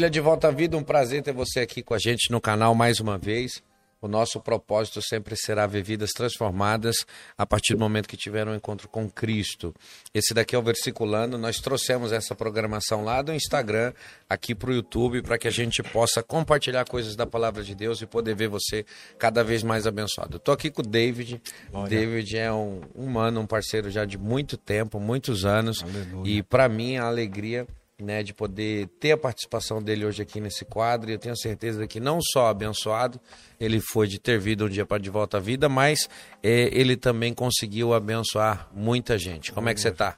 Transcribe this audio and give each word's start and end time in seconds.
Família 0.00 0.10
de 0.10 0.20
Volta 0.20 0.48
à 0.48 0.50
Vida, 0.50 0.78
um 0.78 0.82
prazer 0.82 1.22
ter 1.22 1.34
você 1.34 1.60
aqui 1.60 1.82
com 1.82 1.92
a 1.92 1.98
gente 1.98 2.30
no 2.30 2.40
canal 2.40 2.74
mais 2.74 3.00
uma 3.00 3.18
vez. 3.18 3.62
O 4.00 4.08
nosso 4.08 4.40
propósito 4.40 5.02
sempre 5.02 5.36
será 5.36 5.66
ver 5.66 5.82
vidas 5.82 6.08
transformadas 6.16 7.04
a 7.36 7.44
partir 7.44 7.74
do 7.74 7.80
momento 7.80 8.08
que 8.08 8.16
tiver 8.16 8.48
um 8.48 8.54
encontro 8.54 8.88
com 8.88 9.10
Cristo. 9.10 9.74
Esse 10.14 10.32
daqui 10.32 10.56
é 10.56 10.58
o 10.58 10.62
Versiculando. 10.62 11.36
Nós 11.36 11.58
trouxemos 11.58 12.12
essa 12.12 12.34
programação 12.34 13.04
lá 13.04 13.20
do 13.20 13.34
Instagram 13.34 13.92
aqui 14.26 14.54
para 14.54 14.70
o 14.70 14.72
YouTube 14.72 15.20
para 15.20 15.36
que 15.36 15.46
a 15.46 15.50
gente 15.50 15.82
possa 15.82 16.22
compartilhar 16.22 16.86
coisas 16.86 17.14
da 17.14 17.26
palavra 17.26 17.62
de 17.62 17.74
Deus 17.74 18.00
e 18.00 18.06
poder 18.06 18.34
ver 18.34 18.48
você 18.48 18.86
cada 19.18 19.44
vez 19.44 19.62
mais 19.62 19.86
abençoado. 19.86 20.38
Estou 20.38 20.54
aqui 20.54 20.70
com 20.70 20.80
o 20.80 20.86
David. 20.86 21.42
Olha. 21.70 21.90
David 21.90 22.38
é 22.38 22.50
um 22.50 22.80
humano, 22.94 23.42
um 23.42 23.46
parceiro 23.46 23.90
já 23.90 24.06
de 24.06 24.16
muito 24.16 24.56
tempo, 24.56 24.98
muitos 24.98 25.44
anos. 25.44 25.82
Aleluia. 25.82 26.38
E 26.38 26.42
para 26.42 26.70
mim 26.70 26.96
a 26.96 27.04
alegria 27.04 27.68
né, 28.02 28.22
de 28.22 28.32
poder 28.32 28.88
ter 28.98 29.12
a 29.12 29.16
participação 29.16 29.82
dele 29.82 30.04
hoje 30.04 30.22
aqui 30.22 30.40
nesse 30.40 30.64
quadro. 30.64 31.10
E 31.10 31.14
eu 31.14 31.18
tenho 31.18 31.36
certeza 31.36 31.86
que 31.86 32.00
não 32.00 32.18
só 32.20 32.48
abençoado 32.48 33.20
ele 33.58 33.80
foi 33.80 34.06
de 34.06 34.18
ter 34.18 34.38
vindo 34.38 34.64
um 34.64 34.68
dia 34.68 34.86
para 34.86 34.98
de 34.98 35.10
volta 35.10 35.36
à 35.36 35.40
vida, 35.40 35.68
mas 35.68 36.08
é, 36.42 36.70
ele 36.72 36.96
também 36.96 37.34
conseguiu 37.34 37.92
abençoar 37.92 38.68
muita 38.74 39.18
gente. 39.18 39.52
Como 39.52 39.68
é 39.68 39.74
que 39.74 39.80
você 39.80 39.88
está? 39.88 40.16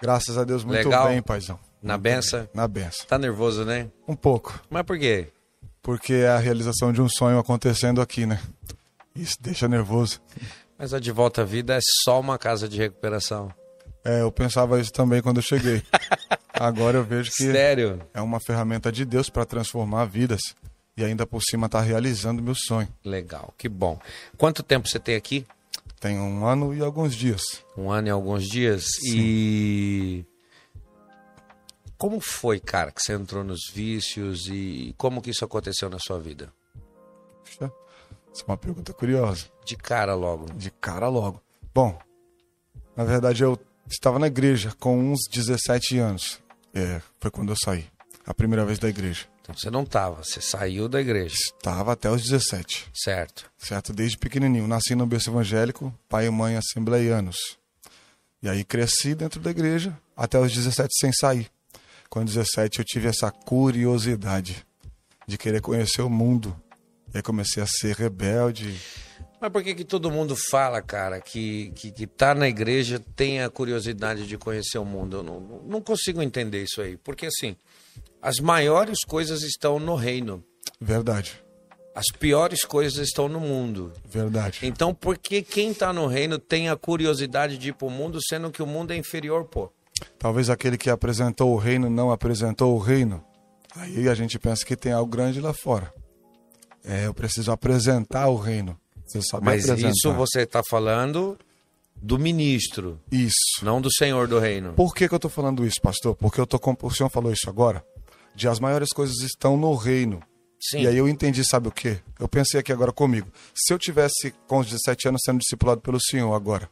Graças 0.00 0.38
a 0.38 0.44
Deus, 0.44 0.62
muito 0.62 0.84
Legal? 0.84 1.08
bem, 1.08 1.20
paizão. 1.20 1.58
Na 1.82 1.96
benção? 1.98 2.48
Na 2.54 2.66
benção. 2.68 3.06
Tá 3.06 3.18
nervoso, 3.18 3.64
né? 3.64 3.88
Um 4.06 4.14
pouco. 4.14 4.60
Mas 4.70 4.82
por 4.84 4.98
quê? 4.98 5.28
Porque 5.82 6.12
é 6.12 6.28
a 6.28 6.38
realização 6.38 6.92
de 6.92 7.00
um 7.00 7.08
sonho 7.08 7.38
acontecendo 7.38 8.00
aqui, 8.00 8.26
né? 8.26 8.40
Isso 9.14 9.36
deixa 9.40 9.66
nervoso. 9.66 10.20
Mas 10.78 10.94
a 10.94 11.00
de 11.00 11.10
volta 11.10 11.42
à 11.42 11.44
vida 11.44 11.74
é 11.74 11.80
só 12.04 12.20
uma 12.20 12.38
casa 12.38 12.68
de 12.68 12.78
recuperação. 12.78 13.52
É, 14.04 14.22
eu 14.22 14.30
pensava 14.30 14.80
isso 14.80 14.92
também 14.92 15.20
quando 15.20 15.38
eu 15.38 15.42
cheguei. 15.42 15.82
Agora 16.58 16.98
eu 16.98 17.04
vejo 17.04 17.30
que 17.30 17.52
Sério? 17.52 18.00
é 18.12 18.20
uma 18.20 18.40
ferramenta 18.40 18.90
de 18.90 19.04
Deus 19.04 19.30
para 19.30 19.44
transformar 19.44 20.06
vidas 20.06 20.40
e 20.96 21.04
ainda 21.04 21.24
por 21.24 21.40
cima 21.40 21.66
está 21.66 21.80
realizando 21.80 22.42
meu 22.42 22.54
sonho. 22.56 22.88
Legal, 23.04 23.54
que 23.56 23.68
bom. 23.68 23.98
Quanto 24.36 24.64
tempo 24.64 24.88
você 24.88 24.98
tem 24.98 25.14
aqui? 25.14 25.46
Tem 26.00 26.18
um 26.18 26.44
ano 26.44 26.74
e 26.74 26.80
alguns 26.80 27.14
dias. 27.14 27.42
Um 27.76 27.90
ano 27.90 28.08
e 28.08 28.10
alguns 28.10 28.44
dias. 28.44 28.86
Sim. 29.00 29.16
E 29.16 30.26
como 31.96 32.20
foi, 32.20 32.58
cara, 32.58 32.90
que 32.90 33.00
você 33.00 33.12
entrou 33.12 33.44
nos 33.44 33.70
vícios 33.72 34.48
e 34.48 34.94
como 34.98 35.22
que 35.22 35.30
isso 35.30 35.44
aconteceu 35.44 35.88
na 35.88 35.98
sua 36.00 36.18
vida? 36.18 36.52
Puxa, 37.44 37.72
essa 38.32 38.42
é 38.42 38.46
uma 38.46 38.56
pergunta 38.56 38.92
curiosa. 38.92 39.46
De 39.64 39.76
cara 39.76 40.14
logo. 40.14 40.46
De 40.54 40.70
cara 40.70 41.08
logo. 41.08 41.40
Bom, 41.72 41.96
na 42.96 43.04
verdade 43.04 43.44
eu 43.44 43.56
estava 43.88 44.18
na 44.18 44.26
igreja 44.26 44.74
com 44.80 44.98
uns 44.98 45.20
17 45.30 45.98
anos. 45.98 46.40
É, 46.74 47.00
foi 47.20 47.30
quando 47.30 47.52
eu 47.52 47.56
saí. 47.56 47.86
A 48.26 48.34
primeira 48.34 48.64
vez 48.64 48.78
da 48.78 48.88
igreja. 48.88 49.26
Então 49.40 49.56
você 49.56 49.70
não 49.70 49.82
estava, 49.82 50.22
você 50.22 50.40
saiu 50.40 50.88
da 50.88 51.00
igreja. 51.00 51.34
Estava 51.34 51.92
até 51.92 52.10
os 52.10 52.22
17. 52.22 52.90
Certo. 52.92 53.50
Certo, 53.56 53.94
desde 53.94 54.18
pequenininho. 54.18 54.68
Nasci 54.68 54.94
no 54.94 55.06
berço 55.06 55.30
evangélico, 55.30 55.94
pai 56.06 56.26
e 56.26 56.30
mãe 56.30 56.56
assembleianos. 56.56 57.36
E 58.42 58.48
aí 58.48 58.62
cresci 58.62 59.14
dentro 59.14 59.40
da 59.40 59.50
igreja 59.50 59.98
até 60.14 60.38
os 60.38 60.52
17 60.52 60.88
sem 61.00 61.10
sair. 61.12 61.50
Com 62.10 62.24
17 62.24 62.78
eu 62.78 62.84
tive 62.84 63.08
essa 63.08 63.30
curiosidade 63.30 64.66
de 65.26 65.38
querer 65.38 65.62
conhecer 65.62 66.02
o 66.02 66.10
mundo. 66.10 66.54
E 67.12 67.16
aí 67.16 67.22
comecei 67.22 67.62
a 67.62 67.66
ser 67.66 67.96
rebelde, 67.96 68.78
mas 69.40 69.52
por 69.52 69.62
que, 69.62 69.74
que 69.74 69.84
todo 69.84 70.10
mundo 70.10 70.34
fala, 70.50 70.82
cara, 70.82 71.20
que, 71.20 71.70
que, 71.74 71.90
que 71.90 72.06
tá 72.06 72.34
na 72.34 72.48
igreja 72.48 73.00
tem 73.14 73.42
a 73.42 73.48
curiosidade 73.48 74.26
de 74.26 74.36
conhecer 74.36 74.78
o 74.78 74.84
mundo? 74.84 75.18
Eu 75.18 75.22
não, 75.22 75.40
não 75.66 75.80
consigo 75.80 76.22
entender 76.22 76.64
isso 76.64 76.80
aí. 76.80 76.96
Porque, 76.96 77.26
assim, 77.26 77.56
as 78.20 78.38
maiores 78.38 79.04
coisas 79.04 79.42
estão 79.42 79.78
no 79.78 79.94
reino. 79.94 80.44
Verdade. 80.80 81.42
As 81.94 82.06
piores 82.16 82.64
coisas 82.64 83.08
estão 83.08 83.28
no 83.28 83.40
mundo. 83.40 83.92
Verdade. 84.08 84.60
Então, 84.62 84.94
por 84.94 85.18
que 85.18 85.42
quem 85.42 85.70
está 85.70 85.92
no 85.92 86.06
reino 86.06 86.38
tem 86.38 86.68
a 86.68 86.76
curiosidade 86.76 87.58
de 87.58 87.70
ir 87.70 87.72
para 87.74 87.88
o 87.88 87.90
mundo, 87.90 88.18
sendo 88.28 88.50
que 88.50 88.62
o 88.62 88.66
mundo 88.66 88.92
é 88.92 88.96
inferior, 88.96 89.44
pô? 89.44 89.72
Talvez 90.18 90.48
aquele 90.48 90.78
que 90.78 90.90
apresentou 90.90 91.52
o 91.52 91.56
reino 91.56 91.90
não 91.90 92.10
apresentou 92.10 92.74
o 92.74 92.78
reino. 92.78 93.24
Aí 93.74 94.08
a 94.08 94.14
gente 94.14 94.38
pensa 94.38 94.64
que 94.64 94.76
tem 94.76 94.92
algo 94.92 95.10
grande 95.10 95.40
lá 95.40 95.52
fora. 95.52 95.92
É, 96.84 97.06
eu 97.06 97.14
preciso 97.14 97.50
apresentar 97.50 98.28
o 98.28 98.36
reino. 98.36 98.78
Mas 99.42 99.68
apresentar. 99.68 99.90
isso 99.90 100.12
você 100.12 100.40
está 100.42 100.62
falando 100.68 101.38
do 101.96 102.18
ministro. 102.18 103.00
Isso. 103.10 103.62
Não 103.62 103.80
do 103.80 103.92
senhor 103.92 104.28
do 104.28 104.38
reino. 104.38 104.72
Por 104.74 104.94
que, 104.94 105.08
que 105.08 105.14
eu 105.14 105.16
estou 105.16 105.30
falando 105.30 105.66
isso, 105.66 105.80
pastor? 105.80 106.14
Porque 106.14 106.40
eu 106.40 106.46
tô 106.46 106.58
com... 106.58 106.76
o 106.80 106.90
senhor 106.90 107.08
falou 107.10 107.32
isso 107.32 107.48
agora. 107.48 107.84
De 108.34 108.46
as 108.48 108.60
maiores 108.60 108.90
coisas 108.90 109.16
estão 109.20 109.56
no 109.56 109.74
reino. 109.74 110.20
Sim. 110.60 110.82
E 110.82 110.86
aí 110.86 110.96
eu 110.96 111.08
entendi, 111.08 111.44
sabe 111.44 111.68
o 111.68 111.72
quê? 111.72 111.98
Eu 112.18 112.28
pensei 112.28 112.58
aqui 112.58 112.72
agora 112.72 112.92
comigo. 112.92 113.28
Se 113.54 113.72
eu 113.72 113.78
tivesse 113.78 114.34
com 114.46 114.58
os 114.58 114.66
17 114.66 115.08
anos 115.08 115.20
sendo 115.24 115.38
discipulado 115.38 115.80
pelo 115.80 116.00
senhor 116.00 116.34
agora, 116.34 116.68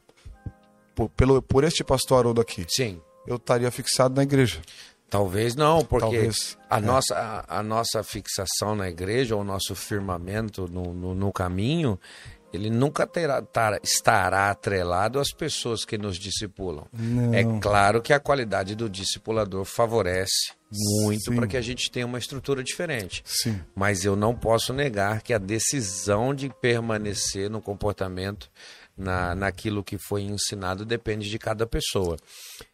por, 0.93 1.09
pelo, 1.09 1.41
por 1.41 1.63
este 1.63 1.83
pastor 1.83 2.19
Haroldo 2.19 2.41
aqui, 2.41 2.65
Sim. 2.67 2.99
eu 3.25 3.37
estaria 3.37 3.71
fixado 3.71 4.15
na 4.15 4.23
igreja. 4.23 4.61
Talvez 5.09 5.55
não, 5.55 5.85
porque 5.85 6.05
Talvez, 6.05 6.57
a, 6.69 6.77
é. 6.77 6.81
nossa, 6.81 7.15
a, 7.15 7.59
a, 7.59 7.63
nossa 7.63 8.03
fixação 8.03 8.75
na 8.75 8.89
igreja, 8.89 9.35
ou 9.35 9.41
o 9.41 9.45
nosso 9.45 9.73
firmamento 9.73 10.67
no, 10.67 10.93
no, 10.93 11.15
no 11.15 11.31
caminho, 11.31 11.97
ele 12.51 12.69
nunca 12.69 13.05
terá, 13.07 13.41
tar, 13.41 13.79
estará 13.83 14.49
atrelado 14.49 15.19
às 15.19 15.31
pessoas 15.31 15.85
que 15.85 15.97
nos 15.97 16.17
discipulam. 16.17 16.87
Não. 16.91 17.33
É 17.33 17.43
claro 17.59 18.01
que 18.01 18.11
a 18.11 18.19
qualidade 18.19 18.75
do 18.75 18.89
discipulador 18.89 19.63
favorece 19.63 20.51
muito 21.01 21.33
para 21.33 21.47
que 21.47 21.57
a 21.57 21.61
gente 21.61 21.89
tenha 21.89 22.05
uma 22.05 22.17
estrutura 22.17 22.63
diferente. 22.63 23.23
Sim. 23.25 23.61
Mas 23.75 24.03
eu 24.03 24.15
não 24.15 24.35
posso 24.35 24.73
negar 24.73 25.21
que 25.21 25.33
a 25.33 25.37
decisão 25.37 26.33
de 26.33 26.49
permanecer 26.61 27.49
no 27.49 27.61
comportamento 27.61 28.49
na, 28.97 29.35
naquilo 29.35 29.83
que 29.83 29.97
foi 29.97 30.23
ensinado 30.23 30.85
depende 30.85 31.29
de 31.29 31.37
cada 31.39 31.65
pessoa. 31.65 32.17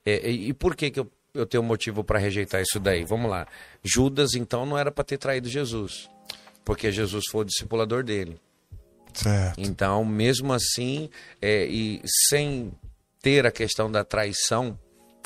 É, 0.06 0.30
e, 0.30 0.50
e 0.50 0.54
por 0.54 0.76
que, 0.76 0.90
que 0.90 1.00
eu 1.00 1.12
eu 1.34 1.46
tenho 1.46 1.64
motivo 1.64 2.04
para 2.04 2.20
rejeitar 2.20 2.62
isso 2.62 2.80
daí. 2.80 3.04
Vamos 3.04 3.30
lá. 3.30 3.48
Judas, 3.84 4.34
então, 4.36 4.66
não 4.66 4.78
era 4.78 4.92
para 4.92 5.04
ter 5.04 5.18
traído 5.18 5.50
Jesus, 5.50 6.10
porque 6.64 6.92
Jesus 6.92 7.26
foi 7.32 7.42
o 7.42 7.46
discipulador 7.46 8.04
dele. 8.04 8.40
Certo. 9.14 9.60
Então, 9.60 10.04
mesmo 10.04 10.54
assim, 10.54 11.10
é, 11.42 11.66
e 11.66 12.02
sem 12.30 12.72
ter 13.22 13.46
a 13.46 13.52
questão 13.52 13.92
da 13.92 14.04
traição, 14.04 14.78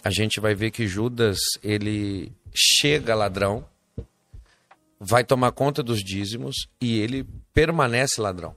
a 0.04 0.10
gente 0.10 0.40
vai 0.40 0.54
ver 0.54 0.72
que 0.72 0.88
Judas, 0.88 1.38
ele 1.64 2.32
chega 2.54 3.16
ladrão, 3.16 3.66
vai 5.00 5.24
tomar 5.24 5.52
conta 5.52 5.82
dos 5.84 6.04
dízimos 6.04 6.68
e 6.82 7.00
ele 7.00 7.26
permanece 7.54 8.20
ladrão. 8.20 8.56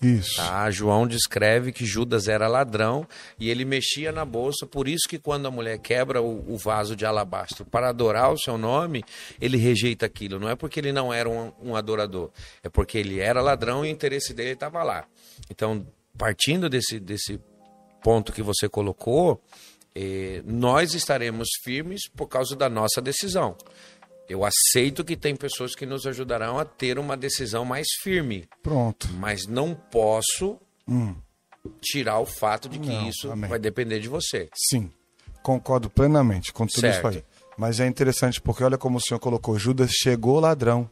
Isso. 0.00 0.36
Tá? 0.36 0.70
João 0.70 1.06
descreve 1.06 1.72
que 1.72 1.84
Judas 1.84 2.28
era 2.28 2.46
ladrão 2.46 3.06
e 3.38 3.50
ele 3.50 3.64
mexia 3.64 4.12
na 4.12 4.24
bolsa, 4.24 4.66
por 4.66 4.86
isso 4.86 5.08
que 5.08 5.18
quando 5.18 5.46
a 5.46 5.50
mulher 5.50 5.78
quebra 5.78 6.22
o, 6.22 6.52
o, 6.52 6.56
vaso 6.56 6.94
de 6.94 7.04
alabastro 7.04 7.64
para 7.64 7.88
adorar 7.88 8.32
o 8.32 8.38
seu 8.38 8.56
nome, 8.56 9.04
ele 9.40 9.56
rejeita 9.56 10.06
aquilo. 10.06 10.38
Não 10.38 10.48
é 10.48 10.54
porque 10.54 10.78
ele 10.78 10.92
não 10.92 11.12
era 11.12 11.28
um, 11.28 11.52
um 11.60 11.76
adorador, 11.76 12.30
é 12.62 12.68
porque 12.68 12.96
ele 12.96 13.18
era 13.18 13.42
ladrão 13.42 13.84
e 13.84 13.88
o 13.88 13.90
interesse 13.90 14.32
dele 14.32 14.52
estava 14.52 14.82
lá. 14.84 15.04
Então, 15.50 15.84
partindo 16.16 16.68
desse, 16.68 17.00
desse 17.00 17.40
ponto 18.00 18.32
que 18.32 18.42
você 18.42 18.68
colocou, 18.68 19.42
eh, 19.94 20.42
nós 20.44 20.94
estaremos 20.94 21.48
firmes 21.64 22.08
por 22.08 22.28
causa 22.28 22.54
da 22.54 22.68
nossa 22.68 23.00
decisão. 23.00 23.56
Eu 24.28 24.44
aceito 24.44 25.04
que 25.04 25.16
tem 25.16 25.34
pessoas 25.34 25.74
que 25.74 25.86
nos 25.86 26.06
ajudarão 26.06 26.58
a 26.58 26.64
ter 26.64 26.98
uma 26.98 27.16
decisão 27.16 27.64
mais 27.64 27.86
firme. 28.02 28.46
Pronto. 28.62 29.08
Mas 29.14 29.46
não 29.46 29.74
posso 29.74 30.58
hum. 30.86 31.14
tirar 31.80 32.18
o 32.18 32.26
fato 32.26 32.68
de 32.68 32.78
que 32.78 32.88
não, 32.88 33.08
isso 33.08 33.30
amém. 33.30 33.48
vai 33.48 33.58
depender 33.58 34.00
de 34.00 34.08
você. 34.08 34.50
Sim, 34.54 34.90
concordo 35.42 35.88
plenamente 35.88 36.52
com 36.52 36.66
tudo 36.66 36.80
certo. 36.80 37.08
isso 37.08 37.18
aí. 37.18 37.24
Mas 37.56 37.80
é 37.80 37.86
interessante 37.86 38.40
porque 38.40 38.62
olha 38.62 38.78
como 38.78 38.98
o 38.98 39.00
senhor 39.00 39.18
colocou, 39.18 39.58
Judas 39.58 39.90
chegou 39.90 40.38
ladrão 40.38 40.88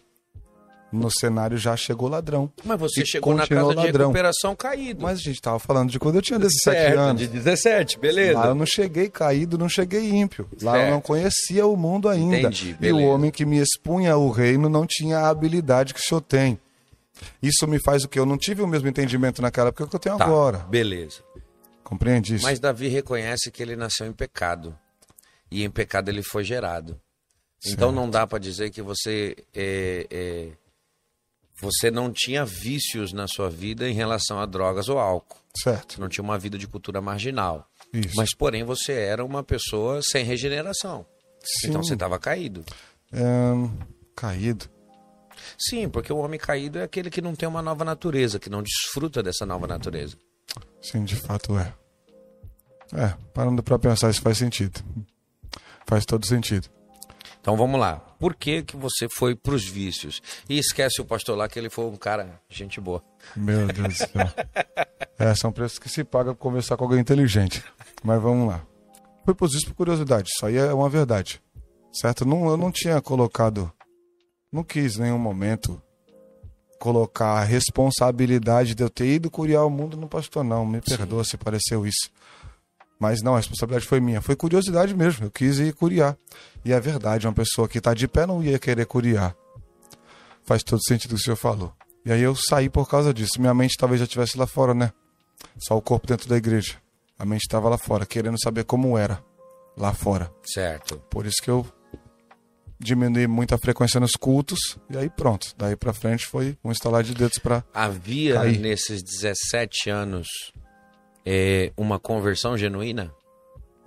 no 0.93 1.11
cenário 1.11 1.57
já 1.59 1.77
chegou 1.77 2.09
ladrão. 2.09 2.51
Mas 2.65 2.79
você 2.79 3.05
chegou 3.05 3.35
na 3.35 3.47
casa 3.47 3.63
ladrão. 3.63 3.93
de 3.93 3.99
recuperação 3.99 4.55
caído. 4.55 5.03
Mas 5.03 5.19
a 5.19 5.23
gente 5.23 5.35
estava 5.35 5.59
falando 5.59 5.91
de 5.91 5.99
quando 5.99 6.17
eu 6.17 6.23
tinha 6.23 6.39
17 6.39 6.63
certo, 6.63 6.99
anos. 6.99 7.23
De 7.23 7.29
17, 7.29 7.99
beleza. 7.99 8.39
Lá 8.39 8.47
eu 8.49 8.55
não 8.55 8.67
cheguei 8.67 9.09
caído, 9.09 9.59
não 9.59 9.69
cheguei 9.69 10.09
ímpio. 10.11 10.49
Lá 10.63 10.73
certo. 10.73 10.87
eu 10.87 10.91
não 10.93 11.01
conhecia 11.01 11.67
o 11.67 11.77
mundo 11.77 12.09
ainda. 12.09 12.39
Entendi, 12.39 12.75
beleza. 12.75 13.01
E 13.01 13.05
o 13.05 13.09
homem 13.09 13.31
que 13.31 13.45
me 13.45 13.59
expunha 13.59 14.13
ao 14.13 14.31
reino 14.31 14.69
não 14.69 14.87
tinha 14.87 15.19
a 15.19 15.29
habilidade 15.29 15.93
que 15.93 16.01
o 16.01 16.03
senhor 16.03 16.21
tem. 16.21 16.59
Isso 17.43 17.67
me 17.67 17.79
faz 17.79 18.05
o 18.05 18.09
quê? 18.09 18.19
Eu 18.19 18.27
não 18.27 18.37
tive 18.37 18.63
o 18.63 18.67
mesmo 18.67 18.89
entendimento 18.89 19.41
naquela 19.41 19.69
época 19.69 19.87
que 19.87 19.97
eu 19.97 20.01
tenho 20.01 20.19
tá, 20.19 20.25
agora. 20.25 20.59
Beleza. 20.59 21.21
Compreende 21.83 22.35
isso? 22.35 22.45
Mas 22.45 22.59
Davi 22.59 22.89
reconhece 22.89 23.51
que 23.51 23.63
ele 23.63 23.77
nasceu 23.77 24.07
em 24.07 24.13
pecado. 24.13 24.77
E 25.51 25.65
em 25.65 25.71
pecado 25.71 26.09
ele 26.09 26.23
foi 26.23 26.45
gerado. 26.45 27.01
Então 27.61 27.71
certo. 27.71 27.75
Então 27.75 27.93
não 27.93 28.11
dá 28.11 28.27
para 28.27 28.39
dizer 28.39 28.71
que 28.71 28.83
você 28.83 29.37
é, 29.55 30.07
é 30.11 30.49
você 31.61 31.91
não 31.91 32.13
tinha 32.13 32.45
vícios 32.45 33.13
na 33.13 33.27
sua 33.27 33.49
vida 33.49 33.89
em 33.89 33.95
relação 33.95 34.39
a 34.39 34.47
drogas 34.47 34.89
ou 34.89 34.99
álcool. 34.99 35.39
Certo. 35.63 36.01
Não 36.01 36.09
tinha 36.09 36.23
uma 36.23 36.39
vida 36.39 36.59
de 36.59 36.67
cultura 36.67 37.01
marginal. 37.01 37.67
Isso. 37.93 38.15
Mas, 38.17 38.35
porém, 38.35 38.63
você 38.63 38.93
era 38.93 39.25
uma 39.25 39.43
pessoa 39.43 40.01
sem 40.03 40.25
regeneração. 40.25 41.07
Sim. 41.43 41.69
Então 41.69 41.83
você 41.83 41.95
estava 41.95 42.19
caído. 42.19 42.65
Caído. 44.15 44.69
Sim, 45.59 45.89
porque 45.89 46.13
o 46.13 46.19
homem 46.19 46.39
caído 46.39 46.79
é 46.79 46.83
aquele 46.83 47.09
que 47.09 47.23
não 47.23 47.35
tem 47.35 47.49
uma 47.49 47.63
nova 47.63 47.85
natureza, 47.85 48.39
que 48.39 48.51
não 48.51 48.63
desfruta 48.63 49.23
dessa 49.23 49.47
nova 49.47 49.67
natureza. 49.67 50.17
Sim, 50.83 51.05
de 51.05 51.17
fato 51.17 51.59
é. 51.59 51.73
É, 52.93 53.15
parando 53.33 53.63
pra 53.63 53.79
pensar, 53.79 54.11
isso 54.11 54.21
faz 54.21 54.39
sentido. 54.39 54.81
Faz 55.87 56.05
todo 56.05 56.27
sentido. 56.27 56.69
Então 57.47 57.57
vamos 57.57 57.79
lá. 57.79 58.01
Por 58.19 58.35
que, 58.35 58.65
que 58.65 58.77
você 58.77 59.09
foi 59.09 59.37
pros 59.37 59.65
vícios? 59.65 60.21
E 60.49 60.59
esquece 60.59 61.01
o 61.01 61.05
pastor 61.05 61.39
lá 61.39 61.49
que 61.49 61.57
ele 61.57 61.71
foi 61.71 61.85
um 61.85 61.95
cara, 61.95 62.41
gente 62.49 62.81
boa. 62.81 63.01
Meu 63.37 63.69
Deus 63.69 63.87
do 63.87 63.95
céu. 63.95 64.09
É, 65.19 65.35
são 65.35 65.51
preços 65.51 65.79
que 65.79 65.89
se 65.89 66.05
paga 66.05 66.35
pra 66.35 66.43
conversar 66.43 66.77
com 66.77 66.85
alguém 66.85 66.99
inteligente. 66.99 67.65
Mas 68.03 68.21
vamos 68.21 68.49
lá. 68.49 68.67
Fui 69.25 69.33
pros 69.33 69.53
vícios 69.53 69.71
por 69.71 69.77
curiosidade, 69.77 70.29
isso 70.29 70.45
aí 70.45 70.57
é 70.57 70.75
uma 70.75 70.91
verdade. 70.91 71.41
Certo? 71.91 72.27
Não, 72.27 72.49
eu 72.49 72.57
não 72.57 72.71
tinha 72.71 73.01
colocado. 73.01 73.73
Não 74.53 74.63
quis 74.63 74.99
em 74.99 75.03
nenhum 75.03 75.19
momento 75.19 75.81
colocar 76.79 77.39
a 77.39 77.45
responsabilidade 77.45 78.75
de 78.75 78.83
eu 78.83 78.91
ter 78.91 79.07
ido 79.07 79.31
curiar 79.31 79.65
o 79.65 79.71
mundo 79.71 79.97
no 79.97 80.09
pastor, 80.09 80.45
não. 80.45 80.67
Me 80.67 80.81
perdoa 80.83 81.25
se 81.25 81.39
pareceu 81.39 81.87
isso. 81.87 82.11
Mas 82.99 83.23
não, 83.23 83.35
a 83.35 83.37
responsabilidade 83.39 83.87
foi 83.87 84.01
minha. 84.01 84.21
Foi 84.21 84.35
curiosidade 84.35 84.95
mesmo. 84.95 85.27
Eu 85.27 85.31
quis 85.31 85.59
ir 85.59 85.75
curiar. 85.75 86.17
E 86.65 86.73
é 86.73 86.81
verdade, 86.81 87.27
uma 87.27 87.33
pessoa 87.33 87.69
que 87.69 87.79
está 87.79 87.93
de 87.93 88.09
pé 88.09 88.27
não 88.27 88.43
ia 88.43 88.59
querer 88.59 88.87
curiar. 88.87 89.37
Faz 90.45 90.63
todo 90.63 90.83
sentido 90.83 91.13
o 91.13 91.15
que 91.17 91.21
o 91.21 91.25
senhor 91.25 91.37
falou. 91.37 91.73
E 92.05 92.13
aí 92.13 92.23
eu 92.23 92.35
saí 92.35 92.69
por 92.69 92.89
causa 92.89 93.13
disso. 93.13 93.41
Minha 93.41 93.53
mente 93.53 93.77
talvez 93.77 93.99
já 93.99 94.05
estivesse 94.05 94.39
lá 94.39 94.47
fora, 94.47 94.73
né? 94.73 94.93
Só 95.59 95.77
o 95.77 95.83
corpo 95.83 96.07
dentro 96.07 96.29
da 96.29 96.37
igreja. 96.37 96.77
A 97.19 97.25
mente 97.25 97.43
estava 97.43 97.69
lá 97.69 97.77
fora, 97.77 98.07
querendo 98.07 98.41
saber 98.41 98.65
como 98.65 98.97
era 98.97 99.23
lá 99.77 99.93
fora. 99.93 100.31
Certo. 100.45 100.99
Por 101.11 101.27
isso 101.27 101.43
que 101.43 101.51
eu 101.51 101.67
diminuí 102.79 103.27
muito 103.27 103.55
a 103.55 103.59
frequência 103.59 103.99
nos 103.99 104.13
cultos. 104.13 104.79
E 104.89 104.97
aí 104.97 105.11
pronto. 105.11 105.55
Daí 105.57 105.77
pra 105.77 105.93
frente 105.93 106.27
foi 106.27 106.57
um 106.65 106.71
instalar 106.71 107.03
de 107.03 107.15
dedos 107.15 107.39
pra. 107.39 107.65
Havia 107.75 108.35
Caí. 108.35 108.59
nesses 108.59 109.03
17 109.03 109.91
anos 109.91 110.29
é, 111.27 111.73
uma 111.77 111.99
conversão 111.99 112.57
genuína? 112.57 113.13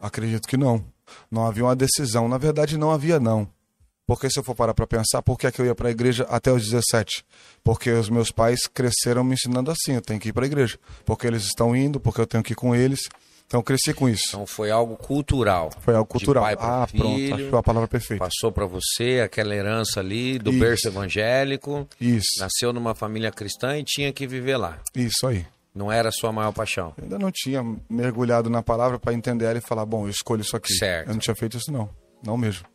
Acredito 0.01 0.47
que 0.47 0.57
não. 0.57 0.83
Não 1.31 1.45
havia 1.47 1.63
uma 1.63 1.75
decisão. 1.75 2.27
Na 2.27 2.37
verdade, 2.37 2.77
não 2.77 2.91
havia, 2.91 3.19
não. 3.19 3.47
Porque 4.05 4.29
se 4.29 4.39
eu 4.39 4.43
for 4.43 4.55
parar 4.55 4.73
para 4.73 4.87
pensar, 4.87 5.21
por 5.21 5.37
que, 5.37 5.47
é 5.47 5.51
que 5.51 5.61
eu 5.61 5.65
ia 5.65 5.75
para 5.75 5.87
a 5.87 5.91
igreja 5.91 6.25
até 6.29 6.51
os 6.51 6.63
17? 6.63 7.23
Porque 7.63 7.91
os 7.91 8.09
meus 8.09 8.31
pais 8.31 8.61
cresceram 8.65 9.23
me 9.23 9.35
ensinando 9.35 9.69
assim, 9.71 9.93
eu 9.93 10.01
tenho 10.01 10.19
que 10.19 10.29
ir 10.29 10.33
para 10.33 10.45
a 10.45 10.47
igreja. 10.47 10.77
Porque 11.05 11.27
eles 11.27 11.43
estão 11.43 11.75
indo, 11.75 11.99
porque 11.99 12.19
eu 12.19 12.25
tenho 12.27 12.43
que 12.43 12.53
ir 12.53 12.55
com 12.55 12.75
eles. 12.75 13.01
Então 13.45 13.59
eu 13.59 13.63
cresci 13.63 13.93
com 13.93 14.07
isso. 14.09 14.23
Então 14.29 14.45
foi 14.45 14.69
algo 14.71 14.95
cultural. 14.95 15.71
Foi 15.81 15.95
algo 15.95 16.07
cultural. 16.07 16.43
Ah, 16.45 16.87
pronto, 16.87 17.15
filho, 17.15 17.47
achou 17.47 17.59
a 17.59 17.63
palavra 17.63 17.87
perfeita. 17.87 18.23
Passou 18.23 18.51
para 18.51 18.65
você 18.65 19.21
aquela 19.23 19.55
herança 19.55 19.99
ali 19.99 20.37
do 20.37 20.51
Isso. 20.51 20.59
berço 20.59 20.87
evangélico. 20.87 21.87
Isso, 21.99 22.39
Nasceu 22.39 22.71
numa 22.71 22.93
família 22.93 23.31
cristã 23.31 23.77
e 23.77 23.83
tinha 23.83 24.11
que 24.13 24.27
viver 24.27 24.57
lá. 24.57 24.79
isso 24.95 25.25
aí. 25.25 25.45
Não 25.79 25.89
era 25.89 26.09
a 26.09 26.11
sua 26.11 26.33
maior 26.33 26.51
paixão. 26.51 26.93
Eu 26.97 27.05
ainda 27.05 27.17
não 27.17 27.31
tinha 27.31 27.63
mergulhado 27.89 28.49
na 28.49 28.61
palavra 28.61 28.99
para 28.99 29.13
entender 29.13 29.45
ela 29.45 29.59
e 29.59 29.61
falar, 29.61 29.85
bom, 29.85 30.05
eu 30.05 30.09
escolho 30.09 30.41
isso 30.41 30.57
aqui. 30.57 30.73
Certo. 30.73 31.07
Eu 31.07 31.13
não 31.13 31.19
tinha 31.21 31.33
feito 31.33 31.55
isso, 31.55 31.71
não. 31.71 31.89
Não 32.21 32.35
mesmo. 32.35 32.67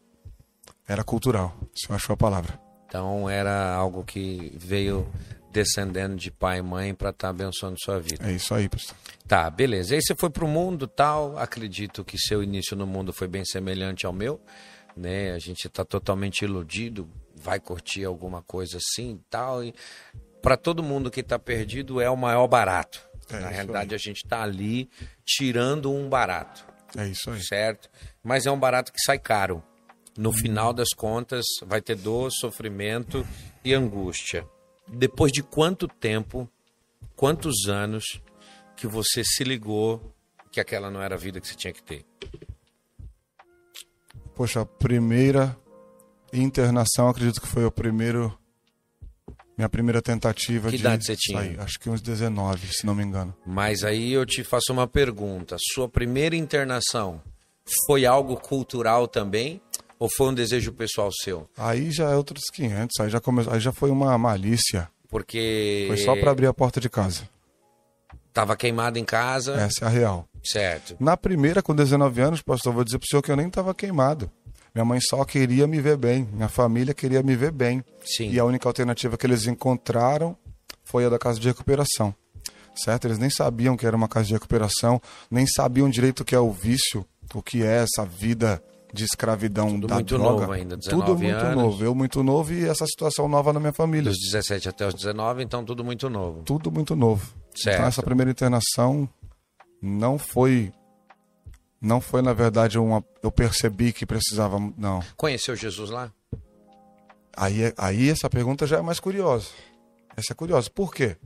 Era 0.89 1.05
cultural. 1.05 1.55
Você 1.75 1.93
achou 1.93 2.15
a 2.15 2.17
palavra. 2.17 2.59
Então 2.87 3.29
era 3.29 3.75
algo 3.75 4.05
que 4.05 4.55
veio 4.57 5.07
descendendo 5.53 6.17
de 6.17 6.31
pai 6.31 6.61
e 6.61 6.63
mãe 6.63 6.95
para 6.95 7.11
estar 7.11 7.29
abençoando 7.29 7.77
sua 7.79 8.01
vida. 8.01 8.27
É 8.27 8.33
isso 8.33 8.55
aí, 8.55 8.71
pastor. 8.71 8.97
Tá, 9.29 9.51
beleza. 9.51 9.95
Aí 9.95 10.01
você 10.01 10.15
foi 10.15 10.31
pro 10.31 10.49
mundo, 10.49 10.87
tal. 10.87 11.37
Acredito 11.37 12.07
que 12.07 12.17
seu 12.17 12.43
início 12.43 12.75
no 12.75 12.87
mundo 12.87 13.13
foi 13.13 13.29
bem 13.29 13.45
semelhante 13.45 14.07
ao 14.07 14.15
meu, 14.15 14.41
né? 14.97 15.33
A 15.33 15.39
gente 15.39 15.69
tá 15.69 15.85
totalmente 15.85 16.43
iludido, 16.43 17.07
vai 17.37 17.61
curtir 17.61 18.07
alguma 18.07 18.41
coisa 18.41 18.79
assim, 18.79 19.21
tal. 19.29 19.63
E 19.63 19.75
para 20.45 20.57
todo 20.59 20.83
mundo 20.83 21.11
que 21.11 21.23
tá 21.23 21.39
perdido 21.39 22.01
é 22.01 22.09
o 22.11 22.17
maior 22.17 22.47
barato. 22.47 23.01
É 23.31 23.41
Na 23.41 23.49
realidade 23.49 23.95
a 23.95 23.99
gente 23.99 24.23
tá 24.29 24.43
ali 24.43 24.89
tirando 25.25 25.91
um 25.91 26.09
barato, 26.09 26.65
É 26.97 27.09
isso 27.09 27.31
aí. 27.31 27.43
certo? 27.43 27.89
Mas 28.23 28.45
é 28.45 28.51
um 28.51 28.59
barato 28.59 28.93
que 28.93 29.01
sai 29.01 29.19
caro. 29.19 29.63
No 30.17 30.31
final 30.33 30.73
das 30.75 30.91
contas, 30.95 31.45
vai 31.67 31.81
ter 31.81 31.97
dor, 31.97 32.31
sofrimento 32.31 33.27
e 33.65 33.73
angústia. 33.73 34.47
Depois 34.87 35.33
de 35.33 35.43
quanto 35.43 35.89
tempo, 35.89 36.49
quantos 37.17 37.67
anos 37.67 38.05
que 38.77 38.87
você 38.87 39.25
se 39.25 39.43
ligou 39.43 40.15
que 40.53 40.61
aquela 40.61 40.91
não 40.91 41.01
era 41.03 41.15
a 41.15 41.19
vida 41.19 41.41
que 41.41 41.49
você 41.49 41.55
tinha 41.55 41.73
que 41.73 41.83
ter? 41.83 42.05
Poxa, 44.35 44.61
a 44.61 44.67
primeira 44.67 45.57
internação, 46.33 47.09
acredito 47.09 47.41
que 47.41 47.47
foi 47.49 47.65
o 47.65 47.71
primeiro. 47.73 48.37
Minha 49.57 49.69
primeira 49.69 50.03
tentativa 50.03 50.69
Que 50.71 50.77
de 50.77 50.83
idade 50.83 51.05
você 51.07 51.17
tinha? 51.17 51.39
sair. 51.39 51.61
Acho 51.61 51.79
que 51.79 51.89
uns 51.89 52.01
19, 52.01 52.67
se 52.75 52.85
não 52.85 52.95
me 52.95 53.05
engano. 53.05 53.35
Mas 53.47 53.85
aí 53.85 54.13
eu 54.13 54.27
te 54.27 54.43
faço 54.43 54.73
uma 54.73 54.87
pergunta. 54.87 55.57
Sua 55.73 55.89
primeira 55.89 56.35
internação 56.35 57.21
foi 57.87 58.05
algo 58.05 58.37
cultural 58.37 59.07
também? 59.07 59.61
Ou 59.99 60.09
foi 60.11 60.29
um 60.29 60.35
desejo 60.35 60.73
pessoal 60.73 61.09
seu? 61.23 61.49
Aí 61.57 61.91
já 61.93 62.11
é 62.11 62.17
outros 62.17 62.45
500, 62.53 63.01
aí 63.01 63.09
já, 63.11 63.21
come... 63.21 63.47
aí 63.49 63.61
já 63.61 63.73
foi 63.73 63.91
uma 63.91 64.19
malícia. 64.19 64.91
Porque 65.09 65.85
Foi 65.87 65.97
só 65.99 66.17
para 66.17 66.33
abrir 66.33 66.47
a 66.49 66.53
porta 66.53 66.81
de 66.81 66.91
casa. 66.91 67.29
tava 68.33 68.57
queimado 68.57 68.99
em 68.99 69.05
casa, 69.05 69.55
Essa 69.55 69.85
é 69.85 69.87
a 69.87 69.91
real. 69.91 70.29
certo? 70.43 70.97
Na 70.99 71.17
primeira, 71.17 71.63
com 71.63 71.75
19 71.75 72.21
anos, 72.21 72.43
pastor, 72.43 72.73
vou 72.75 72.83
dizer 72.83 72.99
pro 72.99 73.07
senhor 73.09 73.23
que 73.23 73.31
eu 73.31 73.37
nem 73.37 73.47
estava 73.47 73.73
queimado. 73.73 74.29
Minha 74.75 74.85
mãe 74.85 74.99
só 75.01 75.25
queria 75.25 75.67
me 75.67 75.81
ver 75.81 75.97
bem. 75.97 76.29
Minha 76.33 76.49
família 76.49 76.93
queria 76.93 77.23
me 77.23 77.37
ver 77.37 77.53
bem. 77.53 77.85
Sim. 78.05 78.31
E 78.31 78.39
a 78.41 78.45
única 78.45 78.69
alternativa 78.69 79.17
que 79.17 79.25
eles 79.27 79.47
encontraram 79.47 80.37
foi 80.83 81.05
a 81.05 81.09
da 81.09 81.19
casa 81.19 81.39
de 81.39 81.47
recuperação. 81.47 82.15
Certo? 82.75 83.07
Eles 83.07 83.19
nem 83.19 83.31
sabiam 83.31 83.77
que 83.77 83.87
era 83.87 83.97
uma 83.97 84.09
casa 84.09 84.27
de 84.27 84.33
recuperação, 84.33 85.01
nem 85.31 85.47
sabiam 85.47 85.89
direito 85.89 86.21
o 86.21 86.25
que 86.25 86.35
é 86.35 86.41
o 86.41 86.51
vício, 86.51 87.07
o 87.33 87.41
que 87.41 87.63
é 87.63 87.85
essa 87.85 88.05
vida 88.05 88.61
de 88.93 89.05
escravidão 89.05 89.71
Tudo 89.71 89.87
da 89.89 89.95
muito 89.97 90.19
droga. 90.19 90.41
novo 90.41 90.53
ainda, 90.53 90.77
19 90.77 91.07
tudo 91.07 91.19
muito 91.23 91.37
anos. 91.37 91.63
novo. 91.63 91.85
Eu 91.85 91.95
muito 91.95 92.23
novo 92.23 92.53
e 92.53 92.65
essa 92.65 92.87
situação 92.87 93.29
nova 93.29 93.53
na 93.53 93.61
minha 93.61 93.73
família. 93.73 94.11
Dos 94.11 94.19
17 94.33 94.69
até 94.69 94.87
os 94.87 94.95
19, 94.95 95.43
então 95.43 95.65
tudo 95.65 95.85
muito 95.85 96.09
novo. 96.11 96.43
Tudo 96.43 96.71
muito 96.71 96.95
novo. 96.97 97.33
Certo. 97.55 97.77
Então 97.77 97.87
essa 97.87 98.03
primeira 98.03 98.31
internação 98.31 99.09
não 99.81 100.19
foi 100.19 100.73
não 101.85 102.01
foi 102.01 102.23
na 102.23 102.33
verdade 102.33 102.79
uma 102.79 103.05
eu 103.23 103.31
percebi 103.31 103.93
que 103.93 104.07
precisava 104.07 104.59
não. 104.77 105.01
Conheceu 105.17 105.55
Jesus 105.55 105.91
lá? 105.91 106.11
Aí, 107.37 107.73
aí 107.77 108.11
essa 108.11 108.31
pergunta 108.31 108.67
já 108.67 108.79
é 108.79 108.83
mais 108.83 109.01
curiosa. 109.01 109.49
Essa 110.17 110.33
é 110.33 110.35
curiosa. 110.37 110.71
Por 110.71 110.95
quê? 110.95 111.17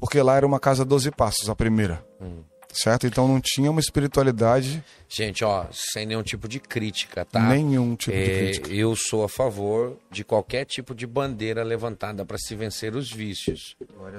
Porque 0.00 0.20
lá 0.20 0.36
era 0.36 0.46
uma 0.46 0.58
casa 0.60 0.84
12 0.84 1.10
passos, 1.10 1.48
a 1.48 1.54
primeira. 1.54 2.04
Hum. 2.20 2.42
Certo? 2.72 3.06
Então 3.06 3.26
não 3.26 3.40
tinha 3.42 3.70
uma 3.70 3.80
espiritualidade, 3.80 4.84
Gente, 5.08 5.42
ó, 5.44 5.64
sem 5.72 6.04
nenhum 6.04 6.22
tipo 6.22 6.46
de 6.46 6.58
crítica, 6.60 7.24
tá? 7.24 7.40
nenhum 7.40 7.94
tipo 7.96 8.14
de 8.14 8.22
É, 8.22 8.38
crítica. 8.38 8.70
eu 8.74 8.94
sou 8.94 9.24
a 9.24 9.28
favor 9.30 9.96
de 10.10 10.22
qualquer 10.24 10.66
tipo 10.66 10.94
de 10.94 11.06
bandeira 11.06 11.62
levantada 11.62 12.26
para 12.26 12.36
se 12.36 12.54
vencer 12.54 12.94
os 12.94 13.10
vícios. 13.10 13.76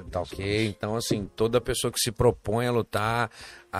Tá 0.09 0.21
ok? 0.21 0.65
Então, 0.69 0.95
assim, 0.95 1.29
toda 1.35 1.61
pessoa 1.61 1.91
que 1.91 1.99
se 1.99 2.11
propõe 2.11 2.65
a 2.65 2.71
lutar, 2.71 3.29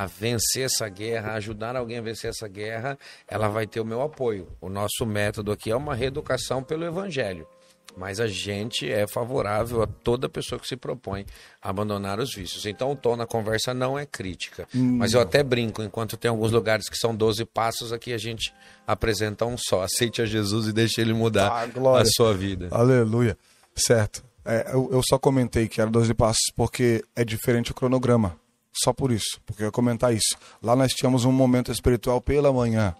a 0.03 0.05
vencer 0.05 0.65
essa 0.65 0.87
guerra, 0.89 1.31
a 1.31 1.35
ajudar 1.35 1.75
alguém 1.75 1.97
a 1.97 2.01
vencer 2.01 2.29
essa 2.29 2.47
guerra, 2.47 2.97
ela 3.27 3.47
vai 3.47 3.65
ter 3.65 3.79
o 3.79 3.85
meu 3.85 4.01
apoio. 4.01 4.47
O 4.61 4.69
nosso 4.69 5.05
método 5.05 5.51
aqui 5.51 5.71
é 5.71 5.75
uma 5.75 5.95
reeducação 5.95 6.61
pelo 6.63 6.85
evangelho. 6.85 7.47
Mas 7.95 8.19
a 8.19 8.27
gente 8.27 8.87
é 8.91 9.07
favorável 9.07 9.81
a 9.81 9.87
toda 9.87 10.29
pessoa 10.29 10.59
que 10.59 10.67
se 10.67 10.75
propõe 10.77 11.25
a 11.59 11.71
abandonar 11.71 12.19
os 12.19 12.31
vícios. 12.31 12.63
Então 12.67 12.91
o 12.91 12.95
tom 12.95 13.15
na 13.15 13.25
conversa 13.25 13.73
não 13.73 13.97
é 13.97 14.05
crítica. 14.05 14.67
Mas 14.71 15.13
eu 15.13 15.19
até 15.19 15.41
brinco, 15.41 15.81
enquanto 15.81 16.15
tem 16.15 16.29
alguns 16.29 16.51
lugares 16.51 16.87
que 16.87 16.95
são 16.95 17.15
12 17.15 17.43
passos, 17.45 17.91
aqui 17.91 18.13
a 18.13 18.17
gente 18.19 18.53
apresenta 18.85 19.45
um 19.47 19.55
só. 19.57 19.81
Aceite 19.81 20.21
a 20.21 20.25
Jesus 20.25 20.67
e 20.67 20.73
deixe 20.73 21.01
ele 21.01 21.11
mudar 21.13 21.49
Ah, 21.51 21.99
a 21.99 22.05
sua 22.05 22.35
vida. 22.35 22.67
Aleluia. 22.69 23.35
Certo. 23.75 24.23
É, 24.45 24.69
eu, 24.73 24.89
eu 24.91 25.01
só 25.09 25.17
comentei 25.17 25.67
que 25.67 25.81
era 25.81 25.89
12 25.89 26.13
passos 26.13 26.45
porque 26.55 27.03
é 27.15 27.25
diferente 27.25 27.71
o 27.71 27.73
cronograma. 27.73 28.37
Só 28.83 28.93
por 28.93 29.11
isso. 29.11 29.39
Porque 29.45 29.63
eu 29.63 29.67
ia 29.67 29.71
comentar 29.71 30.13
isso. 30.13 30.35
Lá 30.61 30.75
nós 30.75 30.93
tínhamos 30.93 31.25
um 31.25 31.31
momento 31.31 31.71
espiritual 31.71 32.21
pela 32.21 32.51
manhã. 32.51 32.95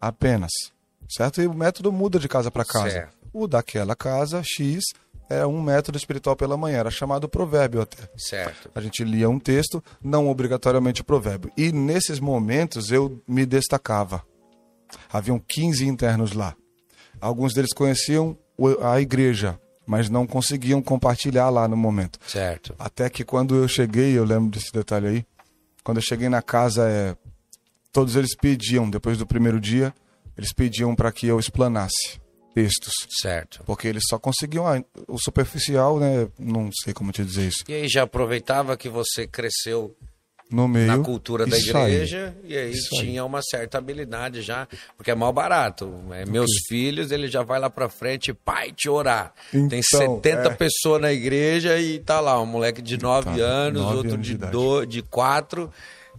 Apenas. 0.00 0.50
Certo? 1.08 1.40
E 1.42 1.46
o 1.46 1.54
método 1.54 1.92
muda 1.92 2.18
de 2.18 2.28
casa 2.28 2.50
para 2.50 2.64
casa. 2.64 2.90
Certo. 2.90 3.16
O 3.32 3.46
daquela 3.46 3.96
casa, 3.96 4.42
X, 4.44 4.82
é 5.28 5.46
um 5.46 5.62
método 5.62 5.96
espiritual 5.96 6.36
pela 6.36 6.56
manhã. 6.56 6.78
Era 6.78 6.90
chamado 6.90 7.28
provérbio 7.28 7.80
até. 7.80 8.08
Certo. 8.16 8.70
A 8.74 8.80
gente 8.80 9.02
lia 9.04 9.28
um 9.28 9.38
texto, 9.38 9.82
não 10.02 10.28
obrigatoriamente 10.28 11.00
o 11.00 11.04
provérbio. 11.04 11.50
E 11.56 11.72
nesses 11.72 12.20
momentos 12.20 12.90
eu 12.90 13.22
me 13.26 13.46
destacava. 13.46 14.24
Haviam 15.10 15.38
15 15.38 15.86
internos 15.86 16.32
lá. 16.32 16.54
Alguns 17.20 17.54
deles 17.54 17.72
conheciam 17.72 18.36
a 18.82 19.00
igreja, 19.00 19.58
mas 19.86 20.08
não 20.08 20.26
conseguiam 20.26 20.80
compartilhar 20.82 21.48
lá 21.50 21.66
no 21.68 21.76
momento. 21.76 22.18
Certo. 22.26 22.74
Até 22.78 23.08
que 23.10 23.24
quando 23.24 23.54
eu 23.56 23.66
cheguei, 23.68 24.16
eu 24.16 24.24
lembro 24.24 24.50
desse 24.50 24.72
detalhe 24.72 25.06
aí, 25.06 25.26
quando 25.84 25.98
eu 25.98 26.02
cheguei 26.02 26.28
na 26.28 26.40
casa, 26.42 26.88
é, 26.88 27.16
todos 27.92 28.14
eles 28.16 28.36
pediam, 28.36 28.88
depois 28.88 29.18
do 29.18 29.26
primeiro 29.26 29.60
dia, 29.60 29.92
eles 30.38 30.52
pediam 30.52 30.94
para 30.94 31.10
que 31.12 31.26
eu 31.26 31.38
explanasse. 31.38 32.20
textos. 32.54 32.92
Certo. 33.22 33.62
Porque 33.64 33.88
eles 33.88 34.02
só 34.10 34.18
conseguiam 34.18 34.66
a- 34.66 34.84
o 35.08 35.16
superficial, 35.18 35.98
né? 35.98 36.28
Não 36.38 36.68
sei 36.84 36.92
como 36.92 37.10
te 37.10 37.24
dizer 37.24 37.48
isso. 37.48 37.64
E 37.66 37.72
aí 37.72 37.88
já 37.88 38.02
aproveitava 38.02 38.76
que 38.76 38.90
você 38.90 39.26
cresceu 39.26 39.96
No 40.52 40.68
meio. 40.68 40.86
na 40.86 40.98
cultura 40.98 41.46
da 41.46 41.56
isso 41.56 41.76
aí. 41.76 41.92
igreja 41.94 42.36
e 42.44 42.56
aí 42.56 42.70
Isso 42.72 42.94
aí. 42.94 43.00
tinha 43.00 43.24
uma 43.24 43.40
certa 43.42 43.78
habilidade 43.78 44.42
já, 44.42 44.68
porque 44.96 45.10
é 45.10 45.14
mal 45.14 45.32
barato. 45.32 45.92
É, 46.12 46.26
meus 46.26 46.50
filhos, 46.68 47.10
ele 47.10 47.26
já 47.28 47.42
vai 47.42 47.58
lá 47.58 47.70
pra 47.70 47.88
frente, 47.88 48.32
pai, 48.34 48.70
te 48.70 48.88
orar. 48.88 49.32
Tem 49.50 49.64
Então, 49.64 49.80
70 49.80 50.28
é. 50.48 50.54
pessoas 50.54 51.00
na 51.00 51.12
igreja 51.12 51.78
e 51.80 51.98
tá 51.98 52.20
lá, 52.20 52.40
um 52.40 52.46
moleque 52.46 52.82
de 52.82 52.98
9 52.98 53.24
Tá, 53.24 53.44
anos, 53.44 53.80
nove 53.82 53.96
outro 53.96 54.14
anos 54.14 54.26
de, 54.26 54.36
de 54.36 54.46
do, 54.46 54.84
de 54.84 55.02
4 55.02 55.70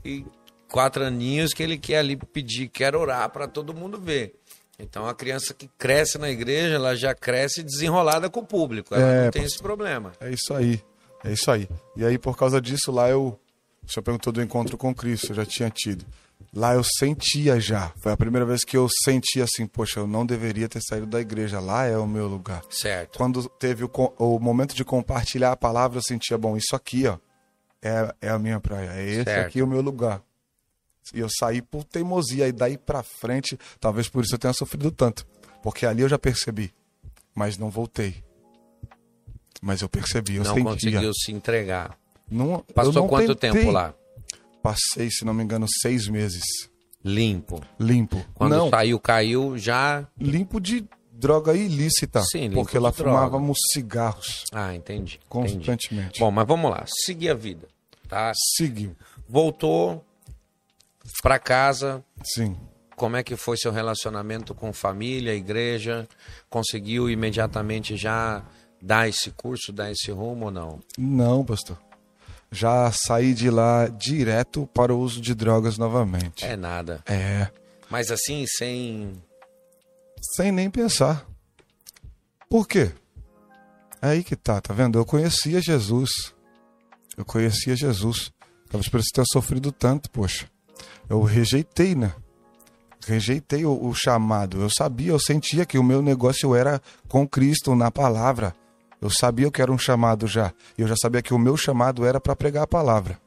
e 0.04 0.26
quatro 0.68 1.04
aninhos 1.06 1.54
que 1.54 1.62
ele 1.62 1.78
quer 1.78 2.00
ali 2.00 2.16
pedir, 2.16 2.68
quer 2.68 2.96
orar 2.96 3.30
pra 3.30 3.48
todo 3.48 3.74
mundo 3.74 4.00
ver. 4.00 4.34
Então 4.80 5.08
a 5.08 5.14
criança 5.14 5.54
que 5.54 5.70
cresce 5.78 6.18
na 6.18 6.32
igreja, 6.32 6.76
ela 6.76 6.96
já 6.96 7.14
cresce 7.14 7.62
desenrolada 7.62 8.28
com 8.30 8.40
o 8.40 8.46
público. 8.46 8.96
Ela 8.96 9.04
É, 9.14 9.24
não 9.26 9.32
tem 9.32 9.44
esse 9.44 9.60
problema. 9.62 10.12
É 10.20 10.32
isso 10.32 10.52
aí. 10.54 10.82
É 11.24 11.32
isso 11.32 11.50
aí. 11.52 11.70
E 11.96 12.04
aí, 12.04 12.18
por 12.18 12.36
causa 12.36 12.60
disso, 12.60 12.92
lá 12.92 13.08
eu. 13.10 13.40
O 13.86 13.92
senhor 13.92 14.04
perguntou 14.04 14.32
do 14.32 14.42
encontro 14.42 14.78
com 14.78 14.94
Cristo, 14.94 15.32
eu 15.32 15.36
já 15.36 15.46
tinha 15.46 15.70
tido. 15.70 16.06
Lá 16.54 16.74
eu 16.76 16.84
sentia 16.84 17.60
já. 17.60 17.92
Foi 18.02 18.12
a 18.12 18.18
primeira 18.18 18.46
vez 18.46 18.64
que 18.64 18.78
eu 18.78 18.88
senti 19.04 19.42
assim, 19.42 19.66
poxa, 19.66 20.00
eu 20.00 20.08
não 20.08 20.26
deveria 20.26 20.70
ter 20.70 20.82
saído 20.82 21.06
da 21.08 21.20
igreja. 21.20 21.60
Lá 21.60 21.86
é 21.86 21.98
o 21.98 22.08
meu 22.08 22.28
lugar. 22.28 22.62
Certo. 22.70 23.18
Quando 23.18 23.48
teve 23.50 23.84
o, 23.84 23.90
o 24.18 24.40
momento 24.40 24.76
de 24.76 24.86
compartilhar 24.86 25.52
a 25.52 25.58
palavra, 25.58 25.98
eu 25.98 26.04
sentia, 26.04 26.38
bom, 26.38 26.56
isso 26.56 26.76
aqui, 26.76 27.08
ó, 27.08 27.18
é, 27.82 28.14
é 28.22 28.30
a 28.30 28.38
minha 28.38 28.60
praia. 28.60 28.92
É 28.94 29.04
esse 29.04 29.24
Certo. 29.24 29.48
aqui 29.48 29.62
o 29.62 29.68
meu 29.68 29.82
lugar. 29.82 30.22
E 31.14 31.20
eu 31.20 31.28
saí 31.30 31.62
por 31.62 31.84
teimosia. 31.84 32.48
E 32.48 32.52
daí 32.52 32.78
pra 32.78 33.04
frente, 33.04 33.60
talvez 33.80 34.08
por 34.08 34.24
isso 34.24 34.36
eu 34.36 34.40
tenha 34.40 34.54
sofrido 34.54 34.92
tanto. 34.92 35.26
Porque 35.62 35.86
ali 35.86 36.02
eu 36.02 36.10
já 36.10 36.20
percebi. 36.20 36.74
Mas 37.36 37.58
não 37.58 37.70
voltei. 37.70 38.24
Mas 39.62 39.82
eu 39.82 39.90
percebi, 39.90 40.36
eu 40.36 40.44
não 40.44 40.54
sentia. 40.54 40.72
conseguiu 40.72 41.12
se 41.14 41.32
entregar. 41.32 41.98
Não, 42.34 42.64
Passou 42.74 43.08
quanto 43.08 43.36
tentei. 43.36 43.62
tempo 43.62 43.72
lá? 43.72 43.94
Passei, 44.62 45.10
se 45.12 45.24
não 45.26 45.34
me 45.34 45.44
engano, 45.44 45.66
seis 45.82 46.08
meses. 46.08 46.44
Limpo. 47.04 47.62
Limpo. 47.80 48.24
Quando 48.34 48.56
não, 48.56 48.70
saiu, 48.70 49.00
caiu, 49.00 49.58
já. 49.58 50.08
limpo 50.18 50.60
de 50.62 50.86
droga 51.12 51.54
ilícita. 51.54 52.22
Sim, 52.24 52.44
limpo 52.48 52.56
porque 52.64 52.78
de 52.78 52.84
lá 52.84 52.92
droga. 52.92 53.12
fumávamos 53.12 53.58
cigarros 53.74 54.46
Ah, 54.54 54.74
entendi. 54.74 55.20
entendi. 55.20 55.20
constantemente. 55.28 56.20
Bom, 56.20 56.32
mas 56.32 56.48
vamos 56.48 56.72
lá. 56.72 56.86
Seguir 56.88 57.30
a 57.30 57.34
vida. 57.34 57.68
Tá? 58.08 58.32
Seguiu. 58.56 58.96
Voltou 59.28 60.04
pra 61.22 61.38
casa. 61.40 62.04
Sim. 62.24 62.56
Como 62.96 63.18
é 63.18 63.24
que 63.24 63.36
foi 63.36 63.58
seu 63.58 63.72
relacionamento 63.72 64.54
com 64.56 64.72
família, 64.72 65.34
igreja? 65.36 66.08
Conseguiu 66.50 67.10
imediatamente 67.10 67.98
já 67.98 68.44
dar 68.82 69.10
esse 69.10 69.32
curso, 69.32 69.74
dar 69.74 69.92
esse 69.92 70.12
rumo 70.12 70.46
ou 70.46 70.52
não? 70.52 70.80
Não, 70.98 71.44
pastor. 71.44 71.78
Já 72.54 72.92
saí 72.92 73.34
de 73.34 73.50
lá 73.50 73.88
direto 73.88 74.70
para 74.72 74.94
o 74.94 75.00
uso 75.00 75.20
de 75.20 75.34
drogas 75.34 75.76
novamente. 75.76 76.46
É 76.46 76.56
nada. 76.56 77.02
É. 77.08 77.50
Mas 77.90 78.12
assim, 78.12 78.46
sem. 78.48 79.12
Sem 80.36 80.52
nem 80.52 80.70
pensar. 80.70 81.26
Por 82.48 82.68
quê? 82.68 82.92
É 84.00 84.10
aí 84.10 84.24
que 84.24 84.36
tá, 84.36 84.62
tá 84.62 84.72
vendo? 84.72 85.00
Eu 85.00 85.06
conhecia 85.06 85.60
Jesus. 85.60 86.34
Eu 87.18 87.26
conhecia 87.26 87.76
Jesus. 87.76 88.32
Talvez 88.70 88.88
por 88.88 89.00
isso 89.00 89.10
ter 89.12 89.24
sofrido 89.32 89.72
tanto, 89.72 90.10
poxa. 90.12 90.48
Eu 91.10 91.24
rejeitei, 91.24 91.96
né? 91.96 92.14
Rejeitei 93.08 93.66
o, 93.66 93.84
o 93.84 93.96
chamado. 93.96 94.62
Eu 94.62 94.70
sabia, 94.70 95.12
eu 95.12 95.20
sentia 95.20 95.66
que 95.66 95.80
o 95.80 95.84
meu 95.84 96.02
negócio 96.04 96.54
era 96.54 96.80
com 97.08 97.28
Cristo 97.28 97.76
na 97.76 97.90
palavra. 97.90 98.56
Eu 99.04 99.10
sabia 99.10 99.52
que 99.52 99.62
era 99.62 99.70
um 99.70 99.78
chamado 99.78 100.28
já. 100.28 100.54
E 100.78 100.82
eu 100.82 100.88
já 100.88 100.96
sabia 100.96 101.22
que 101.22 101.34
o 101.34 101.38
meu 101.38 101.58
chamado 101.58 102.06
era 102.06 102.22
para 102.22 102.38
pregar 102.38 102.64
a 102.64 102.68
palavra. 102.68 103.20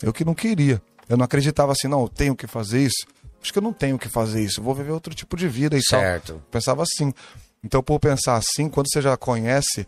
Eu 0.00 0.12
que 0.12 0.24
não 0.24 0.34
queria. 0.34 0.80
Eu 1.08 1.16
não 1.16 1.24
acreditava 1.24 1.72
assim, 1.72 1.88
não, 1.88 2.02
eu 2.02 2.08
tenho 2.08 2.36
que 2.36 2.46
fazer 2.46 2.80
isso. 2.80 3.04
Acho 3.42 3.52
que 3.52 3.58
eu 3.58 3.62
não 3.62 3.72
tenho 3.72 3.98
que 3.98 4.08
fazer 4.08 4.40
isso. 4.40 4.60
Eu 4.60 4.64
vou 4.64 4.72
viver 4.72 4.92
outro 4.92 5.12
tipo 5.12 5.36
de 5.36 5.48
vida 5.48 5.76
e 5.76 5.80
tal. 5.82 5.98
Certo. 5.98 6.40
Pensava 6.48 6.84
assim. 6.84 7.12
Então, 7.64 7.82
por 7.82 7.98
pensar 7.98 8.36
assim, 8.36 8.68
quando 8.68 8.86
você 8.88 9.02
já 9.02 9.16
conhece, 9.16 9.84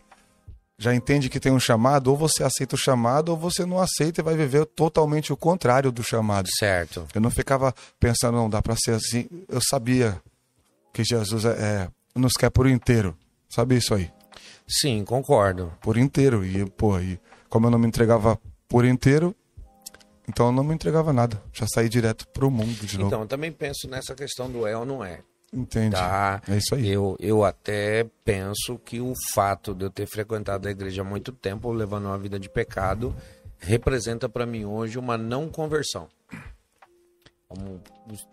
já 0.77 0.93
entende 0.93 1.29
que 1.29 1.39
tem 1.39 1.53
um 1.53 1.59
chamado, 1.59 2.07
ou 2.07 2.17
você 2.17 2.43
aceita 2.43 2.75
o 2.75 2.77
chamado, 2.77 3.29
ou 3.29 3.37
você 3.37 3.65
não 3.65 3.79
aceita 3.79 4.19
e 4.19 4.23
vai 4.23 4.35
viver 4.35 4.65
totalmente 4.65 5.31
o 5.31 5.37
contrário 5.37 5.89
do 5.89 6.03
chamado. 6.03 6.49
Certo. 6.59 7.07
Eu 7.15 7.21
não 7.21 7.31
ficava 7.31 7.73
pensando, 7.97 8.35
não, 8.35 8.49
dá 8.49 8.61
pra 8.61 8.75
ser 8.75 8.91
assim. 8.91 9.29
Eu 9.47 9.61
sabia 9.69 10.21
que 10.91 11.01
Jesus 11.01 11.45
é, 11.45 11.49
é, 11.49 11.87
nos 12.13 12.33
quer 12.33 12.49
por 12.49 12.67
inteiro. 12.67 13.17
Sabe 13.49 13.77
isso 13.77 13.93
aí? 13.93 14.11
Sim, 14.67 15.03
concordo. 15.03 15.73
Por 15.81 15.97
inteiro. 15.97 16.45
E, 16.45 16.65
pô, 16.69 16.99
e 16.99 17.19
como 17.49 17.67
eu 17.67 17.71
não 17.71 17.79
me 17.79 17.87
entregava 17.87 18.39
por 18.67 18.85
inteiro, 18.85 19.35
então 20.27 20.47
eu 20.47 20.51
não 20.51 20.63
me 20.63 20.73
entregava 20.73 21.11
nada. 21.13 21.41
Já 21.51 21.67
saí 21.67 21.89
direto 21.89 22.27
pro 22.29 22.49
mundo 22.49 22.85
de 22.85 22.97
novo. 22.97 23.07
Então, 23.07 23.21
eu 23.21 23.27
também 23.27 23.51
penso 23.51 23.87
nessa 23.89 24.15
questão 24.15 24.49
do 24.49 24.65
é 24.65 24.75
ou 24.75 24.85
não 24.85 25.03
é. 25.03 25.19
Entende? 25.53 25.95
Tá. 25.95 26.41
É 26.49 26.57
isso 26.57 26.73
aí. 26.73 26.89
Eu, 26.89 27.15
eu 27.19 27.43
até 27.43 28.09
penso 28.25 28.79
que 28.83 28.99
o 28.99 29.13
fato 29.33 29.75
de 29.75 29.85
eu 29.85 29.89
ter 29.91 30.07
frequentado 30.07 30.67
a 30.67 30.71
igreja 30.71 31.03
há 31.03 31.05
muito 31.05 31.31
tempo, 31.31 31.71
levando 31.71 32.05
uma 32.05 32.17
vida 32.17 32.39
de 32.39 32.49
pecado, 32.49 33.15
representa 33.59 34.27
para 34.27 34.45
mim 34.45 34.65
hoje 34.65 34.97
uma 34.97 35.15
não 35.17 35.47
conversão. 35.49 36.07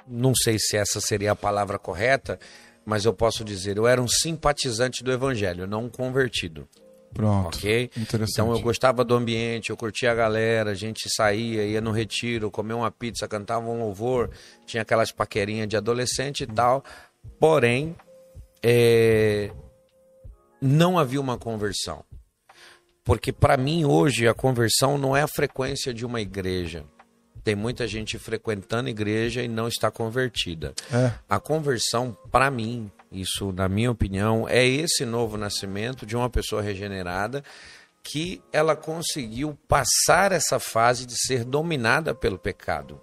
Não 0.08 0.34
sei 0.34 0.58
se 0.58 0.78
essa 0.78 0.98
seria 0.98 1.32
a 1.32 1.36
palavra 1.36 1.78
correta, 1.78 2.38
mas 2.90 3.04
eu 3.04 3.14
posso 3.14 3.44
dizer, 3.44 3.76
eu 3.76 3.86
era 3.86 4.02
um 4.02 4.08
simpatizante 4.08 5.04
do 5.04 5.12
evangelho, 5.12 5.64
não 5.64 5.84
um 5.84 5.88
convertido. 5.88 6.68
Pronto. 7.14 7.56
Ok? 7.56 7.88
Interessante. 7.96 8.32
Então 8.32 8.52
eu 8.52 8.60
gostava 8.60 9.04
do 9.04 9.14
ambiente, 9.14 9.70
eu 9.70 9.76
curtia 9.76 10.10
a 10.10 10.14
galera, 10.14 10.72
a 10.72 10.74
gente 10.74 11.08
saía, 11.08 11.64
ia 11.64 11.80
no 11.80 11.92
retiro, 11.92 12.50
comia 12.50 12.74
uma 12.74 12.90
pizza, 12.90 13.28
cantava 13.28 13.68
um 13.68 13.78
louvor, 13.78 14.28
tinha 14.66 14.82
aquelas 14.82 15.12
paquerinhas 15.12 15.68
de 15.68 15.76
adolescente 15.76 16.42
e 16.42 16.46
tal. 16.48 16.82
Porém, 17.38 17.94
é, 18.60 19.52
não 20.60 20.98
havia 20.98 21.20
uma 21.20 21.38
conversão. 21.38 22.04
Porque 23.04 23.32
para 23.32 23.56
mim 23.56 23.84
hoje 23.84 24.26
a 24.26 24.34
conversão 24.34 24.98
não 24.98 25.16
é 25.16 25.22
a 25.22 25.28
frequência 25.28 25.94
de 25.94 26.04
uma 26.04 26.20
igreja. 26.20 26.84
Tem 27.42 27.54
muita 27.54 27.86
gente 27.86 28.18
frequentando 28.18 28.88
igreja 28.88 29.42
e 29.42 29.48
não 29.48 29.68
está 29.68 29.90
convertida. 29.90 30.74
É. 30.92 31.12
A 31.28 31.40
conversão, 31.40 32.16
para 32.30 32.50
mim, 32.50 32.90
isso 33.10 33.52
na 33.52 33.68
minha 33.68 33.90
opinião, 33.90 34.48
é 34.48 34.66
esse 34.66 35.04
novo 35.04 35.36
nascimento 35.36 36.04
de 36.06 36.16
uma 36.16 36.30
pessoa 36.30 36.62
regenerada 36.62 37.42
que 38.02 38.42
ela 38.52 38.74
conseguiu 38.74 39.58
passar 39.68 40.32
essa 40.32 40.58
fase 40.58 41.06
de 41.06 41.14
ser 41.16 41.44
dominada 41.44 42.14
pelo 42.14 42.38
pecado. 42.38 43.00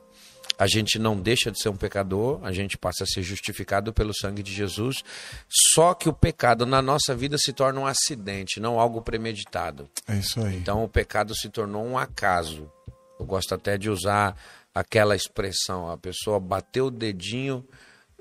A 0.57 0.65
gente 0.65 0.97
não 0.97 1.19
deixa 1.19 1.51
de 1.51 1.61
ser 1.61 1.69
um 1.69 1.75
pecador, 1.75 2.39
a 2.43 2.51
gente 2.51 2.77
passa 2.77 3.03
a 3.03 3.07
ser 3.07 3.21
justificado 3.21 3.93
pelo 3.93 4.11
sangue 4.11 4.41
de 4.41 4.51
Jesus. 4.51 5.03
Só 5.47 5.93
que 5.93 6.09
o 6.09 6.13
pecado 6.13 6.65
na 6.65 6.81
nossa 6.81 7.15
vida 7.15 7.37
se 7.37 7.53
torna 7.53 7.79
um 7.79 7.85
acidente, 7.85 8.59
não 8.59 8.79
algo 8.79 9.03
premeditado. 9.03 9.87
É 10.07 10.15
isso 10.15 10.41
aí. 10.41 10.55
Então 10.55 10.83
o 10.83 10.89
pecado 10.89 11.35
se 11.35 11.47
tornou 11.49 11.85
um 11.85 11.95
acaso. 11.95 12.71
Eu 13.19 13.25
gosto 13.25 13.55
até 13.55 13.77
de 13.77 13.89
usar 13.89 14.35
aquela 14.73 15.15
expressão: 15.15 15.89
a 15.89 15.97
pessoa 15.97 16.39
bateu 16.39 16.87
o 16.87 16.91
dedinho 16.91 17.65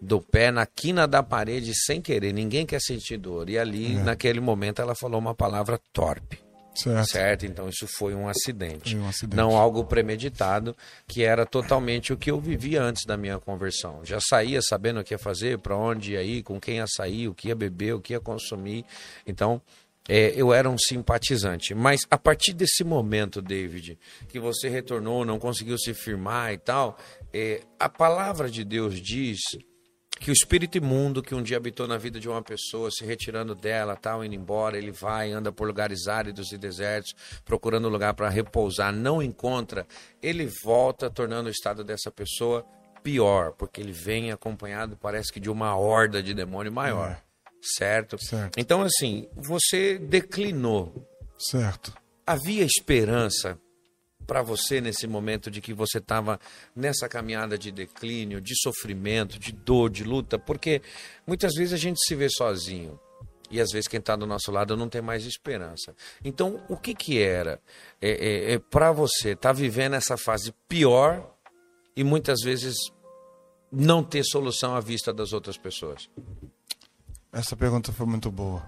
do 0.00 0.20
pé 0.20 0.50
na 0.50 0.66
quina 0.66 1.06
da 1.06 1.22
parede 1.22 1.72
sem 1.74 2.00
querer, 2.02 2.32
ninguém 2.32 2.66
quer 2.66 2.80
sentir 2.80 3.16
dor. 3.16 3.48
E 3.48 3.58
ali, 3.58 3.94
naquele 3.94 4.40
momento, 4.40 4.82
ela 4.82 4.94
falou 4.94 5.18
uma 5.18 5.34
palavra 5.34 5.80
torpe. 5.92 6.38
certo. 6.74 7.06
Certo? 7.06 7.46
Então 7.46 7.68
isso 7.68 7.86
foi 7.86 8.14
um 8.14 8.28
acidente. 8.28 8.94
Foi 8.94 9.00
um 9.00 9.08
acidente. 9.08 9.36
Não 9.36 9.56
algo 9.56 9.84
premeditado, 9.84 10.76
que 11.06 11.24
era 11.24 11.46
totalmente 11.46 12.12
o 12.12 12.16
que 12.16 12.30
eu 12.30 12.38
vivia 12.38 12.82
antes 12.82 13.06
da 13.06 13.16
minha 13.16 13.38
conversão. 13.38 14.04
Já 14.04 14.18
saía 14.20 14.60
sabendo 14.60 15.00
o 15.00 15.04
que 15.04 15.14
ia 15.14 15.18
fazer, 15.18 15.58
para 15.58 15.74
onde 15.74 16.12
ia 16.12 16.22
ir, 16.22 16.42
com 16.42 16.60
quem 16.60 16.76
ia 16.76 16.86
sair, 16.86 17.28
o 17.28 17.34
que 17.34 17.48
ia 17.48 17.54
beber, 17.54 17.94
o 17.94 18.00
que 18.00 18.12
ia 18.12 18.20
consumir. 18.20 18.84
Então, 19.26 19.62
é, 20.08 20.32
eu 20.36 20.52
era 20.52 20.68
um 20.68 20.78
simpatizante. 20.78 21.74
Mas 21.74 22.02
a 22.10 22.18
partir 22.18 22.52
desse 22.52 22.84
momento, 22.84 23.42
David, 23.42 23.98
que 24.28 24.38
você 24.38 24.68
retornou, 24.68 25.24
não 25.24 25.38
conseguiu 25.38 25.78
se 25.78 25.94
firmar 25.94 26.52
e 26.52 26.58
tal, 26.58 26.98
é, 27.32 27.62
a 27.78 27.88
palavra 27.88 28.50
de 28.50 28.64
Deus 28.64 29.00
diz 29.00 29.40
que 30.18 30.30
o 30.30 30.32
espírito 30.32 30.78
imundo 30.78 31.22
que 31.22 31.34
um 31.34 31.42
dia 31.42 31.58
habitou 31.58 31.86
na 31.86 31.98
vida 31.98 32.18
de 32.18 32.28
uma 32.28 32.42
pessoa, 32.42 32.90
se 32.90 33.04
retirando 33.04 33.54
dela, 33.54 33.94
tal, 33.96 34.24
indo 34.24 34.34
embora, 34.34 34.78
ele 34.78 34.90
vai, 34.90 35.32
anda 35.32 35.52
por 35.52 35.66
lugares 35.66 36.08
áridos 36.08 36.52
e 36.52 36.58
desertos, 36.58 37.14
procurando 37.44 37.88
lugar 37.88 38.14
para 38.14 38.28
repousar, 38.28 38.92
não 38.92 39.22
encontra, 39.22 39.86
ele 40.22 40.48
volta, 40.64 41.10
tornando 41.10 41.48
o 41.48 41.52
estado 41.52 41.84
dessa 41.84 42.10
pessoa 42.10 42.64
pior, 43.02 43.52
porque 43.52 43.80
ele 43.80 43.92
vem 43.92 44.32
acompanhado, 44.32 44.96
parece 44.96 45.32
que 45.32 45.38
de 45.38 45.50
uma 45.50 45.76
horda 45.76 46.22
de 46.22 46.32
demônio 46.32 46.72
maior. 46.72 47.22
Certo? 47.62 48.18
Certo. 48.18 48.58
Então, 48.58 48.82
assim, 48.82 49.28
você 49.34 49.98
declinou. 49.98 51.06
Certo. 51.38 51.92
Havia 52.26 52.64
esperança 52.64 53.58
para 54.26 54.42
você 54.42 54.80
nesse 54.80 55.06
momento 55.06 55.50
de 55.50 55.60
que 55.60 55.72
você 55.72 55.98
estava 55.98 56.38
nessa 56.74 57.08
caminhada 57.08 57.56
de 57.56 57.70
declínio, 57.70 58.40
de 58.40 58.54
sofrimento, 58.60 59.38
de 59.38 59.52
dor, 59.52 59.88
de 59.88 60.02
luta? 60.02 60.38
Porque 60.38 60.82
muitas 61.26 61.54
vezes 61.54 61.72
a 61.72 61.76
gente 61.76 62.04
se 62.04 62.14
vê 62.14 62.28
sozinho. 62.28 62.98
E 63.48 63.60
às 63.60 63.70
vezes 63.70 63.86
quem 63.86 64.00
está 64.00 64.16
do 64.16 64.26
nosso 64.26 64.50
lado 64.50 64.76
não 64.76 64.88
tem 64.88 65.00
mais 65.00 65.24
esperança. 65.24 65.94
Então, 66.24 66.64
o 66.68 66.76
que 66.76 66.94
que 66.94 67.20
era 67.20 67.60
é, 68.02 68.10
é, 68.10 68.52
é 68.54 68.58
para 68.58 68.90
você 68.90 69.30
estar 69.30 69.50
tá 69.50 69.52
vivendo 69.52 69.94
essa 69.94 70.16
fase 70.16 70.52
pior 70.68 71.32
e 71.96 72.02
muitas 72.02 72.40
vezes 72.42 72.74
não 73.70 74.02
ter 74.02 74.24
solução 74.24 74.74
à 74.74 74.80
vista 74.80 75.12
das 75.12 75.32
outras 75.32 75.56
pessoas? 75.56 76.10
Essa 77.36 77.54
pergunta 77.54 77.92
foi 77.92 78.06
muito 78.06 78.30
boa. 78.30 78.66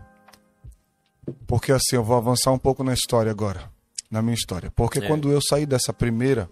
Porque 1.47 1.73
assim, 1.73 1.97
eu 1.97 2.05
vou 2.05 2.19
avançar 2.19 2.53
um 2.53 2.59
pouco 2.59 2.85
na 2.85 2.93
história 2.93 3.31
agora, 3.31 3.73
na 4.11 4.21
minha 4.21 4.35
história. 4.35 4.71
Porque 4.71 4.99
é. 4.99 5.07
quando 5.07 5.33
eu 5.33 5.41
saí 5.41 5.65
dessa 5.65 5.91
primeira, 5.91 6.51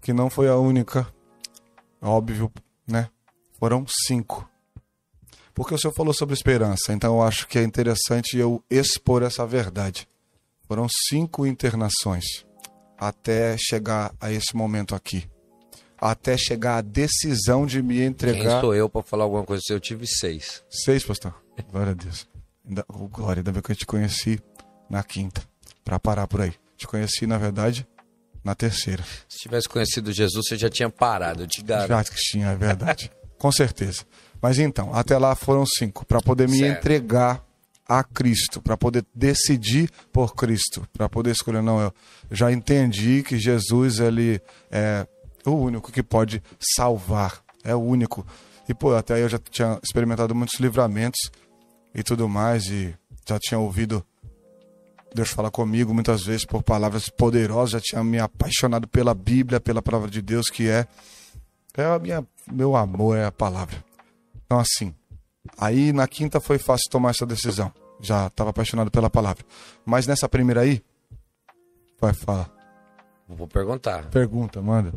que 0.00 0.12
não 0.12 0.30
foi 0.30 0.48
a 0.48 0.54
única, 0.54 1.12
óbvio, 2.00 2.52
né? 2.86 3.10
Foram 3.58 3.84
cinco. 4.06 4.48
Porque 5.52 5.74
o 5.74 5.78
senhor 5.78 5.92
falou 5.92 6.14
sobre 6.14 6.36
esperança, 6.36 6.92
então 6.92 7.16
eu 7.16 7.22
acho 7.22 7.48
que 7.48 7.58
é 7.58 7.64
interessante 7.64 8.38
eu 8.38 8.62
expor 8.70 9.24
essa 9.24 9.44
verdade. 9.44 10.08
Foram 10.68 10.86
cinco 11.08 11.44
internações 11.44 12.46
até 12.96 13.56
chegar 13.58 14.14
a 14.20 14.30
esse 14.30 14.54
momento 14.54 14.94
aqui. 14.94 15.28
Até 16.00 16.36
chegar 16.36 16.78
a 16.78 16.80
decisão 16.80 17.66
de 17.66 17.82
me 17.82 18.00
entregar. 18.00 18.38
Quem 18.38 18.60
sou 18.60 18.74
eu 18.74 18.88
para 18.88 19.02
falar 19.02 19.24
alguma 19.24 19.44
coisa? 19.44 19.62
Eu 19.70 19.80
tive 19.80 20.06
seis. 20.06 20.62
Seis, 20.70 21.04
pastor? 21.04 21.34
Glória 21.70 21.92
a 21.92 21.94
Deus. 21.94 22.26
Ainda, 22.66 22.84
oh, 22.88 23.08
glória, 23.08 23.40
ainda 23.40 23.50
bem 23.52 23.62
que 23.62 23.72
eu 23.72 23.76
te 23.76 23.86
conheci 23.86 24.40
na 24.88 25.02
quinta. 25.02 25.42
Para 25.84 25.98
parar 25.98 26.26
por 26.26 26.40
aí. 26.40 26.52
Te 26.76 26.86
conheci, 26.86 27.26
na 27.26 27.38
verdade, 27.38 27.86
na 28.44 28.54
terceira. 28.54 29.02
Se 29.28 29.38
tivesse 29.38 29.68
conhecido 29.68 30.12
Jesus, 30.12 30.46
você 30.46 30.56
já 30.56 30.70
tinha 30.70 30.88
parado, 30.88 31.42
eu 31.42 31.46
te 31.46 31.62
garanto. 31.62 31.88
Já 31.88 32.04
que 32.04 32.14
tinha, 32.16 32.48
é 32.48 32.56
verdade. 32.56 33.10
Com 33.38 33.50
certeza. 33.50 34.04
Mas 34.40 34.58
então, 34.58 34.94
até 34.94 35.16
lá 35.18 35.34
foram 35.34 35.64
cinco, 35.66 36.04
para 36.06 36.20
poder 36.20 36.48
me 36.48 36.58
certo. 36.58 36.78
entregar 36.78 37.44
a 37.88 38.04
Cristo, 38.04 38.60
para 38.60 38.76
poder 38.76 39.04
decidir 39.14 39.90
por 40.12 40.34
Cristo, 40.34 40.86
para 40.92 41.08
poder 41.08 41.30
escolher. 41.30 41.62
Não, 41.62 41.80
eu 41.80 41.92
já 42.30 42.52
entendi 42.52 43.22
que 43.22 43.38
Jesus 43.38 43.98
ele 43.98 44.40
é 44.70 45.06
o 45.44 45.52
único 45.52 45.92
que 45.92 46.02
pode 46.02 46.42
salvar, 46.76 47.42
é 47.64 47.74
o 47.74 47.80
único. 47.80 48.26
E 48.68 48.74
pô, 48.74 48.94
até 48.94 49.22
eu 49.22 49.28
já 49.28 49.38
tinha 49.38 49.78
experimentado 49.82 50.34
muitos 50.34 50.58
livramentos 50.60 51.18
e 51.94 52.02
tudo 52.02 52.28
mais, 52.28 52.66
e 52.66 52.94
já 53.26 53.38
tinha 53.38 53.58
ouvido 53.58 54.04
Deus 55.14 55.30
falar 55.30 55.50
comigo 55.50 55.94
muitas 55.94 56.22
vezes 56.22 56.44
por 56.44 56.62
palavras 56.62 57.08
poderosas, 57.08 57.70
já 57.70 57.80
tinha 57.80 58.04
me 58.04 58.18
apaixonado 58.18 58.86
pela 58.86 59.14
Bíblia, 59.14 59.60
pela 59.60 59.82
palavra 59.82 60.10
de 60.10 60.20
Deus, 60.20 60.50
que 60.50 60.68
é, 60.68 60.86
é 61.76 61.84
a 61.84 61.98
minha, 61.98 62.26
meu 62.50 62.76
amor, 62.76 63.16
é 63.16 63.24
a 63.24 63.32
palavra. 63.32 63.82
Então, 64.44 64.58
assim, 64.58 64.94
aí 65.56 65.92
na 65.92 66.06
quinta 66.06 66.40
foi 66.40 66.58
fácil 66.58 66.90
tomar 66.90 67.10
essa 67.10 67.26
decisão. 67.26 67.72
Já 68.00 68.28
estava 68.28 68.50
apaixonado 68.50 68.90
pela 68.90 69.10
palavra. 69.10 69.44
Mas 69.84 70.06
nessa 70.06 70.28
primeira 70.28 70.60
aí, 70.60 70.82
vai 72.00 72.12
falar. 72.12 72.50
Vou 73.28 73.48
perguntar. 73.48 74.06
Pergunta, 74.06 74.62
manda. 74.62 74.92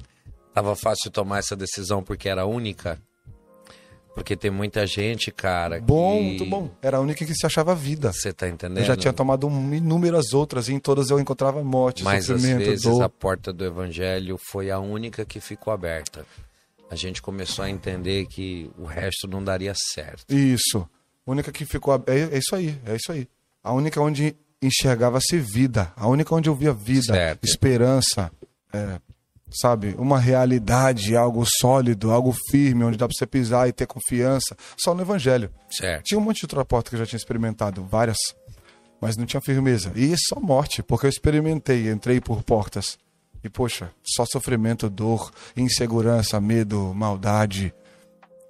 Tava 0.53 0.75
fácil 0.75 1.10
tomar 1.12 1.39
essa 1.39 1.55
decisão 1.55 2.03
porque 2.03 2.27
era 2.27 2.46
única? 2.46 3.00
Porque 4.13 4.36
tem 4.36 4.51
muita 4.51 4.86
gente, 4.86 5.31
cara. 5.31 5.79
Bom, 5.79 6.17
que... 6.17 6.24
muito 6.24 6.46
bom. 6.46 6.70
Era 6.81 6.98
a 6.98 7.00
única 7.00 7.25
que 7.25 7.34
se 7.34 7.46
achava 7.46 7.74
vida. 7.74 8.12
Você 8.12 8.34
tá 8.34 8.50
entendendo? 8.50 8.79
Eu 8.79 8.86
já 8.86 8.98
tinha 8.98 9.13
tomado 9.13 9.48
inúmeras 9.48 10.33
outras 10.33 10.68
e 10.68 10.74
em 10.74 10.79
todas 10.79 11.09
eu 11.09 11.20
encontrava 11.20 11.64
morte, 11.64 12.03
Mas 12.03 12.25
sofrimento, 12.25 12.61
às 12.61 12.68
vezes 12.68 12.83
dor. 12.83 13.03
a 13.03 13.09
porta 13.09 13.53
do 13.53 13.64
evangelho 13.64 14.37
foi 14.51 14.70
a 14.70 14.79
única 14.79 15.24
que 15.24 15.40
ficou 15.40 15.72
aberta 15.72 16.25
a 16.92 16.96
gente 16.96 17.22
começou 17.22 17.64
a 17.64 17.70
entender 17.70 18.25
que 18.25 18.70
o 18.77 18.83
resto 18.83 19.25
não 19.25 19.42
daria 19.42 19.74
certo. 19.94 20.29
Isso. 20.29 20.85
A 21.25 21.31
única 21.31 21.50
que 21.50 21.64
ficou. 21.64 21.96
É, 22.05 22.35
é 22.35 22.37
isso 22.37 22.53
aí, 22.53 22.77
é 22.85 22.96
isso 22.98 23.14
aí. 23.14 23.29
A 23.64 23.72
única 23.72 24.01
onde 24.01 24.35
enxergava-se 24.61 25.40
vida. 25.40 25.94
A 25.96 26.05
única 26.09 26.35
onde 26.35 26.50
eu 26.50 26.55
via 26.55 26.74
vida, 26.74 27.14
certo. 27.14 27.46
esperança, 27.46 28.29
é, 28.74 29.00
sabe? 29.51 29.96
Uma 29.98 30.20
realidade, 30.20 31.16
algo 31.16 31.44
sólido, 31.59 32.11
algo 32.11 32.33
firme, 32.50 32.83
onde 32.83 32.98
dá 32.98 33.07
para 33.07 33.16
você 33.18 33.25
pisar 33.25 33.68
e 33.68 33.74
ter 33.74 33.87
confiança. 33.87 34.55
Só 34.77 34.94
no 34.94 35.01
Evangelho. 35.01 35.51
Certo. 35.70 36.03
Tinha 36.03 36.20
um 36.20 36.22
monte 36.22 36.40
de 36.40 36.46
outra 36.46 36.66
porta 36.66 36.90
que 36.90 36.96
eu 36.96 37.00
já 37.00 37.05
tinha 37.05 37.18
experimentado, 37.18 37.83
várias, 37.83 38.18
mas 39.00 39.18
não 39.18 39.25
tinha 39.25 39.42
firmeza. 39.42 39.92
E 39.96 40.16
só 40.18 40.40
morte, 40.40 40.81
porque 40.81 41.05
eu 41.05 41.09
experimentei, 41.09 41.90
entrei 41.90 42.22
por 42.22 42.44
portas 42.44 42.98
e 43.44 43.50
poxa, 43.50 43.92
só 44.03 44.25
sofrimento, 44.25 44.90
dor, 44.90 45.31
insegurança, 45.57 46.40
medo, 46.40 46.94
maldade. 46.94 47.74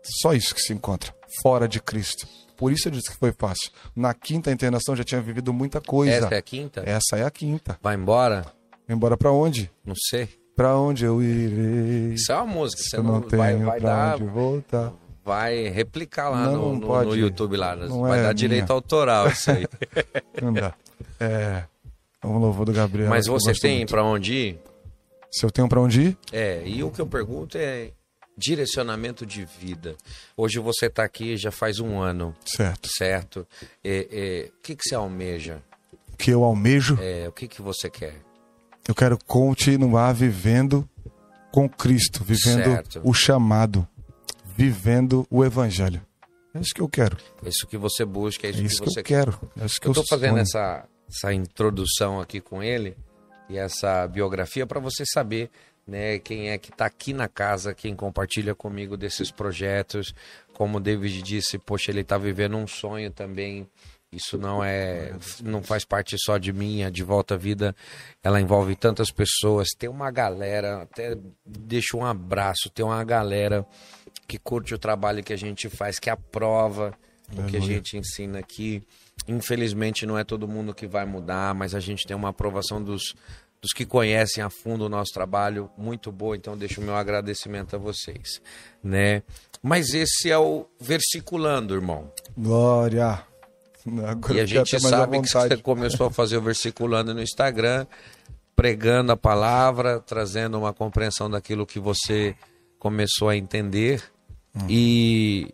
Só 0.03 0.33
isso 0.33 0.53
que 0.53 0.61
se 0.61 0.73
encontra 0.73 1.13
fora 1.41 1.67
de 1.67 1.79
Cristo. 1.79 2.27
Por 2.57 2.71
isso 2.71 2.87
eu 2.87 2.91
disse 2.91 3.09
que 3.09 3.17
foi 3.17 3.31
fácil. 3.31 3.71
Na 3.95 4.13
quinta 4.13 4.51
internação 4.51 4.95
já 4.95 5.03
tinha 5.03 5.21
vivido 5.21 5.53
muita 5.53 5.79
coisa. 5.79 6.25
Essa 6.25 6.35
é 6.35 6.37
a 6.37 6.41
quinta? 6.41 6.83
Essa 6.85 7.17
é 7.17 7.23
a 7.23 7.31
quinta. 7.31 7.79
Vai 7.81 7.95
embora? 7.95 8.41
Vai 8.87 8.95
embora 8.95 9.17
para 9.17 9.31
onde? 9.31 9.71
Não 9.85 9.95
sei. 9.95 10.29
Para 10.55 10.77
onde 10.77 11.05
eu 11.05 11.21
irei? 11.21 12.13
Isso 12.13 12.31
é 12.31 12.35
uma 12.35 12.45
música, 12.45 12.81
você 12.81 12.97
não, 12.97 13.19
não 13.19 13.29
vai, 13.29 13.55
vai 13.55 13.79
dar. 13.79 14.15
Onde 14.15 14.25
voltar. 14.25 14.93
Vai 15.23 15.67
replicar 15.69 16.29
lá 16.29 16.45
não, 16.45 16.53
no, 16.53 16.73
não 16.73 16.79
pode, 16.79 17.09
no, 17.09 17.15
YouTube 17.15 17.55
lá. 17.55 17.75
Não 17.75 18.01
vai 18.01 18.19
é 18.19 18.23
dar 18.23 18.29
minha. 18.29 18.33
direito 18.33 18.71
autoral 18.71 19.27
isso 19.27 19.51
aí. 19.51 19.65
não 20.41 20.51
dá. 20.51 20.73
É. 21.19 21.63
Um 22.23 22.37
louvor 22.37 22.65
do 22.65 22.73
Gabriel. 22.73 23.09
Mas 23.09 23.27
você 23.27 23.53
tem 23.53 23.85
para 23.85 24.03
onde 24.03 24.33
ir? 24.33 24.59
Se 25.31 25.45
eu 25.45 25.51
tenho 25.51 25.67
para 25.69 25.79
onde 25.79 26.01
ir? 26.01 26.17
É, 26.31 26.61
e 26.65 26.83
o 26.83 26.91
que 26.91 26.99
eu 26.99 27.07
pergunto 27.07 27.57
é 27.57 27.91
direcionamento 28.37 29.25
de 29.25 29.45
vida. 29.45 29.95
Hoje 30.35 30.59
você 30.59 30.87
está 30.87 31.03
aqui 31.03 31.37
já 31.37 31.51
faz 31.51 31.79
um 31.79 31.99
ano. 31.99 32.35
Certo. 32.43 32.89
Certo. 32.89 33.47
É, 33.83 34.07
é, 34.11 34.49
o 34.49 34.61
que, 34.61 34.75
que 34.75 34.83
você 34.83 34.95
almeja? 34.95 35.61
O 36.13 36.17
que 36.17 36.31
eu 36.31 36.43
almejo? 36.43 36.97
É, 37.01 37.27
o 37.27 37.31
que, 37.31 37.47
que 37.47 37.61
você 37.61 37.89
quer? 37.89 38.15
Eu 38.87 38.95
quero 38.95 39.17
continuar 39.25 40.13
vivendo 40.13 40.87
com 41.51 41.67
Cristo, 41.69 42.23
vivendo 42.23 42.63
Certo. 42.63 43.01
o 43.03 43.13
chamado, 43.13 43.87
vivendo 44.55 45.25
o 45.29 45.43
Evangelho. 45.43 46.01
É 46.53 46.59
isso 46.59 46.73
que 46.73 46.81
eu 46.81 46.89
quero. 46.89 47.17
É 47.43 47.49
isso 47.49 47.65
que 47.67 47.77
você 47.77 48.03
busca, 48.03 48.47
é 48.47 48.49
isso, 48.49 48.61
É 48.61 48.63
isso 48.65 48.77
que 48.77 48.83
que 48.83 48.93
você 48.93 48.99
eu 48.99 49.03
quero. 49.03 49.51
É 49.59 49.65
isso 49.65 49.79
que 49.79 49.87
Eu 49.87 49.91
estou 49.91 50.05
fazendo 50.07 50.37
essa, 50.37 50.85
essa 51.09 51.33
introdução 51.33 52.19
aqui 52.19 52.41
com 52.41 52.61
ele 52.61 52.97
e 53.49 53.57
essa 53.57 54.07
biografia 54.07 54.65
para 54.65 54.79
você 54.79 55.03
saber 55.05 55.49
né, 55.87 56.19
quem 56.19 56.49
é 56.49 56.57
que 56.57 56.71
está 56.71 56.85
aqui 56.85 57.13
na 57.13 57.27
casa, 57.27 57.73
quem 57.73 57.95
compartilha 57.95 58.53
comigo 58.53 58.97
desses 58.97 59.31
projetos. 59.31 60.13
Como 60.53 60.77
o 60.77 60.81
David 60.81 61.21
disse, 61.21 61.57
poxa, 61.57 61.91
ele 61.91 62.01
está 62.01 62.17
vivendo 62.17 62.57
um 62.57 62.67
sonho 62.67 63.11
também. 63.11 63.67
Isso 64.11 64.37
não 64.37 64.61
é, 64.61 65.13
não 65.41 65.63
faz 65.63 65.85
parte 65.85 66.17
só 66.19 66.37
de 66.37 66.51
mim, 66.51 66.83
a 66.83 66.89
de 66.89 67.01
volta 67.01 67.35
à 67.35 67.37
vida, 67.37 67.73
ela 68.21 68.41
envolve 68.41 68.75
tantas 68.75 69.09
pessoas. 69.09 69.69
Tem 69.69 69.89
uma 69.89 70.11
galera, 70.11 70.81
até 70.81 71.17
deixo 71.45 71.97
um 71.97 72.05
abraço, 72.05 72.69
tem 72.69 72.83
uma 72.83 73.01
galera 73.05 73.65
que 74.27 74.37
curte 74.37 74.75
o 74.75 74.77
trabalho 74.77 75.23
que 75.23 75.31
a 75.31 75.37
gente 75.37 75.69
faz, 75.69 75.97
que 75.97 76.09
aprova 76.09 76.93
o 77.37 77.45
que 77.45 77.55
a 77.55 77.61
gente 77.61 77.97
ensina 77.97 78.39
aqui. 78.39 78.83
Infelizmente 79.29 80.05
não 80.05 80.17
é 80.17 80.25
todo 80.25 80.45
mundo 80.45 80.73
que 80.73 80.87
vai 80.87 81.05
mudar, 81.05 81.55
mas 81.55 81.73
a 81.73 81.79
gente 81.79 82.05
tem 82.05 82.15
uma 82.15 82.29
aprovação 82.29 82.83
dos, 82.83 83.15
dos 83.61 83.71
que 83.71 83.85
conhecem 83.85 84.43
a 84.43 84.49
fundo 84.49 84.85
o 84.85 84.89
nosso 84.89 85.13
trabalho 85.13 85.71
muito 85.77 86.11
boa, 86.11 86.35
então 86.35 86.57
deixo 86.57 86.81
o 86.81 86.83
meu 86.83 86.97
agradecimento 86.97 87.77
a 87.77 87.79
vocês, 87.79 88.41
né? 88.83 89.23
Mas 89.63 89.93
esse 89.93 90.29
é 90.29 90.37
o 90.37 90.65
versiculando, 90.81 91.73
irmão. 91.73 92.11
Glória. 92.35 93.30
Agora 94.07 94.33
E 94.33 94.39
a 94.39 94.45
gente 94.45 94.79
sabe 94.79 95.21
que 95.21 95.29
você 95.29 95.57
começou 95.57 96.07
a 96.07 96.11
fazer 96.11 96.37
o 96.37 96.41
versiculando 96.41 97.13
no 97.13 97.21
Instagram, 97.21 97.85
pregando 98.55 99.11
a 99.11 99.17
palavra, 99.17 99.99
trazendo 99.99 100.57
uma 100.57 100.73
compreensão 100.73 101.29
daquilo 101.29 101.65
que 101.65 101.79
você 101.79 102.35
começou 102.79 103.29
a 103.29 103.35
entender. 103.35 104.03
Hum. 104.55 104.67
E 104.69 105.53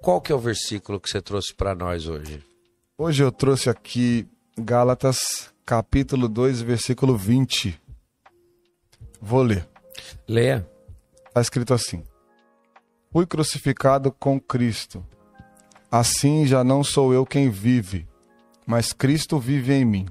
qual 0.00 0.20
que 0.20 0.32
é 0.32 0.34
o 0.34 0.38
versículo 0.38 1.00
que 1.00 1.08
você 1.08 1.20
trouxe 1.22 1.54
para 1.54 1.74
nós 1.74 2.06
hoje? 2.06 2.42
Hoje 2.96 3.22
eu 3.22 3.32
trouxe 3.32 3.70
aqui 3.70 4.26
Gálatas, 4.56 5.52
capítulo 5.64 6.28
2, 6.28 6.62
versículo 6.62 7.16
20. 7.16 7.80
Vou 9.20 9.42
ler. 9.42 9.66
Leia. 10.28 10.68
Está 11.26 11.40
escrito 11.40 11.74
assim: 11.74 12.04
Fui 13.10 13.26
crucificado 13.26 14.12
com 14.12 14.38
Cristo. 14.40 15.04
Assim 15.96 16.44
já 16.44 16.64
não 16.64 16.82
sou 16.82 17.14
eu 17.14 17.24
quem 17.24 17.48
vive, 17.48 18.04
mas 18.66 18.92
Cristo 18.92 19.38
vive 19.38 19.72
em 19.74 19.84
mim. 19.84 20.08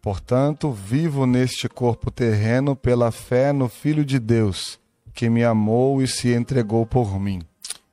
Portanto, 0.00 0.72
vivo 0.72 1.26
neste 1.26 1.68
corpo 1.68 2.10
terreno 2.10 2.74
pela 2.74 3.12
fé 3.12 3.52
no 3.52 3.68
Filho 3.68 4.06
de 4.06 4.18
Deus, 4.18 4.80
que 5.12 5.28
me 5.28 5.44
amou 5.44 6.00
e 6.00 6.08
se 6.08 6.32
entregou 6.32 6.86
por 6.86 7.20
mim. 7.20 7.42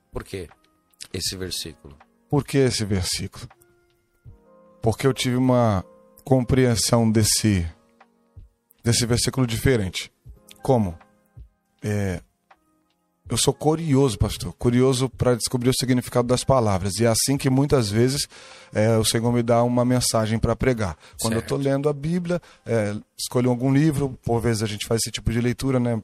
Por 0.09 0.23
quê? 0.23 0.47
Esse 1.11 1.35
versículo. 1.35 1.93
Por 2.29 2.45
que 2.45 2.57
esse 2.57 2.85
versículo? 2.85 3.49
Porque 4.81 5.05
eu 5.05 5.13
tive 5.13 5.35
uma 5.35 5.83
compreensão 6.23 7.11
desse 7.11 7.69
desse 8.81 9.05
versículo 9.05 9.45
diferente. 9.45 10.09
Como? 10.63 10.97
É, 11.83 12.21
eu 13.29 13.37
sou 13.37 13.53
curioso, 13.53 14.17
pastor, 14.17 14.51
curioso 14.53 15.07
para 15.07 15.35
descobrir 15.35 15.69
o 15.69 15.73
significado 15.73 16.27
das 16.27 16.43
palavras. 16.43 16.97
E 16.97 17.05
é 17.05 17.07
assim 17.07 17.37
que 17.37 17.49
muitas 17.49 17.89
vezes 17.89 18.27
é, 18.73 18.97
o 18.97 19.05
Senhor 19.05 19.31
me 19.31 19.43
dá 19.43 19.61
uma 19.63 19.85
mensagem 19.85 20.39
para 20.39 20.55
pregar. 20.55 20.97
Quando 21.21 21.33
certo. 21.33 21.53
eu 21.53 21.57
estou 21.57 21.57
lendo 21.57 21.87
a 21.87 21.93
Bíblia, 21.93 22.41
é, 22.65 22.95
escolho 23.15 23.51
algum 23.51 23.71
livro, 23.71 24.17
por 24.23 24.41
vezes 24.41 24.63
a 24.63 24.65
gente 24.65 24.87
faz 24.87 25.01
esse 25.03 25.11
tipo 25.11 25.31
de 25.31 25.39
leitura, 25.39 25.79
né? 25.79 26.01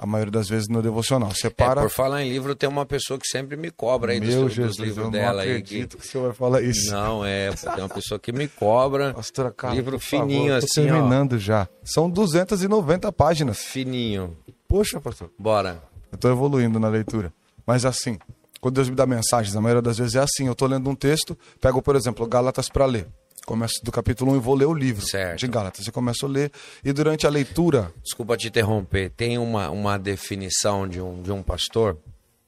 A 0.00 0.06
maioria 0.06 0.30
das 0.30 0.48
vezes 0.48 0.68
no 0.68 0.80
devocional. 0.80 1.34
Separa... 1.34 1.80
É, 1.80 1.82
por 1.82 1.90
falar 1.90 2.22
em 2.22 2.30
livro, 2.30 2.54
tem 2.54 2.68
uma 2.68 2.86
pessoa 2.86 3.18
que 3.18 3.26
sempre 3.26 3.56
me 3.56 3.68
cobra 3.68 4.12
aí 4.12 4.20
Meu 4.20 4.44
dos, 4.44 4.54
Jesus, 4.54 4.76
dos 4.76 4.86
livros 4.86 5.10
dela 5.10 5.42
aí. 5.42 5.60
Que... 5.60 5.88
que 5.88 5.96
o 5.96 6.00
senhor 6.00 6.26
vai 6.26 6.34
falar 6.34 6.62
isso. 6.62 6.92
Não, 6.92 7.24
é, 7.24 7.50
tem 7.50 7.82
uma 7.82 7.88
pessoa 7.88 8.20
que 8.20 8.30
me 8.30 8.46
cobra. 8.46 9.12
Pastora, 9.12 9.50
cara, 9.50 9.74
livro 9.74 9.98
fininho 9.98 10.52
favor, 10.52 10.58
assim. 10.58 10.84
terminando 10.84 11.32
ó. 11.32 11.38
já. 11.38 11.68
São 11.82 12.08
290 12.08 13.10
páginas. 13.10 13.58
Fininho. 13.58 14.36
Poxa, 14.68 15.00
pastor. 15.00 15.32
Bora. 15.36 15.82
Eu 16.10 16.16
estou 16.16 16.30
evoluindo 16.30 16.78
na 16.78 16.88
leitura. 16.88 17.32
Mas 17.66 17.84
assim, 17.84 18.18
quando 18.60 18.76
Deus 18.76 18.88
me 18.88 18.96
dá 18.96 19.06
mensagens, 19.06 19.54
a 19.54 19.60
maioria 19.60 19.82
das 19.82 19.98
vezes 19.98 20.14
é 20.14 20.20
assim. 20.20 20.46
Eu 20.46 20.52
estou 20.52 20.68
lendo 20.68 20.88
um 20.88 20.94
texto, 20.94 21.38
pego, 21.60 21.80
por 21.80 21.96
exemplo, 21.96 22.26
Gálatas 22.26 22.68
para 22.68 22.86
ler. 22.86 23.06
Começo 23.46 23.82
do 23.82 23.90
capítulo 23.90 24.32
1 24.32 24.36
e 24.36 24.38
vou 24.40 24.54
ler 24.54 24.66
o 24.66 24.74
livro 24.74 25.06
certo. 25.06 25.38
de 25.38 25.46
Gálatas. 25.46 25.86
Eu 25.86 25.92
começo 25.92 26.26
a 26.26 26.28
ler 26.28 26.52
e 26.84 26.92
durante 26.92 27.26
a 27.26 27.30
leitura... 27.30 27.90
Desculpa 28.02 28.36
te 28.36 28.48
interromper. 28.48 29.10
Tem 29.10 29.38
uma, 29.38 29.70
uma 29.70 29.98
definição 29.98 30.86
de 30.86 31.00
um, 31.00 31.22
de 31.22 31.32
um 31.32 31.42
pastor, 31.42 31.96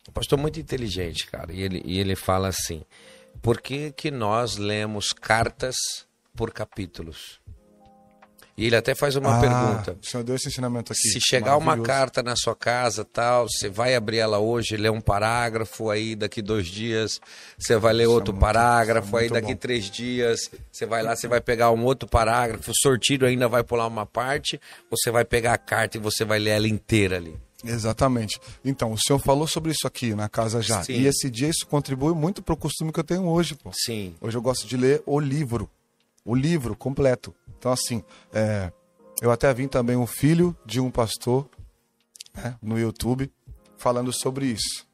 um 0.07 0.13
pastor 0.13 0.39
muito 0.39 0.61
inteligente, 0.61 1.27
cara, 1.27 1.53
e 1.53 1.63
ele, 1.63 1.83
e 1.87 1.99
ele 1.99 2.15
fala 2.15 2.49
assim, 2.49 2.83
por 3.41 3.63
que, 3.63 3.93
que 3.93 4.11
nós 4.11 4.59
lemos 4.59 5.13
cartas 5.13 5.77
por 6.37 6.53
capítulos? 6.53 7.40
E 8.61 8.67
ele 8.67 8.77
até 8.77 8.95
faz 8.95 9.17
uma 9.17 9.39
ah, 9.39 9.41
pergunta. 9.41 9.97
O 10.03 10.07
senhor 10.07 10.23
deu 10.23 10.37
esse 10.37 10.49
ensinamento 10.49 10.93
aqui. 10.93 11.01
Se 11.01 11.19
chegar 11.19 11.57
uma 11.57 11.81
carta 11.81 12.23
na 12.23 12.37
sua 12.37 12.55
casa, 12.55 13.07
tal, 13.07 13.49
você 13.49 13.71
vai 13.71 13.95
abrir 13.95 14.19
ela 14.19 14.39
hoje, 14.39 14.77
ler 14.77 14.91
um 14.91 15.01
parágrafo, 15.01 15.89
aí 15.89 16.15
daqui 16.15 16.43
dois 16.43 16.67
dias 16.67 17.19
você 17.59 17.79
vai 17.79 17.95
ler 17.95 18.03
isso 18.03 18.13
é 18.13 18.15
outro 18.15 18.33
é 18.33 18.35
muito, 18.35 18.43
parágrafo, 18.43 19.17
é 19.17 19.23
aí 19.23 19.31
daqui 19.31 19.55
bom. 19.55 19.57
três 19.57 19.91
dias 19.91 20.51
você 20.71 20.85
vai 20.85 21.03
lá, 21.03 21.17
você 21.17 21.27
vai 21.27 21.41
pegar 21.41 21.71
um 21.71 21.83
outro 21.83 22.07
parágrafo, 22.07 22.71
o 22.71 22.75
sortido 22.75 23.25
ainda 23.25 23.49
vai 23.49 23.65
pular 23.65 23.87
uma 23.87 24.05
parte, 24.05 24.61
você 24.91 25.11
vai 25.11 25.25
pegar 25.25 25.55
a 25.55 25.59
carta 25.59 25.97
e 25.97 26.01
você 26.01 26.23
vai 26.23 26.39
ler 26.39 26.51
ela 26.51 26.69
inteira 26.69 27.17
ali. 27.17 27.35
Exatamente. 27.65 28.39
Então, 28.63 28.93
o 28.93 28.99
senhor 28.99 29.19
falou 29.21 29.47
sobre 29.47 29.73
isso 29.73 29.87
aqui 29.87 30.15
na 30.15 30.29
casa 30.29 30.61
já. 30.61 30.83
Sim. 30.83 31.01
E 31.01 31.07
esse 31.07 31.31
dia 31.31 31.49
isso 31.49 31.67
contribui 31.67 32.13
muito 32.15 32.43
para 32.43 32.53
o 32.53 32.59
costume 32.59 32.93
que 32.93 33.01
eu 33.01 33.05
tenho 33.05 33.27
hoje, 33.27 33.55
pô. 33.55 33.71
Sim. 33.73 34.15
Hoje 34.21 34.37
eu 34.37 34.43
gosto 34.43 34.67
de 34.67 34.77
ler 34.77 35.03
o 35.07 35.19
livro 35.19 35.67
o 36.25 36.35
livro 36.35 36.77
completo. 36.77 37.35
Então, 37.59 37.73
assim, 37.73 38.03
é, 38.33 38.73
eu 39.21 39.31
até 39.31 39.53
vi 39.53 39.69
também 39.69 39.97
um 39.97 40.07
filho 40.07 40.57
de 40.65 40.81
um 40.81 40.91
pastor 40.91 41.49
né, 42.35 42.57
no 42.63 42.79
YouTube 42.79 43.31
falando 43.77 44.13
sobre 44.13 44.47
isso. 44.47 44.89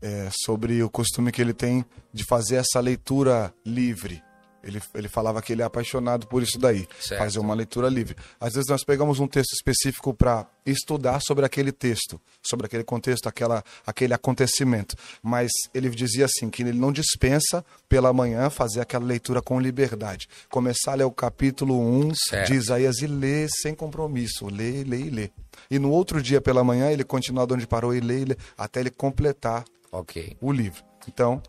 É, 0.00 0.28
sobre 0.44 0.80
o 0.82 0.88
costume 0.88 1.32
que 1.32 1.42
ele 1.42 1.52
tem 1.52 1.84
de 2.12 2.24
fazer 2.24 2.56
essa 2.56 2.78
leitura 2.78 3.52
livre. 3.64 4.22
Ele, 4.68 4.82
ele 4.94 5.08
falava 5.08 5.40
que 5.40 5.52
ele 5.52 5.62
é 5.62 5.64
apaixonado 5.64 6.26
por 6.26 6.42
isso 6.42 6.58
daí, 6.58 6.86
certo. 7.00 7.20
fazer 7.20 7.38
uma 7.38 7.54
leitura 7.54 7.88
livre. 7.88 8.16
Às 8.40 8.54
vezes 8.54 8.68
nós 8.68 8.84
pegamos 8.84 9.18
um 9.18 9.26
texto 9.26 9.52
específico 9.52 10.12
para 10.12 10.46
estudar 10.64 11.20
sobre 11.20 11.44
aquele 11.44 11.72
texto, 11.72 12.20
sobre 12.42 12.66
aquele 12.66 12.84
contexto, 12.84 13.28
aquela, 13.28 13.64
aquele 13.86 14.14
acontecimento. 14.14 14.94
Mas 15.22 15.50
ele 15.74 15.88
dizia 15.90 16.26
assim 16.26 16.50
que 16.50 16.62
ele 16.62 16.72
não 16.72 16.92
dispensa 16.92 17.64
pela 17.88 18.12
manhã 18.12 18.50
fazer 18.50 18.80
aquela 18.80 19.04
leitura 19.04 19.40
com 19.40 19.60
liberdade. 19.60 20.28
Começar 20.50 20.92
a 20.92 20.96
ler 20.96 21.04
o 21.04 21.10
capítulo 21.10 21.80
1 21.80 22.14
certo. 22.14 22.48
de 22.48 22.54
Isaías 22.54 22.98
e 22.98 23.06
ler 23.06 23.48
sem 23.62 23.74
compromisso, 23.74 24.46
ler, 24.48 24.86
ler 24.86 25.00
e 25.00 25.10
ler. 25.10 25.32
E 25.70 25.78
no 25.78 25.90
outro 25.90 26.22
dia 26.22 26.40
pela 26.40 26.62
manhã 26.62 26.90
ele 26.90 27.04
continua 27.04 27.46
onde 27.50 27.66
parou 27.66 27.94
e 27.94 28.00
ler, 28.00 28.20
e 28.20 28.24
ler 28.26 28.38
até 28.56 28.80
ele 28.80 28.90
completar 28.90 29.64
okay. 29.90 30.36
o 30.40 30.52
livro. 30.52 30.82
Então, 31.06 31.42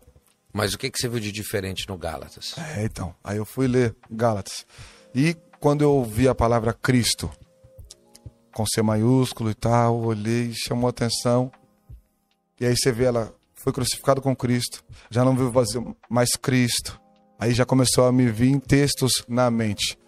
mas 0.52 0.74
o 0.74 0.78
que, 0.78 0.90
que 0.90 0.98
você 0.98 1.08
viu 1.08 1.20
de 1.20 1.32
diferente 1.32 1.88
no 1.88 1.96
Gálatas? 1.96 2.56
É, 2.58 2.84
então. 2.84 3.14
Aí 3.22 3.36
eu 3.36 3.44
fui 3.44 3.66
ler 3.66 3.94
Gálatas. 4.10 4.66
E 5.14 5.36
quando 5.60 5.82
eu 5.82 6.04
vi 6.04 6.28
a 6.28 6.34
palavra 6.34 6.72
Cristo, 6.72 7.30
com 8.52 8.66
C 8.66 8.82
maiúsculo 8.82 9.50
e 9.50 9.54
tal, 9.54 10.00
olhei, 10.00 10.52
chamou 10.54 10.88
atenção. 10.88 11.50
E 12.60 12.66
aí 12.66 12.76
você 12.76 12.90
vê 12.92 13.04
ela 13.04 13.34
foi 13.54 13.72
crucificado 13.72 14.22
com 14.22 14.34
Cristo, 14.34 14.82
já 15.10 15.24
não 15.24 15.36
viu 15.36 15.52
mais 16.08 16.30
Cristo. 16.30 17.00
Aí 17.38 17.52
já 17.54 17.64
começou 17.64 18.06
a 18.06 18.12
me 18.12 18.30
vir 18.30 18.58
textos 18.60 19.24
na 19.28 19.50
mente. 19.50 19.98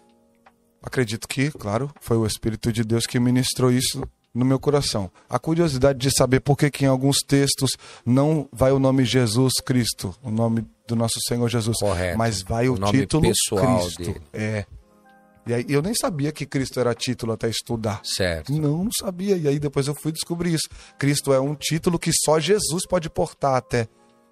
Acredito 0.81 1.27
que, 1.27 1.49
claro, 1.51 1.91
foi 2.01 2.17
o 2.17 2.25
Espírito 2.25 2.71
de 2.71 2.83
Deus 2.83 3.07
que 3.07 3.19
ministrou 3.19 3.71
isso 3.71 4.03
no 4.33 4.43
meu 4.43 4.59
coração. 4.59 5.11
A 5.29 5.37
curiosidade 5.37 5.99
de 5.99 6.09
saber 6.15 6.39
por 6.39 6.57
que, 6.57 6.71
que 6.71 6.85
em 6.85 6.87
alguns 6.87 7.17
textos 7.25 7.71
não 8.05 8.47
vai 8.51 8.71
o 8.71 8.79
nome 8.79 9.05
Jesus 9.05 9.53
Cristo, 9.63 10.15
o 10.23 10.31
nome 10.31 10.65
do 10.87 10.95
nosso 10.95 11.19
Senhor 11.27 11.47
Jesus, 11.49 11.77
Correto. 11.79 12.17
mas 12.17 12.41
vai 12.41 12.67
o, 12.67 12.73
o 12.73 12.91
título 12.91 13.23
Cristo. 13.23 14.03
Dele. 14.03 14.21
É. 14.33 14.65
E 15.45 15.53
aí 15.53 15.65
eu 15.67 15.81
nem 15.81 15.93
sabia 15.93 16.31
que 16.31 16.45
Cristo 16.45 16.79
era 16.79 16.93
título 16.95 17.33
até 17.33 17.49
estudar. 17.49 17.99
Certo. 18.03 18.51
Não, 18.53 18.85
não 18.85 18.91
sabia. 18.97 19.35
E 19.35 19.47
aí 19.47 19.59
depois 19.59 19.87
eu 19.87 19.95
fui 19.95 20.11
descobrir 20.11 20.53
isso. 20.53 20.69
Cristo 20.97 21.33
é 21.33 21.39
um 21.39 21.53
título 21.53 21.99
que 21.99 22.11
só 22.13 22.39
Jesus 22.39 22.85
pode 22.87 23.09
portar 23.09 23.55
até. 23.55 23.87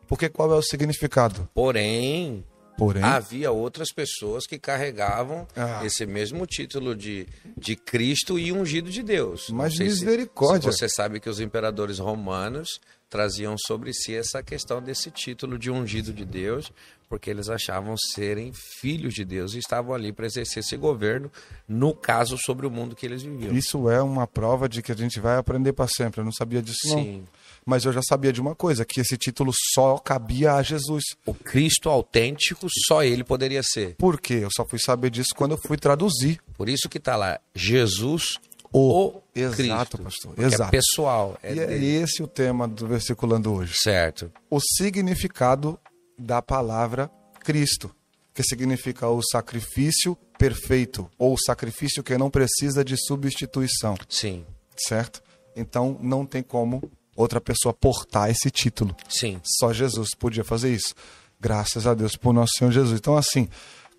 Porque 0.08 0.30
qual 0.30 0.52
é 0.52 0.56
o 0.56 0.62
significado? 0.62 1.50
Porém, 1.54 2.44
Porém, 2.78 3.04
havia 3.04 3.52
outras 3.52 3.92
pessoas 3.92 4.48
que 4.48 4.58
carregavam 4.58 5.48
ah. 5.56 5.86
esse 5.86 6.06
mesmo 6.06 6.46
título 6.46 6.96
de, 6.96 7.28
de 7.58 7.76
Cristo 7.76 8.40
e 8.40 8.52
ungido 8.52 8.90
de 8.90 9.04
Deus. 9.04 9.50
Mas 9.50 9.78
misericórdia. 9.78 10.72
Se, 10.72 10.78
se 10.78 10.88
você 10.88 10.90
sabe 10.90 11.20
que 11.20 11.30
os 11.30 11.40
imperadores 11.40 12.00
romanos 12.00 12.80
traziam 13.12 13.58
sobre 13.58 13.94
si 13.94 14.16
essa 14.16 14.42
questão 14.42 14.82
desse 14.82 15.12
título 15.12 15.60
de 15.60 15.70
ungido 15.70 16.14
de 16.14 16.24
Deus, 16.24 16.72
porque 17.10 17.30
eles 17.30 17.50
achavam 17.50 17.98
serem 17.98 18.54
filhos 18.54 19.14
de 19.14 19.26
Deus 19.26 19.54
e 19.54 19.60
estavam 19.60 19.94
ali 19.94 20.14
para 20.14 20.26
exercer 20.26 20.62
esse 20.62 20.78
governo, 20.78 21.30
no 21.68 21.94
caso, 21.94 22.38
sobre 22.38 22.66
o 22.66 22.72
mundo 22.72 22.96
que 22.96 23.06
eles 23.06 23.22
viviam. 23.22 23.54
Isso 23.54 23.90
é 23.90 24.02
uma 24.02 24.26
prova 24.26 24.70
de 24.70 24.82
que 24.82 24.94
a 24.94 24.96
gente 24.96 25.20
vai 25.20 25.36
aprender 25.36 25.74
para 25.74 25.90
sempre. 25.90 26.22
Eu 26.22 26.26
não 26.26 26.32
sabia 26.32 26.62
disso, 26.62 26.80
Sim. 26.84 27.18
não. 27.18 27.41
Mas 27.66 27.86
eu 27.86 27.94
já 27.94 28.02
sabia 28.02 28.34
de 28.34 28.42
uma 28.42 28.56
coisa, 28.56 28.84
que 28.84 29.00
esse 29.02 29.18
título 29.18 29.52
só 29.74 29.98
cabia 29.98 30.54
a 30.54 30.64
Jesus. 30.64 31.04
O 31.26 31.34
Cristo 31.34 31.90
autêntico, 31.90 32.68
só 32.88 33.04
ele 33.04 33.24
poderia 33.24 33.62
ser. 33.64 33.96
Por 33.96 34.20
quê? 34.20 34.40
Eu 34.42 34.50
só 34.56 34.66
fui 34.66 34.80
saber 34.80 35.10
disso 35.10 35.30
quando 35.36 35.52
eu 35.52 35.60
fui 35.66 35.78
traduzir. 35.78 36.40
Por 36.56 36.68
isso 36.68 36.90
que 36.90 36.98
está 36.98 37.16
lá, 37.16 37.40
Jesus 37.56 38.40
o, 38.74 39.08
o 39.08 39.24
Exato, 39.36 39.98
Cristo, 39.98 40.04
pastor. 40.04 40.40
Exato. 40.40 40.64
É 40.76 40.80
pessoal. 40.80 41.38
É 41.44 41.54
e 41.54 41.60
é 41.60 41.68
dele. 41.68 41.98
é 41.98 42.02
esse 42.02 42.24
o 42.24 42.28
tema 42.28 42.68
do 42.68 42.88
versículando 42.88 43.54
hoje. 43.54 43.74
Certo. 43.76 44.32
O 44.50 44.60
significado 44.60 45.78
da 46.18 46.42
palavra 46.42 47.12
Cristo, 47.42 47.94
que 48.34 48.44
significa 48.44 49.08
o 49.10 49.22
sacrifício 49.22 50.16
perfeito, 50.38 51.10
ou 51.18 51.34
o 51.34 51.38
sacrifício 51.38 52.02
que 52.02 52.18
não 52.18 52.30
precisa 52.30 52.84
de 52.84 52.96
substituição. 52.98 53.96
Sim. 54.08 54.46
Certo? 54.76 55.22
Então 55.56 55.98
não 56.02 56.26
tem 56.26 56.42
como 56.42 56.90
outra 57.16 57.42
pessoa 57.42 57.74
portar 57.74 58.30
esse 58.30 58.50
título. 58.50 58.96
Sim. 59.10 59.40
Só 59.44 59.74
Jesus 59.74 60.10
podia 60.18 60.44
fazer 60.44 60.74
isso. 60.74 60.94
Graças 61.40 61.88
a 61.88 61.94
Deus 61.94 62.16
por 62.16 62.34
nosso 62.34 62.54
Senhor 62.58 62.72
Jesus. 62.72 63.00
Então, 63.00 63.18
assim, 63.18 63.48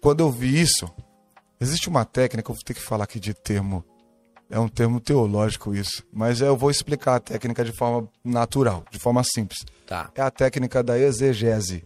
quando 0.01 0.20
eu 0.20 0.31
vi 0.31 0.61
isso, 0.61 0.88
existe 1.61 1.88
uma 1.88 2.05
técnica, 2.05 2.51
eu 2.51 2.55
vou 2.55 2.64
ter 2.64 2.75
que 2.75 2.81
falar 2.81 3.05
aqui 3.05 3.18
de 3.18 3.35
termo 3.35 3.85
é 4.53 4.59
um 4.59 4.68
termo 4.68 5.01
teológico 5.01 5.75
isso, 5.75 6.05
mas 6.12 6.42
eu 6.42 6.55
vou 6.55 6.70
explicar 6.70 7.14
a 7.14 7.20
técnica 7.20 7.64
de 7.64 7.72
forma 7.72 8.07
natural, 8.22 8.85
de 8.90 8.98
forma 8.98 9.25
simples. 9.25 9.64
Tá. 9.87 10.11
É 10.14 10.20
a 10.20 10.31
técnica 10.31 10.83
da 10.83 10.98
exegese. 10.98 11.83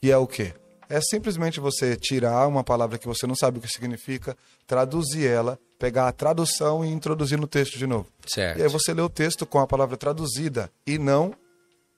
E 0.00 0.08
é 0.08 0.16
o 0.16 0.24
quê? 0.24 0.54
É 0.88 1.00
simplesmente 1.00 1.60
você 1.60 1.96
tirar 1.96 2.46
uma 2.46 2.64
palavra 2.64 2.98
que 2.98 3.06
você 3.06 3.26
não 3.26 3.34
sabe 3.34 3.58
o 3.58 3.60
que 3.60 3.68
significa, 3.68 4.36
traduzir 4.66 5.26
ela, 5.26 5.58
pegar 5.78 6.08
a 6.08 6.12
tradução 6.12 6.84
e 6.84 6.88
introduzir 6.88 7.38
no 7.38 7.46
texto 7.46 7.78
de 7.78 7.86
novo. 7.86 8.06
Certo. 8.26 8.58
E 8.58 8.62
aí 8.62 8.68
você 8.68 8.94
lê 8.94 9.02
o 9.02 9.08
texto 9.08 9.44
com 9.44 9.58
a 9.58 9.66
palavra 9.66 9.96
traduzida 9.96 10.70
e 10.86 10.98
não 10.98 11.34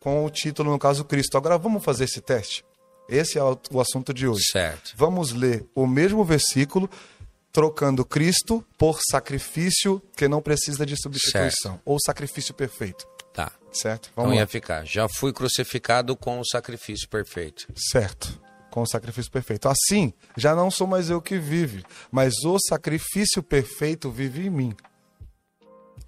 com 0.01 0.25
o 0.25 0.31
título, 0.31 0.71
no 0.71 0.79
caso, 0.79 1.05
Cristo. 1.05 1.37
Agora 1.37 1.59
vamos 1.59 1.85
fazer 1.85 2.05
esse 2.05 2.21
teste. 2.21 2.65
Esse 3.09 3.39
é 3.39 3.43
o 3.43 3.81
assunto 3.81 4.15
de 4.15 4.27
hoje. 4.27 4.45
Certo. 4.51 4.93
Vamos 4.97 5.33
ler 5.33 5.65
o 5.75 5.87
mesmo 5.87 6.25
versículo 6.25 6.89
trocando 7.53 8.05
Cristo 8.05 8.65
por 8.79 9.01
sacrifício 9.11 10.01
que 10.17 10.29
não 10.29 10.41
precisa 10.41 10.87
de 10.87 10.97
substituição, 11.01 11.73
certo. 11.73 11.83
ou 11.85 11.99
sacrifício 12.05 12.55
perfeito. 12.55 13.07
Tá. 13.33 13.53
Certo? 13.73 14.11
Vamos 14.17 14.33
então 14.33 14.41
ia 14.41 14.47
ficar. 14.47 14.85
Já 14.85 15.07
fui 15.09 15.33
crucificado 15.33 16.17
com 16.17 16.41
o 16.41 16.45
sacrifício 16.45 17.09
perfeito. 17.09 17.67
Certo. 17.75 18.41
Com 18.71 18.83
o 18.83 18.87
sacrifício 18.87 19.31
perfeito. 19.31 19.69
Assim, 19.69 20.13
já 20.37 20.55
não 20.55 20.71
sou 20.71 20.87
mais 20.87 21.11
eu 21.11 21.21
que 21.21 21.39
vive, 21.39 21.85
mas 22.11 22.35
o 22.45 22.57
sacrifício 22.69 23.43
perfeito 23.43 24.11
vive 24.11 24.47
em 24.47 24.51
mim. 24.51 24.77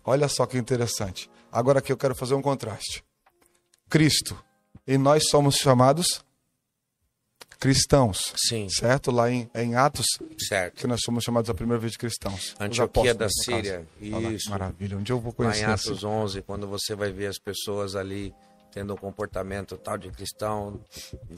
Olha 0.05 0.29
só 0.29 0.46
que 0.46 0.57
interessante. 0.59 1.29
Agora 1.51 1.81
aqui 1.81 1.92
eu 1.92 1.96
quero 1.96 2.14
fazer 2.14 2.35
um 2.35 2.42
contraste. 2.42 3.05
Cristo, 3.90 4.42
e 4.87 4.96
nós 4.96 5.25
somos 5.29 5.57
chamados 5.57 6.25
cristãos. 7.59 8.33
Sim. 8.48 8.68
Certo? 8.68 9.11
Lá 9.11 9.31
em, 9.31 9.48
em 9.55 9.75
Atos, 9.77 10.07
Certo. 10.48 10.77
que 10.81 10.87
nós 10.87 11.01
somos 11.05 11.22
chamados 11.22 11.48
a 11.51 11.55
primeira 11.55 11.79
vez 11.79 11.92
de 11.92 11.98
cristãos. 11.98 12.55
Os 12.55 12.61
Antioquia 12.61 13.14
da. 13.14 13.29
Síria. 13.29 13.87
Lá, 14.01 14.20
Isso. 14.33 14.51
Maravilha. 14.51 14.96
Dia 14.98 15.14
eu 15.14 15.20
vou 15.20 15.31
Lá 15.31 15.37
conhecer. 15.37 15.62
em 15.62 15.64
Atos 15.66 15.98
assim. 15.98 16.07
11, 16.07 16.42
quando 16.42 16.66
você 16.66 16.94
vai 16.96 17.12
ver 17.12 17.27
as 17.27 17.38
pessoas 17.38 17.94
ali 17.94 18.35
tendo 18.73 18.95
um 18.95 18.97
comportamento 18.97 19.77
tal 19.77 19.99
de 19.99 20.11
cristão, 20.11 20.81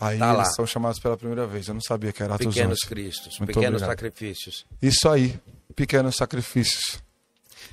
Aí 0.00 0.18
tá 0.18 0.32
lá. 0.32 0.42
eles 0.44 0.54
são 0.54 0.64
chamados 0.66 1.00
pela 1.00 1.16
primeira 1.16 1.46
vez. 1.46 1.66
Eu 1.68 1.74
não 1.74 1.80
sabia 1.80 2.12
que 2.12 2.22
era 2.22 2.34
Atos 2.36 2.46
Pequenos 2.46 2.78
11. 2.84 2.88
cristos, 2.88 3.38
Muito 3.38 3.48
pequenos 3.48 3.82
obrigado. 3.82 3.90
sacrifícios. 3.90 4.64
Isso 4.80 5.08
aí. 5.08 5.38
Pequenos 5.74 6.16
sacrifícios. 6.16 7.02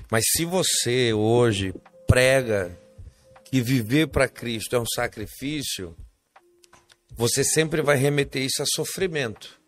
Mas 0.10 0.24
se 0.36 0.44
você 0.44 1.14
hoje 1.14 1.74
prega 2.08 2.76
que 3.46 3.62
viver 3.62 4.08
para 4.08 4.28
Cristo 4.28 4.76
é 4.76 4.80
um 4.80 4.86
sacrifício, 4.86 5.96
você 7.16 7.44
sempre 7.44 7.82
vai 7.82 7.98
remeter 7.98 8.42
isso 8.42 8.64
a 8.64 8.66
sofrimento. 8.66 9.61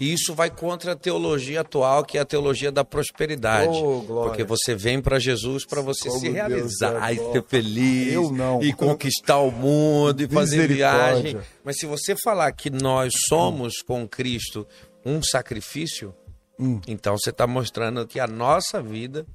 E 0.00 0.14
isso 0.14 0.34
vai 0.34 0.48
contra 0.48 0.92
a 0.92 0.96
teologia 0.96 1.60
atual, 1.60 2.02
que 2.04 2.16
é 2.16 2.22
a 2.22 2.24
teologia 2.24 2.72
da 2.72 2.82
prosperidade. 2.82 3.76
Oh, 3.76 4.02
porque 4.24 4.42
você 4.42 4.74
vem 4.74 5.00
para 5.00 5.18
Jesus 5.18 5.66
para 5.66 5.82
você 5.82 6.08
Como 6.08 6.20
se 6.20 6.30
Deus 6.30 6.34
realizar 6.34 7.10
é 7.10 7.14
e 7.14 7.16
ser 7.16 7.44
feliz 7.46 8.16
e 8.62 8.72
conquistar 8.72 9.38
o 9.40 9.50
mundo 9.50 10.22
e 10.22 10.26
fazer 10.28 10.66
viagem. 10.68 11.36
Mas 11.62 11.78
se 11.78 11.84
você 11.84 12.16
falar 12.16 12.50
que 12.52 12.70
nós 12.70 13.12
somos 13.28 13.82
com 13.82 14.08
Cristo 14.08 14.66
um 15.04 15.22
sacrifício, 15.22 16.14
Hum. 16.58 16.78
então 16.86 17.16
você 17.16 17.30
está 17.30 17.46
mostrando 17.46 18.06
que 18.06 18.20
a 18.20 18.26
nossa 18.26 18.82
vida, 18.82 19.26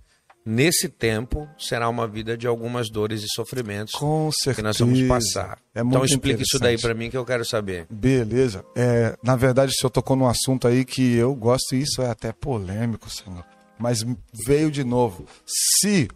nesse 0.45 0.87
tempo, 0.87 1.47
será 1.57 1.89
uma 1.89 2.07
vida 2.07 2.37
de 2.37 2.45
algumas 2.45 2.89
dores 2.89 3.23
e 3.23 3.27
sofrimentos 3.27 3.93
Com 3.93 4.29
que 4.29 4.43
certeza. 4.43 4.67
nós 4.67 4.77
vamos 4.77 5.01
passar. 5.03 5.57
É 5.73 5.81
então 5.81 6.05
explica 6.05 6.43
isso 6.43 6.59
daí 6.59 6.79
para 6.79 6.93
mim 6.93 7.09
que 7.09 7.17
eu 7.17 7.25
quero 7.25 7.43
saber. 7.43 7.87
Beleza. 7.89 8.63
É, 8.75 9.17
na 9.23 9.35
verdade, 9.35 9.71
o 9.71 9.75
senhor 9.75 9.89
tocou 9.89 10.15
num 10.15 10.27
assunto 10.27 10.67
aí 10.67 10.85
que 10.85 11.15
eu 11.15 11.33
gosto, 11.33 11.75
e 11.75 11.81
isso 11.81 12.01
é 12.01 12.09
até 12.09 12.31
polêmico, 12.31 13.09
senhor. 13.09 13.43
Mas 13.77 14.05
veio 14.45 14.71
de 14.71 14.83
novo. 14.83 15.25
Se 15.45 16.07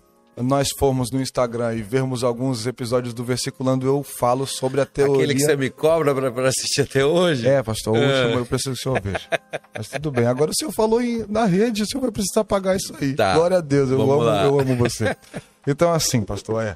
nós 0.42 0.70
formos 0.78 1.12
no 1.12 1.22
Instagram 1.22 1.76
e 1.76 1.82
vermos 1.82 2.24
alguns 2.24 2.66
episódios 2.66 3.14
do 3.14 3.24
Versiculando, 3.24 3.86
eu 3.86 4.02
falo 4.04 4.48
sobre 4.48 4.80
a 4.82 4.86
teoria. 4.86 5.16
Aquele 5.16 5.36
que 5.36 5.42
você 5.44 5.56
me 5.56 5.70
cobra 5.70 6.14
para 6.32 6.48
assistir 6.48 6.82
até 6.82 7.06
hoje? 7.06 7.48
É, 7.48 7.62
pastor, 7.62 7.98
o 7.98 7.98
Ah. 8.02 8.24
último 8.24 8.40
eu 8.40 8.46
preciso 8.46 8.74
que 8.76 8.80
o 8.80 8.84
senhor 8.84 9.02
veja. 9.02 9.28
Mas 9.76 9.90
tudo 9.90 10.12
bem. 10.12 10.26
Agora 10.26 10.52
o 10.52 10.54
senhor 10.58 10.72
falou 10.72 11.02
em- 11.02 11.26
na 11.28 11.46
rede, 11.46 11.84
o 11.84 11.86
senhor 11.86 12.02
vai 12.02 12.12
precisar 12.12 12.44
pagar 12.46 12.76
isso 12.78 12.94
aí. 13.00 13.14
Tá. 13.16 13.34
Glória 13.36 13.58
a 13.58 13.62
Deus, 13.62 13.90
eu 13.92 13.98
Vamos 13.98 14.14
amo, 14.16 14.24
lá. 14.24 14.44
eu 14.46 14.60
amo 14.60 14.76
você. 14.76 15.16
Então, 15.68 15.92
assim, 15.94 16.22
pastor, 16.22 16.64
é. 16.64 16.76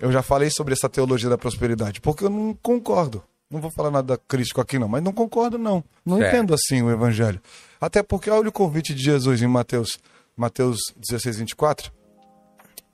Eu 0.00 0.10
já 0.10 0.20
falei 0.22 0.50
sobre 0.50 0.74
essa 0.74 0.88
teologia 0.88 1.30
da 1.30 1.38
prosperidade, 1.38 2.00
porque 2.00 2.24
eu 2.24 2.30
não 2.30 2.52
concordo. 2.60 3.22
Não 3.50 3.60
vou 3.60 3.70
falar 3.70 3.90
nada 3.92 4.18
crítico 4.26 4.60
aqui, 4.60 4.78
não, 4.78 4.88
mas 4.88 5.02
não 5.02 5.12
concordo, 5.12 5.56
não. 5.56 5.84
Não 6.04 6.18
Certo. 6.18 6.34
entendo 6.34 6.52
assim 6.54 6.82
o 6.82 6.90
evangelho. 6.90 7.40
Até 7.80 8.02
porque 8.02 8.28
olha 8.28 8.48
o 8.48 8.52
convite 8.52 8.92
de 8.92 9.02
Jesus 9.04 9.40
em 9.40 9.46
Mateus, 9.46 9.98
Mateus 10.36 10.78
16, 10.96 11.38
24. 11.38 11.92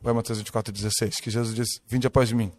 Vai 0.02 0.14
Mateus 0.14 0.38
24, 0.38 0.72
16, 0.72 1.16
que 1.20 1.30
Jesus 1.30 1.54
diz: 1.54 1.68
Vinde 1.86 2.06
após 2.06 2.32
mim. 2.32 2.50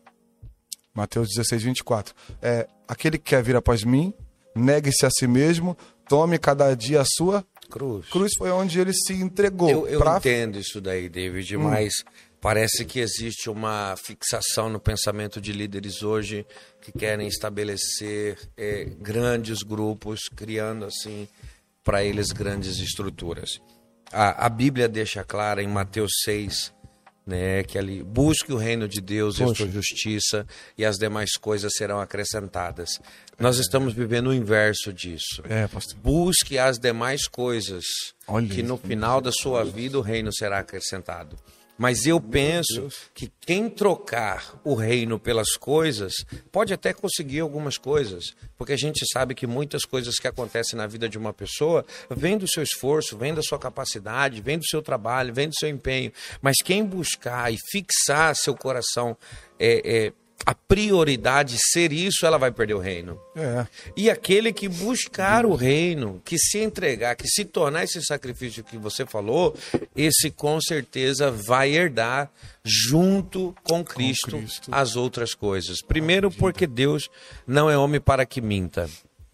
Mateus 0.94 1.30
16, 1.30 1.64
24. 1.64 2.14
É, 2.42 2.68
aquele 2.88 3.18
que 3.18 3.26
quer 3.32 3.42
vir 3.44 3.56
após 3.56 3.84
mim, 3.84 4.14
negue-se 4.56 5.06
a 5.06 5.10
si 5.10 5.26
mesmo, 5.28 5.78
tome 6.08 6.38
cada 6.38 6.74
dia 6.76 7.02
a 7.02 7.06
sua 7.06 7.46
Cruz. 7.70 8.08
cruz. 8.10 8.34
Foi 8.38 8.52
onde 8.52 8.80
ele 8.80 8.94
se 8.94 9.14
entregou. 9.14 9.70
Eu, 9.70 9.88
eu 9.88 10.00
pra- 10.00 10.18
entendo 10.18 10.60
isso 10.60 10.82
daí, 10.82 11.08
David, 11.08 11.56
Hum. 11.56 11.64
mas 11.64 11.94
parece 12.42 12.84
que 12.84 13.00
existe 13.00 13.50
uma 13.50 13.96
fixação 13.98 14.68
no 14.70 14.80
pensamento 14.80 15.40
de 15.40 15.54
líderes 15.54 16.04
hoje 16.04 16.46
que 16.82 16.92
querem 16.92 17.28
estabelecer 17.28 18.38
eh, 18.58 18.90
grandes 19.00 19.64
grupos, 19.64 20.22
criando 20.36 20.84
assim 20.86 21.28
para 21.84 22.04
eles 22.04 22.28
grandes 22.32 22.80
estruturas. 22.80 23.62
A, 24.12 24.46
a 24.46 24.50
Bíblia 24.50 24.90
deixa 24.90 25.24
clara 25.24 25.64
em 25.64 25.68
Mateus 25.68 26.12
6, 26.26 26.74
né, 27.26 27.64
que 27.64 27.78
ali 27.78 28.04
busque 28.04 28.52
o 28.52 28.58
reino 28.58 28.88
de 28.88 29.00
Deus 29.00 29.40
e 29.40 29.44
a 29.44 29.46
Poxa. 29.46 29.64
sua 29.64 29.72
justiça 29.72 30.46
e 30.78 30.84
as 30.84 30.98
demais 30.98 31.34
coisas 31.38 31.74
serão 31.76 32.00
acrescentadas. 32.00 33.00
Nós 33.40 33.58
estamos 33.58 33.94
vivendo 33.94 34.28
o 34.28 34.34
inverso 34.34 34.92
disso. 34.92 35.44
É. 35.50 35.70
Busque 36.02 36.58
as 36.58 36.78
demais 36.78 37.28
coisas, 37.28 37.84
Olha 38.28 38.48
que 38.48 38.62
no 38.64 38.76
isso. 38.76 38.88
final 38.88 39.22
da 39.22 39.32
sua 39.32 39.64
vida 39.64 39.98
o 39.98 40.02
reino 40.02 40.34
será 40.34 40.60
acrescentado. 40.60 41.38
Mas 41.82 42.06
eu 42.06 42.22
penso 42.22 42.90
que 43.12 43.32
quem 43.42 43.68
trocar 43.68 44.54
o 44.64 44.76
reino 44.76 45.18
pelas 45.18 45.58
coisas 45.58 46.14
pode 46.52 46.72
até 46.72 46.94
conseguir 46.94 47.40
algumas 47.40 47.76
coisas, 47.76 48.36
porque 48.56 48.74
a 48.74 48.78
gente 48.78 49.04
sabe 49.12 49.34
que 49.34 49.48
muitas 49.48 49.84
coisas 49.84 50.20
que 50.20 50.28
acontecem 50.28 50.78
na 50.78 50.86
vida 50.86 51.10
de 51.10 51.18
uma 51.18 51.34
pessoa 51.34 51.84
vêm 52.08 52.38
do 52.38 52.48
seu 52.48 52.62
esforço, 52.62 53.18
vêm 53.18 53.34
da 53.34 53.42
sua 53.42 53.58
capacidade, 53.58 54.44
vêm 54.44 54.60
do 54.60 54.68
seu 54.68 54.84
trabalho, 54.84 55.34
vêm 55.34 55.50
do 55.50 55.56
seu 55.56 55.70
empenho. 55.70 56.12
Mas 56.40 56.58
quem 56.64 56.86
buscar 56.86 57.52
e 57.52 57.58
fixar 57.72 58.36
seu 58.36 58.56
coração 58.56 59.18
é, 59.58 60.06
é, 60.08 60.14
a 60.46 60.56
prioridade 60.56 61.58
ser 61.72 61.92
isso, 61.92 62.26
ela 62.26 62.38
vai 62.38 62.52
perder 62.52 62.74
o 62.74 62.80
reino. 62.80 63.20
É. 63.36 63.66
E 63.96 64.10
aquele 64.10 64.52
que 64.52 64.68
buscar 64.68 65.46
o 65.46 65.56
reino, 65.56 66.22
que 66.26 66.38
se 66.38 66.60
entregar, 66.60 67.16
que 67.16 67.28
se 67.28 67.46
tornar 67.46 67.84
esse 67.84 68.02
sacrifício 68.04 68.64
que 68.64 68.78
você 68.78 69.06
falou, 69.06 69.56
esse 69.96 70.32
com 70.32 70.60
certeza 70.60 71.30
vai 71.30 71.72
herdar 71.72 72.30
junto 72.64 73.56
com 73.64 73.84
Cristo, 73.84 74.38
Cristo. 74.38 74.70
as 74.72 74.96
outras 74.96 75.34
coisas. 75.34 75.82
Primeiro, 75.82 76.32
porque 76.32 76.66
Deus 76.66 77.10
não 77.46 77.70
é 77.70 77.78
homem 77.78 78.02
para 78.02 78.26
que 78.26 78.42
minta. 78.42 78.90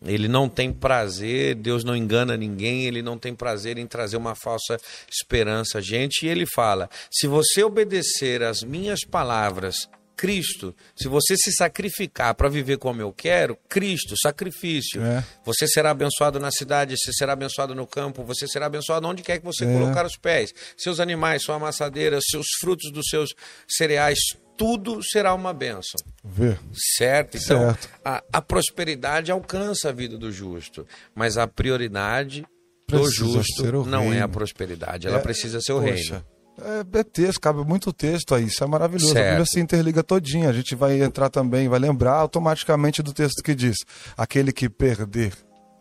Ele 0.06 0.28
não 0.28 0.48
tem 0.48 0.72
prazer, 0.72 1.56
Deus 1.56 1.84
não 1.84 1.96
engana 1.96 2.38
ninguém, 2.38 2.86
ele 2.86 3.02
não 3.02 3.18
tem 3.18 3.34
prazer 3.34 3.80
em 3.80 3.88
trazer 3.88 4.16
uma 4.16 4.36
falsa 4.36 4.80
esperança 5.10 5.80
a 5.80 5.82
gente. 5.82 6.24
E 6.24 6.30
ele 6.30 6.46
fala: 6.46 6.88
se 7.10 7.26
você 7.26 7.64
obedecer 7.64 8.44
às 8.44 8.62
minhas 8.62 9.04
palavras, 9.04 9.90
Cristo, 10.18 10.76
se 10.96 11.08
você 11.08 11.38
se 11.38 11.52
sacrificar 11.52 12.34
para 12.34 12.50
viver 12.50 12.78
como 12.78 13.00
eu 13.02 13.14
quero, 13.14 13.56
Cristo, 13.70 14.16
sacrifício. 14.20 15.02
É. 15.04 15.24
Você 15.46 15.68
será 15.68 15.92
abençoado 15.92 16.40
na 16.40 16.50
cidade, 16.52 16.96
você 16.98 17.14
será 17.14 17.34
abençoado 17.34 17.76
no 17.76 17.86
campo, 17.86 18.24
você 18.24 18.48
será 18.48 18.66
abençoado 18.66 19.08
onde 19.08 19.22
quer 19.22 19.38
que 19.38 19.46
você 19.46 19.64
É. 19.64 19.72
colocar 19.72 20.06
os 20.06 20.18
pés. 20.18 20.52
Seus 20.76 21.00
animais, 21.00 21.44
sua 21.44 21.56
amassadeira, 21.56 22.18
seus 22.32 22.48
frutos 22.60 22.92
dos 22.92 23.06
seus 23.10 23.30
cereais, 23.68 24.18
tudo 24.58 25.04
será 25.04 25.36
uma 25.36 25.54
bênção. 25.54 26.00
Vê. 26.24 26.58
Certo? 26.98 27.38
Então, 27.38 27.60
Certo. 27.60 27.90
A, 28.04 28.24
a 28.34 28.42
prosperidade 28.42 29.32
alcança 29.32 29.90
a 29.90 29.92
vida 29.92 30.18
do 30.18 30.32
justo, 30.32 30.86
mas 31.14 31.38
a 31.38 31.48
prioridade 31.48 32.42
do 32.90 33.02
Precisa 33.02 33.26
justo 33.26 33.62
ser 33.62 33.76
o 33.76 33.86
não 33.86 34.06
é 34.06 34.08
a 34.08 34.12
reino. 34.22 34.30
prosperidade, 34.30 35.08
ela 35.08 35.18
É, 35.18 35.22
precisa 35.22 35.62
ser 35.62 35.74
o 35.74 35.80
Poxa, 35.82 35.94
reino. 35.94 36.26
É, 36.60 37.00
é 37.00 37.04
texto, 37.04 37.40
cabe 37.40 37.64
muito 37.64 37.94
texto 37.94 38.34
aí, 38.34 38.46
isso 38.46 38.64
é 38.64 38.68
maravilhoso. 38.68 39.14
Certo. 39.14 39.26
A 39.26 39.30
Bíblia 39.30 39.46
se 39.46 39.60
interliga 39.60 40.04
todinha. 40.04 40.50
A 40.50 40.54
gente 40.54 40.76
vai 40.76 41.02
entrar 41.02 41.30
também, 41.30 41.70
vai 41.70 41.80
lembrar 41.80 42.14
automaticamente 42.14 43.04
do 43.04 43.14
texto 43.14 43.44
que 43.44 43.54
diz: 43.54 43.76
aquele 44.18 44.52
que 44.52 44.70
perder 44.70 45.34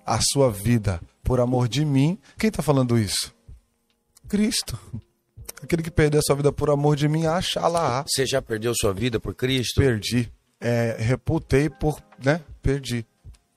a 0.04 0.18
sua 0.20 0.50
vida 0.50 1.00
por 1.22 1.40
amor 1.40 1.68
de 1.68 1.84
mim, 1.84 2.18
quem 2.38 2.48
está 2.48 2.62
falando 2.62 2.98
isso? 2.98 3.34
Cristo. 4.28 4.78
Aquele 5.62 5.82
que 5.82 5.90
perder 5.90 6.18
a 6.18 6.22
sua 6.22 6.36
vida 6.36 6.52
por 6.52 6.70
amor 6.70 6.96
de 6.96 7.08
mim, 7.08 7.26
acha 7.26 7.66
lá. 7.66 8.04
Você 8.06 8.26
já 8.26 8.42
perdeu 8.42 8.72
sua 8.74 8.92
vida 8.92 9.18
por 9.18 9.34
Cristo? 9.34 9.80
Perdi. 9.80 10.30
É, 10.60 10.96
reputei 10.98 11.70
por, 11.70 12.00
né? 12.22 12.40
Perdi. 12.62 13.06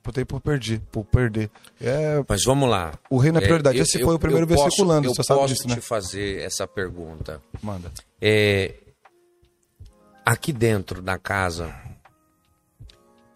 Reputei 0.10 0.26
por 0.26 0.41
perdi, 0.41 0.82
por 0.91 1.06
perder. 1.06 1.52
É, 1.80 2.24
Mas 2.28 2.43
vamos 2.43 2.67
lá. 2.67 2.98
O 3.12 3.17
reino 3.19 3.38
é 3.38 3.41
prioridade. 3.41 3.78
eu- 3.78 3.84
Esse 3.84 4.00
eu- 4.00 4.06
foi 4.06 4.15
o 4.15 4.19
primeiro 4.19 4.45
eu 4.45 4.48
posso- 4.50 4.63
versiculando, 4.63 5.08
Eu 5.08 5.13
você 5.13 5.22
sabe 5.24 5.39
posso 5.41 5.54
disso, 5.54 5.67
né? 5.67 5.76
te 5.76 5.82
fazer 5.82 6.41
essa 6.41 6.67
pergunta. 6.67 7.39
manda. 7.62 7.91
É, 8.19 8.74
aqui 10.26 10.52
dentro 10.52 11.00
da 11.00 11.19
casa, 11.19 11.72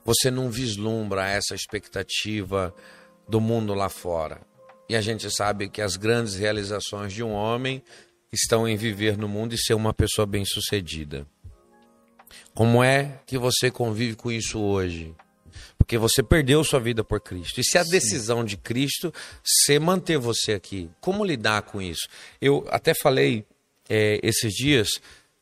você 0.04 0.32
não 0.32 0.50
vislumbra 0.50 1.28
essa 1.30 1.54
expectativa 1.54 2.74
do 3.30 3.40
mundo 3.40 3.76
lá 3.76 3.88
fora. 3.88 4.42
E 4.90 4.96
a 4.96 5.02
gente 5.02 5.30
sabe 5.30 5.70
que 5.70 5.82
as 5.82 5.96
grandes 5.96 6.34
realizações 6.36 7.14
de 7.14 7.22
um 7.24 7.32
homem 7.34 7.84
estão 8.32 8.68
em 8.68 8.76
viver 8.76 9.16
no 9.16 9.28
mundo 9.30 9.54
e 9.54 9.58
ser 9.60 9.76
uma 9.76 9.94
pessoa 9.94 10.26
bem-sucedida. 10.26 11.26
Como 12.56 12.84
é 12.84 13.20
que 13.28 13.38
você 13.38 13.70
convive 13.70 14.16
com 14.16 14.32
isso 14.32 14.60
hoje? 14.60 15.16
Porque 15.84 15.98
você 15.98 16.24
perdeu 16.24 16.64
sua 16.64 16.80
vida 16.80 17.04
por 17.04 17.20
Cristo. 17.20 17.60
E 17.60 17.64
se 17.64 17.78
a 17.78 17.84
decisão 17.84 18.46
de 18.46 18.56
Cristo 18.56 19.14
ser 19.44 19.80
manter 19.80 20.18
você 20.18 20.54
aqui, 20.54 20.90
como 21.02 21.26
lidar 21.26 21.64
com 21.64 21.82
isso? 21.82 22.08
Eu 22.40 22.66
até 22.70 22.94
falei 22.94 23.46
é, 23.90 24.18
esses 24.24 24.54
dias 24.54 24.88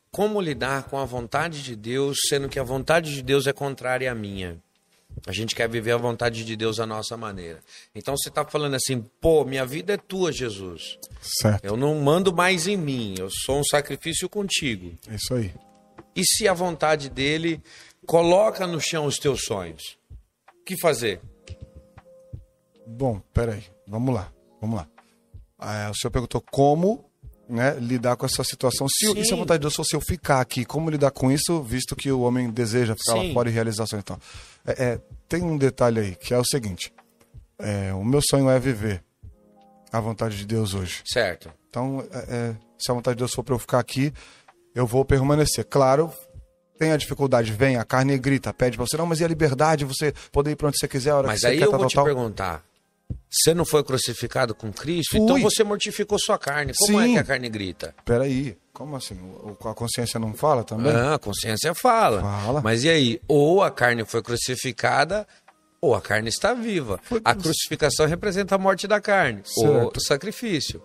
como 0.09 0.41
lidar 0.41 0.85
com 0.85 0.97
a 0.97 1.05
vontade 1.05 1.61
de 1.61 1.75
Deus, 1.75 2.17
sendo 2.27 2.49
que 2.49 2.57
a 2.57 2.63
vontade 2.63 3.13
de 3.13 3.21
Deus 3.21 3.45
é 3.45 3.53
contrária 3.53 4.11
à 4.11 4.15
minha. 4.15 4.57
A 5.27 5.31
gente 5.31 5.53
quer 5.53 5.69
viver 5.69 5.91
a 5.91 5.97
vontade 5.97 6.43
de 6.43 6.55
Deus 6.55 6.79
à 6.79 6.87
nossa 6.87 7.15
maneira. 7.15 7.59
Então 7.93 8.17
você 8.17 8.29
está 8.29 8.43
falando 8.43 8.73
assim, 8.73 8.99
pô, 9.21 9.45
minha 9.45 9.63
vida 9.65 9.93
é 9.93 9.97
tua, 9.97 10.31
Jesus. 10.31 10.97
Certo. 11.21 11.63
Eu 11.63 11.77
não 11.77 12.01
mando 12.01 12.33
mais 12.33 12.65
em 12.65 12.77
mim, 12.77 13.13
eu 13.19 13.29
sou 13.29 13.59
um 13.59 13.63
sacrifício 13.63 14.27
contigo. 14.27 14.97
É 15.07 15.15
isso 15.15 15.35
aí. 15.35 15.53
E 16.15 16.25
se 16.25 16.47
a 16.47 16.53
vontade 16.53 17.11
dele 17.11 17.61
coloca 18.07 18.65
no 18.65 18.81
chão 18.81 19.05
os 19.05 19.17
teus 19.17 19.41
sonhos? 19.43 20.00
O 20.71 20.73
que 20.73 20.81
fazer? 20.81 21.19
Bom, 22.87 23.19
peraí, 23.33 23.65
vamos 23.85 24.15
lá, 24.15 24.31
vamos 24.61 24.77
lá. 24.77 24.87
Ah, 25.59 25.89
o 25.91 25.95
senhor 25.95 26.11
perguntou 26.11 26.41
como 26.49 27.11
né, 27.49 27.75
lidar 27.77 28.15
com 28.15 28.25
essa 28.25 28.41
situação. 28.41 28.87
Se 28.87 29.05
eu, 29.05 29.17
isso 29.17 29.33
é 29.33 29.37
vontade 29.37 29.59
de 29.59 29.63
Deus, 29.63 29.85
se 29.85 29.93
eu 29.93 29.99
ficar 29.99 30.39
aqui, 30.39 30.63
como 30.63 30.89
lidar 30.89 31.11
com 31.11 31.29
isso, 31.29 31.61
visto 31.61 31.93
que 31.93 32.09
o 32.09 32.21
homem 32.21 32.49
deseja 32.49 32.95
ficar 32.95 33.19
Sim. 33.19 33.27
lá 33.27 33.33
fora 33.33 33.49
e 33.49 33.51
realização 33.51 33.99
então. 33.99 34.17
É, 34.65 34.85
é, 34.85 35.01
tem 35.27 35.43
um 35.43 35.57
detalhe 35.57 35.99
aí, 35.99 36.15
que 36.15 36.33
é 36.33 36.37
o 36.37 36.45
seguinte. 36.45 36.93
É, 37.59 37.93
o 37.93 38.05
meu 38.05 38.21
sonho 38.21 38.49
é 38.49 38.57
viver 38.57 39.03
a 39.91 39.99
vontade 39.99 40.37
de 40.37 40.45
Deus 40.45 40.73
hoje. 40.73 41.01
Certo. 41.05 41.51
Então, 41.69 42.01
é, 42.13 42.35
é 42.35 42.55
se 42.79 42.89
a 42.89 42.93
vontade 42.93 43.15
de 43.15 43.19
Deus 43.19 43.33
for 43.33 43.43
para 43.43 43.55
eu 43.55 43.59
ficar 43.59 43.79
aqui, 43.79 44.13
eu 44.73 44.87
vou 44.87 45.03
permanecer. 45.03 45.65
Claro, 45.65 46.13
tem 46.81 46.91
a 46.91 46.97
dificuldade, 46.97 47.51
vem, 47.51 47.77
a 47.77 47.85
carne 47.85 48.17
grita, 48.17 48.51
pede 48.51 48.75
para 48.75 48.87
você, 48.87 48.97
não, 48.97 49.05
mas 49.05 49.19
e 49.19 49.23
a 49.23 49.27
liberdade, 49.27 49.85
você 49.85 50.11
poder 50.31 50.49
ir 50.49 50.55
para 50.55 50.67
onde 50.67 50.79
você 50.79 50.87
quiser, 50.87 51.11
a 51.11 51.17
hora 51.17 51.27
mas 51.27 51.35
que 51.35 51.41
você 51.41 51.47
quer. 51.49 51.59
Mas 51.59 51.67
aí 51.67 51.73
eu 51.73 51.77
vou 51.77 51.87
te 51.87 52.03
perguntar, 52.03 52.63
você 53.29 53.53
não 53.53 53.63
foi 53.63 53.83
crucificado 53.83 54.55
com 54.55 54.73
Cristo? 54.73 55.15
Então 55.15 55.27
Fui. 55.27 55.41
Então 55.41 55.51
você 55.51 55.63
mortificou 55.63 56.17
sua 56.17 56.39
carne. 56.39 56.73
Como 56.75 56.99
Sim. 56.99 57.11
é 57.11 57.13
que 57.13 57.19
a 57.19 57.23
carne 57.23 57.49
grita? 57.49 57.93
Peraí, 58.03 58.57
como 58.73 58.95
assim? 58.95 59.15
A 59.63 59.73
consciência 59.75 60.19
não 60.19 60.33
fala 60.33 60.63
também? 60.63 60.91
Ah, 60.91 61.13
a 61.13 61.19
consciência 61.19 61.71
fala. 61.75 62.21
Fala. 62.21 62.61
Mas 62.63 62.83
e 62.83 62.89
aí? 62.89 63.21
Ou 63.27 63.61
a 63.61 63.69
carne 63.69 64.03
foi 64.03 64.23
crucificada, 64.23 65.27
ou 65.79 65.93
a 65.93 66.01
carne 66.01 66.29
está 66.29 66.55
viva. 66.55 66.99
Foi... 67.03 67.21
A 67.23 67.35
crucificação 67.35 68.07
representa 68.07 68.55
a 68.55 68.57
morte 68.57 68.87
da 68.87 68.99
carne, 68.99 69.43
certo. 69.45 69.69
ou 69.69 69.93
o 69.95 70.01
sacrifício. 70.01 70.81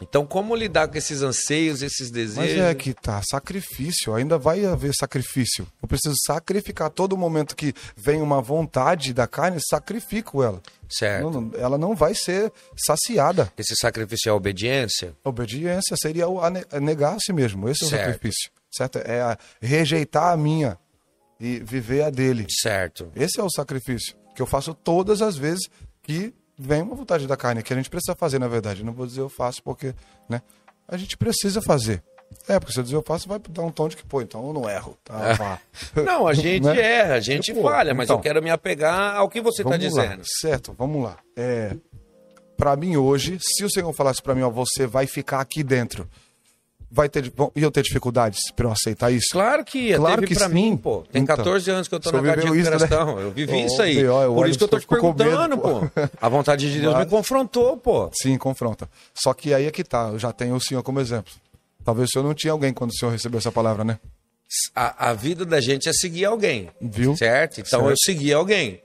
Então, 0.00 0.26
como 0.26 0.54
lidar 0.54 0.88
com 0.88 0.96
esses 0.96 1.22
anseios, 1.22 1.82
esses 1.82 2.10
desejos? 2.10 2.36
Mas 2.36 2.58
é 2.58 2.74
que 2.74 2.94
tá, 2.94 3.20
sacrifício, 3.22 4.14
ainda 4.14 4.38
vai 4.38 4.64
haver 4.64 4.92
sacrifício. 4.94 5.66
Eu 5.82 5.88
preciso 5.88 6.14
sacrificar 6.26 6.90
todo 6.90 7.16
momento 7.16 7.54
que 7.54 7.74
vem 7.96 8.20
uma 8.22 8.40
vontade 8.40 9.12
da 9.12 9.26
carne, 9.26 9.58
sacrifico 9.60 10.42
ela. 10.42 10.62
Certo. 10.88 11.30
Não, 11.30 11.50
ela 11.54 11.78
não 11.78 11.94
vai 11.94 12.14
ser 12.14 12.52
saciada. 12.76 13.52
Esse 13.56 13.76
sacrifício 13.76 14.28
é 14.28 14.32
a 14.32 14.34
obediência? 14.34 15.14
obediência 15.22 15.96
seria 15.96 16.24
a 16.26 16.80
negar 16.80 17.14
a 17.14 17.18
si 17.20 17.32
mesmo. 17.32 17.68
Esse 17.68 17.84
é 17.84 17.86
o 17.86 17.90
sacrifício. 17.90 18.50
Certo? 18.70 18.98
É 18.98 19.20
a 19.20 19.38
rejeitar 19.60 20.32
a 20.32 20.36
minha 20.36 20.78
e 21.38 21.60
viver 21.60 22.02
a 22.02 22.10
dele. 22.10 22.46
Certo. 22.48 23.10
Esse 23.14 23.40
é 23.40 23.42
o 23.42 23.50
sacrifício 23.50 24.14
que 24.34 24.42
eu 24.42 24.46
faço 24.46 24.74
todas 24.74 25.22
as 25.22 25.36
vezes 25.36 25.68
que 26.02 26.32
vem 26.60 26.82
uma 26.82 26.94
vontade 26.94 27.26
da 27.26 27.36
carne 27.36 27.62
que 27.62 27.72
a 27.72 27.76
gente 27.76 27.88
precisa 27.88 28.14
fazer, 28.14 28.38
na 28.38 28.48
verdade. 28.48 28.84
Não 28.84 28.92
vou 28.92 29.06
dizer 29.06 29.20
eu 29.20 29.28
faço 29.28 29.62
porque, 29.62 29.94
né? 30.28 30.42
A 30.86 30.96
gente 30.96 31.16
precisa 31.16 31.62
fazer. 31.62 32.02
É, 32.46 32.60
porque 32.60 32.72
se 32.72 32.78
eu 32.78 32.84
dizer 32.84 32.96
eu 32.96 33.02
faço, 33.02 33.28
vai 33.28 33.40
dar 33.48 33.62
um 33.62 33.70
tom 33.70 33.88
de 33.88 33.96
que, 33.96 34.06
pô, 34.06 34.20
então 34.20 34.46
eu 34.46 34.52
não 34.52 34.68
erro. 34.68 34.96
Tá, 35.02 35.58
não, 35.96 36.26
a 36.26 36.34
gente 36.34 36.64
né? 36.64 36.80
erra, 36.80 37.14
a 37.14 37.20
gente 37.20 37.54
falha, 37.60 37.94
mas 37.94 38.04
então, 38.04 38.16
eu 38.16 38.22
quero 38.22 38.42
me 38.42 38.50
apegar 38.50 39.16
ao 39.16 39.28
que 39.28 39.40
você 39.40 39.62
está 39.62 39.76
dizendo. 39.76 40.18
Lá, 40.18 40.24
certo, 40.40 40.74
vamos 40.76 41.02
lá. 41.02 41.18
É, 41.36 41.74
para 42.56 42.76
mim 42.76 42.96
hoje, 42.96 43.38
se 43.40 43.64
o 43.64 43.70
Senhor 43.70 43.92
falasse 43.92 44.22
para 44.22 44.34
mim, 44.34 44.42
ó, 44.42 44.50
você 44.50 44.86
vai 44.86 45.06
ficar 45.06 45.40
aqui 45.40 45.62
dentro 45.64 46.08
vai 46.90 47.08
ter, 47.08 47.30
vão, 47.30 47.52
iam 47.54 47.70
ter 47.70 47.82
dificuldades 47.82 48.50
para 48.50 48.66
eu 48.66 48.72
aceitar 48.72 49.10
isso? 49.10 49.28
Claro 49.30 49.64
que 49.64 49.78
ia, 49.78 49.96
claro 49.96 50.16
teve 50.16 50.26
que 50.26 50.34
pra 50.34 50.48
sim. 50.48 50.54
mim, 50.54 50.76
pô. 50.76 51.04
Tem 51.10 51.22
então, 51.22 51.36
14 51.36 51.70
anos 51.70 51.88
que 51.88 51.94
eu 51.94 52.00
tô 52.00 52.10
na 52.10 52.22
casa 52.22 52.40
de 52.40 52.48
recuperação. 52.48 53.16
Né? 53.16 53.22
Eu 53.22 53.30
vivi 53.30 53.52
oh, 53.52 53.56
isso 53.66 53.82
aí. 53.82 54.04
Por 54.04 54.48
isso 54.48 54.58
que 54.58 54.64
eu 54.64 54.68
tô 54.68 54.80
te 54.80 54.86
perguntando, 54.86 55.56
medo, 55.56 55.58
pô. 55.58 55.90
A 56.20 56.28
vontade 56.28 56.70
de 56.70 56.80
Deus 56.80 56.94
Mas... 56.94 57.04
me 57.04 57.10
confrontou, 57.10 57.76
pô. 57.76 58.10
Sim, 58.12 58.36
confronta. 58.36 58.88
Só 59.14 59.32
que 59.32 59.54
aí 59.54 59.66
é 59.66 59.70
que 59.70 59.84
tá, 59.84 60.08
eu 60.12 60.18
já 60.18 60.32
tenho 60.32 60.56
o 60.56 60.60
senhor 60.60 60.82
como 60.82 61.00
exemplo. 61.00 61.32
Talvez 61.84 62.08
o 62.08 62.12
senhor 62.12 62.24
não 62.24 62.34
tinha 62.34 62.52
alguém 62.52 62.72
quando 62.72 62.90
o 62.90 62.94
senhor 62.94 63.10
recebeu 63.10 63.38
essa 63.38 63.52
palavra, 63.52 63.84
né? 63.84 63.98
A, 64.74 65.10
a 65.10 65.14
vida 65.14 65.44
da 65.46 65.60
gente 65.60 65.88
é 65.88 65.92
seguir 65.92 66.24
alguém. 66.24 66.68
Viu? 66.80 67.16
Certo? 67.16 67.60
Então 67.60 67.80
certo. 67.80 67.90
eu 67.90 67.96
segui 67.96 68.32
alguém. 68.32 68.80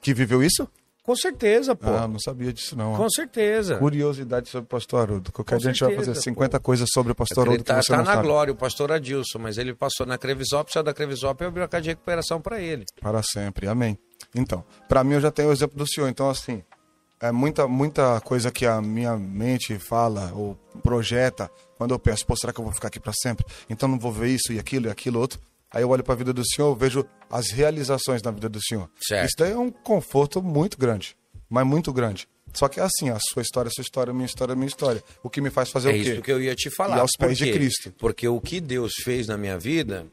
Que 0.00 0.14
viveu 0.14 0.42
isso? 0.42 0.66
Com 1.04 1.14
certeza, 1.14 1.76
pô. 1.76 1.90
Ah, 1.90 2.08
não 2.08 2.18
sabia 2.18 2.50
disso, 2.50 2.74
não. 2.74 2.96
Com 2.96 3.10
certeza. 3.10 3.76
Curiosidade 3.76 4.48
sobre 4.48 4.64
o 4.64 4.68
pastor 4.68 5.02
Haroldo. 5.02 5.30
Qualquer 5.30 5.58
dia 5.58 5.68
a 5.68 5.72
gente 5.74 5.84
vai 5.84 5.94
fazer 5.96 6.14
50 6.14 6.58
pô. 6.58 6.64
coisas 6.64 6.88
sobre 6.90 7.12
o 7.12 7.14
pastor 7.14 7.46
Haroldo 7.46 7.62
tá, 7.62 7.76
que 7.76 7.82
você 7.82 7.92
tá 7.92 7.98
não 7.98 8.04
na 8.04 8.14
sabe. 8.14 8.26
glória, 8.26 8.52
o 8.54 8.56
pastor 8.56 8.90
Adilson, 8.90 9.38
mas 9.38 9.58
ele 9.58 9.74
passou 9.74 10.06
na 10.06 10.16
Crevisop, 10.16 10.72
saiu 10.72 10.82
da 10.82 10.94
Crevisop 10.94 11.44
e 11.44 11.46
abriu 11.46 11.62
a 11.62 11.68
casa 11.68 11.82
de 11.82 11.88
recuperação 11.90 12.40
para 12.40 12.58
ele. 12.58 12.86
Para 13.02 13.22
sempre, 13.22 13.68
amém. 13.68 13.98
Então, 14.34 14.64
para 14.88 15.04
mim 15.04 15.12
eu 15.12 15.20
já 15.20 15.30
tenho 15.30 15.50
o 15.50 15.52
exemplo 15.52 15.76
do 15.76 15.86
senhor. 15.86 16.08
Então, 16.08 16.30
assim, 16.30 16.62
é 17.20 17.30
muita, 17.30 17.68
muita 17.68 18.18
coisa 18.22 18.50
que 18.50 18.64
a 18.64 18.80
minha 18.80 19.14
mente 19.14 19.78
fala 19.78 20.32
ou 20.34 20.56
projeta 20.82 21.50
quando 21.76 21.92
eu 21.92 21.98
penso, 21.98 22.24
pô, 22.26 22.34
será 22.34 22.50
que 22.50 22.60
eu 22.60 22.64
vou 22.64 22.72
ficar 22.72 22.88
aqui 22.88 22.98
para 22.98 23.12
sempre? 23.12 23.44
Então 23.68 23.86
não 23.88 23.98
vou 23.98 24.10
ver 24.10 24.28
isso 24.28 24.54
e 24.54 24.58
aquilo 24.58 24.86
e 24.86 24.90
aquilo 24.90 25.20
outro. 25.20 25.38
Aí 25.74 25.82
eu 25.82 25.90
olho 25.90 26.04
para 26.04 26.14
a 26.14 26.16
vida 26.16 26.32
do 26.32 26.42
senhor, 26.46 26.74
vejo 26.74 27.04
as 27.28 27.50
realizações 27.50 28.22
na 28.22 28.30
vida 28.30 28.48
do 28.48 28.60
senhor. 28.62 28.88
Certo. 29.00 29.26
Isso 29.26 29.36
daí 29.38 29.52
é 29.52 29.58
um 29.58 29.70
conforto 29.70 30.40
muito 30.42 30.78
grande 30.78 31.16
mas 31.54 31.66
muito 31.66 31.92
grande. 31.92 32.28
Só 32.52 32.68
que 32.68 32.78
é 32.78 32.82
assim, 32.82 33.10
a 33.10 33.18
sua 33.20 33.42
história, 33.42 33.68
a 33.68 33.72
sua 33.72 33.82
história, 33.82 34.10
a 34.10 34.14
minha 34.14 34.26
história, 34.26 34.52
a 34.52 34.56
minha 34.56 34.68
história. 34.68 35.02
O 35.22 35.30
que 35.30 35.40
me 35.40 35.50
faz 35.50 35.70
fazer 35.70 35.90
é 35.90 35.92
o 35.92 35.94
quê? 35.94 36.08
É 36.08 36.12
isso 36.12 36.22
que 36.22 36.32
eu 36.32 36.42
ia 36.42 36.54
te 36.54 36.70
falar. 36.70 36.96
E 36.96 37.00
aos 37.00 37.12
pés 37.18 37.38
de 37.38 37.52
Cristo. 37.52 37.92
Porque 37.98 38.26
o 38.26 38.40
que 38.40 38.60
Deus 38.60 38.92
fez 39.02 39.26
na 39.26 39.36
minha 39.36 39.58
vida, 39.58 40.06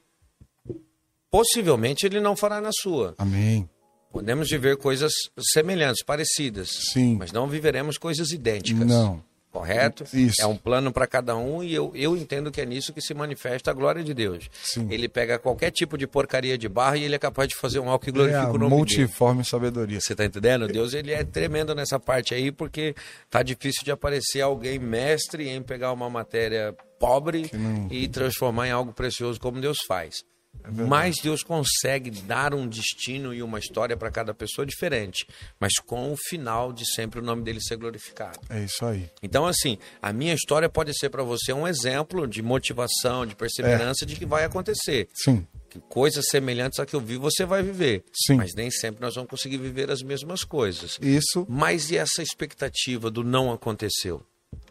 possivelmente 1.29 2.05
Ele 2.05 2.19
não 2.19 2.35
fará 2.35 2.61
na 2.61 2.71
sua. 2.71 3.15
Amém. 3.17 3.69
Podemos 4.11 4.49
viver 4.49 4.77
coisas 4.77 5.11
semelhantes, 5.51 6.03
parecidas. 6.03 6.69
Sim. 6.93 7.15
Mas 7.17 7.31
não 7.31 7.47
viveremos 7.47 7.97
coisas 7.97 8.31
idênticas. 8.31 8.85
Não 8.87 9.23
correto? 9.51 10.05
Isso. 10.13 10.41
É 10.41 10.47
um 10.47 10.55
plano 10.55 10.91
para 10.91 11.05
cada 11.05 11.35
um 11.35 11.63
e 11.63 11.73
eu, 11.73 11.91
eu 11.93 12.15
entendo 12.15 12.51
que 12.51 12.61
é 12.61 12.65
nisso 12.65 12.93
que 12.93 13.01
se 13.01 13.13
manifesta 13.13 13.71
a 13.71 13.73
glória 13.73 14.03
de 14.03 14.13
Deus. 14.13 14.49
Sim. 14.63 14.87
Ele 14.89 15.09
pega 15.09 15.37
qualquer 15.37 15.71
tipo 15.71 15.97
de 15.97 16.07
porcaria 16.07 16.57
de 16.57 16.69
barra 16.69 16.97
e 16.97 17.03
ele 17.03 17.15
é 17.15 17.19
capaz 17.19 17.49
de 17.49 17.55
fazer 17.55 17.79
um 17.79 17.89
algo 17.89 18.03
que 18.03 18.11
glorifica 18.11 18.43
é 18.43 18.49
o 18.49 18.57
nome 18.57 18.75
multiforme 18.75 19.39
dele. 19.39 19.49
sabedoria. 19.49 19.99
Você 19.99 20.13
está 20.13 20.25
entendendo? 20.25 20.67
Deus 20.67 20.93
ele 20.93 21.11
é 21.11 21.23
tremendo 21.23 21.75
nessa 21.75 21.99
parte 21.99 22.33
aí 22.33 22.51
porque 22.51 22.95
tá 23.29 23.43
difícil 23.43 23.83
de 23.83 23.91
aparecer 23.91 24.41
alguém 24.41 24.79
mestre 24.79 25.49
em 25.49 25.61
pegar 25.61 25.91
uma 25.91 26.09
matéria 26.09 26.73
pobre 26.99 27.49
e 27.89 28.07
transformar 28.07 28.67
em 28.67 28.71
algo 28.71 28.93
precioso 28.93 29.39
como 29.39 29.59
Deus 29.59 29.79
faz. 29.87 30.23
É 30.63 30.69
mas 30.69 31.15
Deus 31.21 31.43
consegue 31.43 32.11
dar 32.11 32.53
um 32.53 32.67
destino 32.67 33.33
e 33.33 33.41
uma 33.41 33.59
história 33.59 33.97
para 33.97 34.11
cada 34.11 34.33
pessoa 34.33 34.65
diferente, 34.65 35.27
mas 35.59 35.73
com 35.79 36.11
o 36.11 36.17
final 36.17 36.71
de 36.71 36.85
sempre 36.85 37.19
o 37.19 37.23
nome 37.23 37.43
dele 37.43 37.59
ser 37.61 37.77
glorificado. 37.77 38.39
É 38.49 38.63
isso 38.63 38.85
aí. 38.85 39.09
Então, 39.23 39.45
assim, 39.45 39.77
a 40.01 40.13
minha 40.13 40.33
história 40.33 40.69
pode 40.69 40.97
ser 40.97 41.09
para 41.09 41.23
você 41.23 41.51
um 41.51 41.67
exemplo 41.67 42.27
de 42.27 42.41
motivação, 42.41 43.25
de 43.25 43.35
perseverança 43.35 44.05
é. 44.05 44.07
de 44.07 44.15
que 44.15 44.25
vai 44.25 44.43
acontecer. 44.43 45.07
Sim. 45.13 45.47
Que 45.69 45.79
coisas 45.79 46.25
semelhantes 46.27 46.79
a 46.79 46.85
que 46.85 46.95
eu 46.95 47.01
vi 47.01 47.17
você 47.17 47.45
vai 47.45 47.63
viver. 47.63 48.03
Sim. 48.13 48.35
Mas 48.35 48.53
nem 48.53 48.69
sempre 48.69 49.01
nós 49.01 49.15
vamos 49.15 49.29
conseguir 49.29 49.57
viver 49.57 49.89
as 49.89 50.01
mesmas 50.01 50.43
coisas. 50.43 50.99
Isso. 51.01 51.45
Mas 51.49 51.89
e 51.89 51.97
essa 51.97 52.21
expectativa 52.21 53.09
do 53.09 53.23
não 53.23 53.51
aconteceu? 53.51 54.21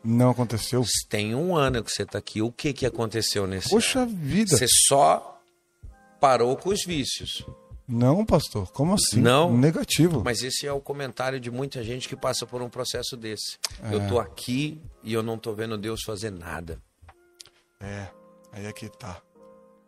Não 0.05 0.31
aconteceu. 0.31 0.85
Tem 1.09 1.35
um 1.35 1.57
ano 1.57 1.83
que 1.83 1.91
você 1.91 2.03
está 2.03 2.19
aqui. 2.19 2.43
O 2.43 2.53
que, 2.53 2.73
que 2.73 2.85
aconteceu 2.85 3.47
nesse 3.47 3.71
Poxa 3.71 4.01
ano? 4.01 4.15
vida. 4.15 4.57
Você 4.57 4.67
só 4.87 5.40
parou 6.21 6.57
com 6.57 6.71
os 6.71 6.85
vícios. 6.85 7.45
Não, 7.89 8.25
pastor, 8.25 8.71
como 8.71 8.95
assim? 8.95 9.21
Não. 9.21 9.57
Negativo. 9.57 10.23
Mas 10.25 10.43
esse 10.43 10.65
é 10.65 10.73
o 10.73 10.81
comentário 10.81 11.41
de 11.41 11.51
muita 11.51 11.83
gente 11.83 12.09
que 12.09 12.15
passa 12.15 12.47
por 12.47 12.63
um 12.63 12.71
processo 12.71 13.17
desse. 13.17 13.59
É. 13.83 13.95
Eu 13.95 14.07
tô 14.07 14.21
aqui 14.21 14.81
e 15.03 15.13
eu 15.13 15.25
não 15.25 15.37
tô 15.37 15.53
vendo 15.53 15.77
Deus 15.77 16.03
fazer 16.07 16.31
nada. 16.31 16.81
É, 17.81 18.09
aí 18.53 18.67
é 18.67 18.73
que 18.73 18.89
tá. 18.89 19.21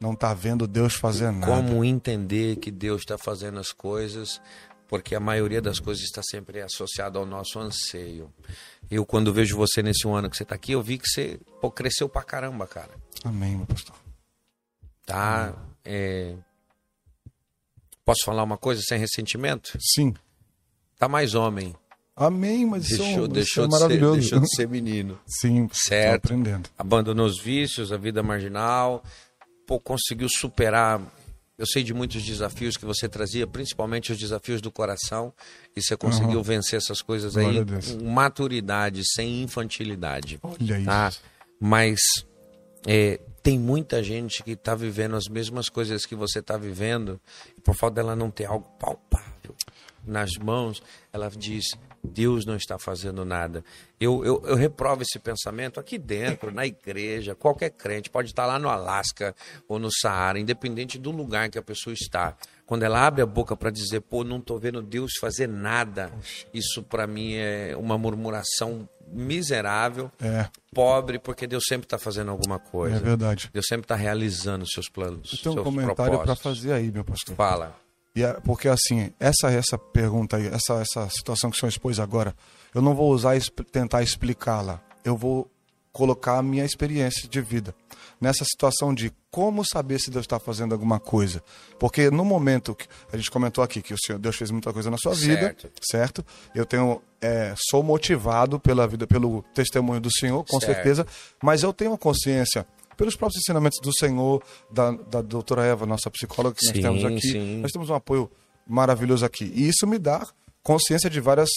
Não 0.00 0.16
tá 0.16 0.34
vendo 0.34 0.66
Deus 0.66 0.94
fazer 0.94 1.30
nada. 1.30 1.46
Como 1.46 1.84
entender 1.84 2.56
que 2.56 2.72
Deus 2.72 3.02
está 3.02 3.16
fazendo 3.16 3.60
as 3.60 3.70
coisas, 3.70 4.40
porque 4.88 5.14
a 5.14 5.20
maioria 5.20 5.62
das 5.62 5.78
coisas 5.78 6.02
está 6.02 6.22
sempre 6.24 6.60
associada 6.60 7.20
ao 7.20 7.26
nosso 7.26 7.60
anseio. 7.60 8.32
Eu, 8.90 9.06
quando 9.06 9.32
vejo 9.32 9.56
você 9.56 9.80
nesse 9.80 10.08
ano 10.08 10.28
que 10.28 10.36
você 10.36 10.42
está 10.42 10.56
aqui, 10.56 10.72
eu 10.72 10.82
vi 10.82 10.98
que 10.98 11.08
você 11.08 11.38
pô, 11.60 11.70
cresceu 11.70 12.08
pra 12.08 12.24
caramba, 12.24 12.66
cara. 12.66 12.90
Amém, 13.22 13.56
meu 13.56 13.66
pastor. 13.66 13.94
Tá. 15.06 15.50
Amém 15.50 15.71
é... 15.84 16.34
Posso 18.04 18.24
falar 18.24 18.42
uma 18.42 18.58
coisa 18.58 18.82
sem 18.82 18.98
ressentimento? 18.98 19.78
Sim. 19.80 20.14
Tá 20.98 21.08
mais 21.08 21.34
homem. 21.34 21.74
Amém, 22.14 22.66
mas 22.66 22.86
deixou, 22.88 23.06
isso, 23.06 23.28
deixou, 23.28 23.64
é 23.64 23.68
maravilhoso. 23.68 24.14
Ser, 24.14 24.20
deixou 24.20 24.40
de 24.40 24.54
ser 24.54 24.68
menino. 24.70 25.18
Sim, 25.26 25.68
certo. 25.72 26.26
aprendendo. 26.26 26.68
Abandonou 26.76 27.26
os 27.26 27.40
vícios, 27.40 27.90
a 27.92 27.96
vida 27.96 28.22
marginal, 28.22 29.02
pô, 29.66 29.80
conseguiu 29.80 30.28
superar. 30.28 31.00
Eu 31.56 31.66
sei 31.66 31.82
de 31.82 31.94
muitos 31.94 32.22
desafios 32.22 32.76
que 32.76 32.84
você 32.84 33.08
trazia, 33.08 33.46
principalmente 33.46 34.12
os 34.12 34.18
desafios 34.18 34.60
do 34.60 34.70
coração, 34.70 35.32
e 35.76 35.82
você 35.82 35.96
conseguiu 35.96 36.38
uhum. 36.38 36.42
vencer 36.42 36.76
essas 36.76 37.00
coisas 37.00 37.36
aí 37.36 37.64
com 37.64 38.04
maturidade, 38.04 39.02
sem 39.14 39.42
infantilidade. 39.42 40.40
Olha 40.42 40.84
tá? 40.84 41.08
isso. 41.08 41.20
Mas 41.60 42.00
é, 42.86 43.20
tem 43.42 43.58
muita 43.58 44.02
gente 44.02 44.42
que 44.42 44.52
está 44.52 44.74
vivendo 44.74 45.16
as 45.16 45.26
mesmas 45.26 45.68
coisas 45.68 46.06
que 46.06 46.14
você 46.14 46.38
está 46.38 46.56
vivendo, 46.56 47.20
e 47.56 47.60
por 47.60 47.74
falta 47.74 47.96
dela 47.96 48.14
não 48.14 48.30
ter 48.30 48.44
algo 48.44 48.68
palpável. 48.78 49.54
nas 50.04 50.32
mãos, 50.36 50.82
ela 51.12 51.28
diz: 51.28 51.64
Deus 52.02 52.44
não 52.44 52.56
está 52.56 52.78
fazendo 52.78 53.24
nada. 53.24 53.64
Eu, 54.00 54.24
eu, 54.24 54.42
eu, 54.44 54.56
reprovo 54.56 55.02
esse 55.02 55.18
pensamento 55.18 55.78
aqui 55.78 55.96
dentro, 55.96 56.50
na 56.52 56.66
igreja, 56.66 57.34
qualquer 57.34 57.70
crente, 57.70 58.10
pode 58.10 58.28
estar 58.28 58.46
lá 58.46 58.58
no 58.58 58.68
Alasca 58.68 59.34
ou 59.68 59.78
no 59.78 59.88
Saara, 59.92 60.40
independente 60.40 60.98
do 60.98 61.12
lugar 61.12 61.48
que 61.48 61.58
a 61.58 61.62
pessoa 61.62 61.94
está. 61.94 62.36
Quando 62.66 62.82
ela 62.82 63.06
abre 63.06 63.22
a 63.22 63.26
boca 63.26 63.56
para 63.56 63.70
dizer, 63.70 64.00
pô, 64.00 64.24
não 64.24 64.38
estou 64.38 64.58
vendo 64.58 64.82
Deus 64.82 65.12
fazer 65.20 65.46
nada, 65.46 66.12
isso 66.52 66.82
para 66.82 67.06
mim 67.06 67.34
é 67.34 67.76
uma 67.76 67.96
murmuração 67.96 68.88
miserável, 69.08 70.10
é. 70.20 70.48
pobre, 70.74 71.18
porque 71.18 71.46
Deus 71.46 71.64
sempre 71.68 71.86
está 71.86 71.98
fazendo 71.98 72.30
alguma 72.30 72.58
coisa. 72.58 72.96
É 72.96 73.00
verdade. 73.00 73.50
Deus 73.52 73.66
sempre 73.66 73.84
está 73.84 73.94
realizando 73.94 74.66
seus 74.66 74.88
planos. 74.88 75.40
Tem 75.42 75.52
um 75.52 75.62
comentário 75.62 76.18
para 76.20 76.36
fazer 76.36 76.72
aí, 76.72 76.90
meu 76.90 77.04
pastor. 77.04 77.34
Fala. 77.34 77.76
E 78.14 78.22
é, 78.22 78.34
porque 78.40 78.68
assim, 78.68 79.10
essa 79.18 79.50
essa 79.50 79.78
pergunta 79.78 80.36
aí, 80.36 80.46
essa 80.46 80.74
essa 80.74 81.08
situação 81.08 81.50
que 81.50 81.56
o 81.56 81.60
senhor 81.60 81.70
expôs 81.70 81.98
agora, 81.98 82.34
eu 82.74 82.82
não 82.82 82.94
vou 82.94 83.10
usar 83.10 83.38
tentar 83.70 84.02
explicá-la. 84.02 84.80
Eu 85.04 85.16
vou 85.16 85.50
colocar 85.92 86.38
a 86.38 86.42
minha 86.42 86.64
experiência 86.64 87.28
de 87.28 87.40
vida 87.40 87.74
nessa 88.20 88.44
situação 88.44 88.94
de 88.94 89.12
como 89.30 89.64
saber 89.64 89.98
se 89.98 90.10
Deus 90.10 90.24
está 90.24 90.38
fazendo 90.38 90.72
alguma 90.72 91.00
coisa. 91.00 91.42
Porque 91.78 92.10
no 92.10 92.24
momento 92.24 92.74
que 92.74 92.86
a 93.12 93.16
gente 93.16 93.30
comentou 93.30 93.64
aqui 93.64 93.82
que 93.82 93.92
o 93.92 93.98
Senhor 93.98 94.18
Deus 94.18 94.36
fez 94.36 94.50
muita 94.50 94.72
coisa 94.72 94.90
na 94.90 94.96
sua 94.96 95.12
vida, 95.12 95.56
certo? 95.58 95.70
certo? 95.82 96.26
Eu 96.54 96.64
tenho 96.64 97.02
é, 97.20 97.52
sou 97.68 97.82
motivado 97.82 98.60
pela 98.60 98.86
vida, 98.86 99.06
pelo 99.06 99.42
testemunho 99.54 100.00
do 100.00 100.10
Senhor, 100.10 100.44
com 100.44 100.60
certo. 100.60 100.74
certeza, 100.74 101.06
mas 101.42 101.62
eu 101.62 101.72
tenho 101.72 101.96
consciência 101.98 102.66
pelos 102.96 103.16
próprios 103.16 103.42
ensinamentos 103.42 103.80
do 103.82 103.92
Senhor, 103.92 104.42
da, 104.70 104.92
da 104.92 105.20
doutora 105.20 105.64
Eva, 105.64 105.84
nossa 105.84 106.10
psicóloga 106.10 106.54
que 106.54 106.66
sim, 106.66 106.80
nós 106.80 106.82
temos 106.82 107.04
aqui. 107.04 107.32
Sim. 107.32 107.58
Nós 107.58 107.72
temos 107.72 107.90
um 107.90 107.94
apoio 107.94 108.30
maravilhoso 108.66 109.24
aqui. 109.24 109.50
E 109.54 109.68
isso 109.68 109.86
me 109.86 109.98
dá 109.98 110.24
consciência 110.62 111.10
de 111.10 111.20
várias 111.20 111.50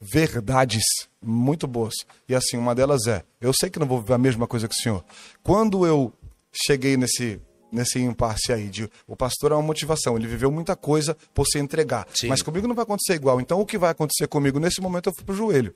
verdades 0.00 0.82
muito 1.22 1.66
boas. 1.66 1.94
E 2.28 2.34
assim, 2.34 2.56
uma 2.56 2.74
delas 2.74 3.06
é: 3.06 3.22
eu 3.40 3.52
sei 3.52 3.68
que 3.68 3.78
não 3.78 3.86
vou 3.86 4.00
viver 4.00 4.14
a 4.14 4.18
mesma 4.18 4.46
coisa 4.46 4.66
que 4.66 4.74
o 4.74 4.78
senhor. 4.78 5.04
Quando 5.42 5.86
eu 5.86 6.12
cheguei 6.52 6.96
nesse 6.96 7.40
nesse 7.72 8.00
impasse 8.00 8.52
aí 8.52 8.68
de 8.68 8.90
o 9.06 9.14
pastor 9.14 9.52
é 9.52 9.54
uma 9.54 9.62
motivação, 9.62 10.16
ele 10.16 10.26
viveu 10.26 10.50
muita 10.50 10.74
coisa 10.74 11.16
por 11.32 11.46
se 11.46 11.56
entregar, 11.58 12.04
Sim. 12.12 12.26
mas 12.26 12.42
comigo 12.42 12.66
não 12.66 12.74
vai 12.74 12.82
acontecer 12.82 13.14
igual. 13.14 13.40
Então 13.40 13.60
o 13.60 13.66
que 13.66 13.78
vai 13.78 13.90
acontecer 13.90 14.26
comigo 14.26 14.58
nesse 14.58 14.80
momento 14.80 15.08
eu 15.08 15.14
fui 15.14 15.24
pro 15.24 15.34
joelho. 15.36 15.72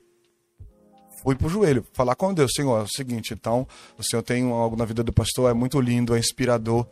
Fui 1.23 1.35
pro 1.35 1.47
joelho, 1.47 1.85
falar 1.93 2.15
com 2.15 2.33
Deus, 2.33 2.51
Senhor, 2.53 2.77
é 2.77 2.83
o 2.83 2.87
seguinte, 2.87 3.33
então, 3.33 3.65
o 3.97 4.03
Senhor 4.03 4.21
tem 4.21 4.51
algo 4.51 4.75
na 4.75 4.85
vida 4.85 5.01
do 5.01 5.11
pastor, 5.11 5.49
é 5.49 5.53
muito 5.55 5.79
lindo, 5.81 6.13
é 6.13 6.19
inspirador, 6.19 6.85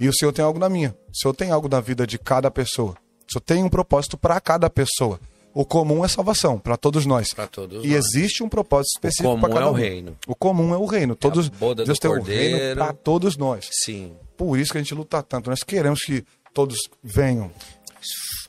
e 0.00 0.08
o 0.08 0.12
Senhor 0.12 0.32
tem 0.32 0.44
algo 0.44 0.58
na 0.58 0.68
minha. 0.68 0.96
O 1.08 1.16
Senhor 1.16 1.34
tem 1.34 1.52
algo 1.52 1.68
na 1.68 1.80
vida 1.80 2.04
de 2.04 2.18
cada 2.18 2.50
pessoa. 2.50 2.96
O 3.28 3.32
Senhor 3.32 3.42
tem 3.42 3.62
um 3.62 3.68
propósito 3.68 4.18
para 4.18 4.40
cada 4.40 4.68
pessoa. 4.68 5.20
O 5.56 5.64
comum 5.64 6.04
é 6.04 6.08
salvação 6.08 6.58
para 6.58 6.76
todos 6.76 7.06
nós. 7.06 7.28
todos 7.50 7.82
e 7.82 7.88
nós. 7.88 8.04
existe 8.04 8.42
um 8.42 8.48
propósito 8.48 8.96
específico 8.96 9.40
para 9.40 9.54
cada 9.54 9.70
um. 9.70 9.70
O 9.70 9.72
comum 9.72 9.78
é 9.78 9.86
o 9.86 9.88
reino. 9.88 10.16
O 10.26 10.34
comum 10.34 10.74
é 10.74 10.76
o 10.76 10.84
reino. 10.84 11.12
É 11.14 11.16
todos, 11.16 11.46
é 11.46 11.74
Deus 11.82 11.98
tem 11.98 12.10
o 12.10 12.20
reino 12.20 12.76
para 12.76 12.92
todos 12.92 13.38
nós. 13.38 13.66
Sim. 13.72 14.12
Por 14.36 14.58
isso 14.58 14.70
que 14.70 14.76
a 14.76 14.82
gente 14.82 14.92
luta 14.92 15.22
tanto. 15.22 15.48
Nós 15.48 15.62
queremos 15.62 16.00
que 16.00 16.22
todos 16.52 16.76
venham. 17.02 17.50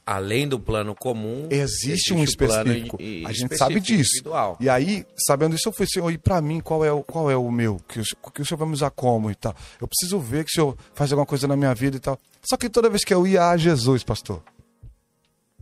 Além 0.06 0.50
do 0.50 0.60
plano 0.60 0.94
comum, 0.94 1.48
existe, 1.50 1.92
existe 1.92 2.14
um 2.14 2.22
específico. 2.26 2.98
E, 3.02 3.26
a 3.26 3.32
gente 3.32 3.56
sabe 3.56 3.80
disso. 3.80 4.12
Individual. 4.18 4.58
E 4.60 4.68
aí, 4.68 5.06
sabendo 5.26 5.56
isso, 5.56 5.70
eu 5.70 5.72
falei 5.72 5.88
assim, 5.90 6.14
e 6.14 6.18
para 6.18 6.42
mim, 6.42 6.60
qual 6.60 6.84
é, 6.84 6.92
o, 6.92 7.04
qual 7.04 7.32
é 7.32 7.38
o 7.38 7.50
meu? 7.50 7.80
Que, 7.88 8.02
o, 8.02 8.32
que 8.32 8.42
o 8.42 8.46
senhor 8.46 8.58
vai 8.58 8.68
me 8.68 8.74
usar 8.74 8.90
como 8.90 9.32
e 9.32 9.36
tal? 9.36 9.56
Eu 9.80 9.88
preciso 9.88 10.20
ver 10.20 10.44
que 10.44 10.52
o 10.52 10.54
senhor 10.54 10.78
faz 10.94 11.10
alguma 11.14 11.26
coisa 11.26 11.48
na 11.48 11.56
minha 11.56 11.74
vida 11.74 11.96
e 11.96 12.02
tal. 12.02 12.20
Só 12.42 12.58
que 12.58 12.68
toda 12.70 12.90
vez 12.90 13.06
que 13.06 13.14
eu 13.14 13.26
ia 13.26 13.48
a 13.48 13.56
Jesus, 13.56 14.04
pastor, 14.04 14.44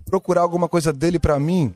procurar 0.05 0.41
alguma 0.41 0.69
coisa 0.69 0.93
dele 0.93 1.19
para 1.19 1.39
mim, 1.39 1.73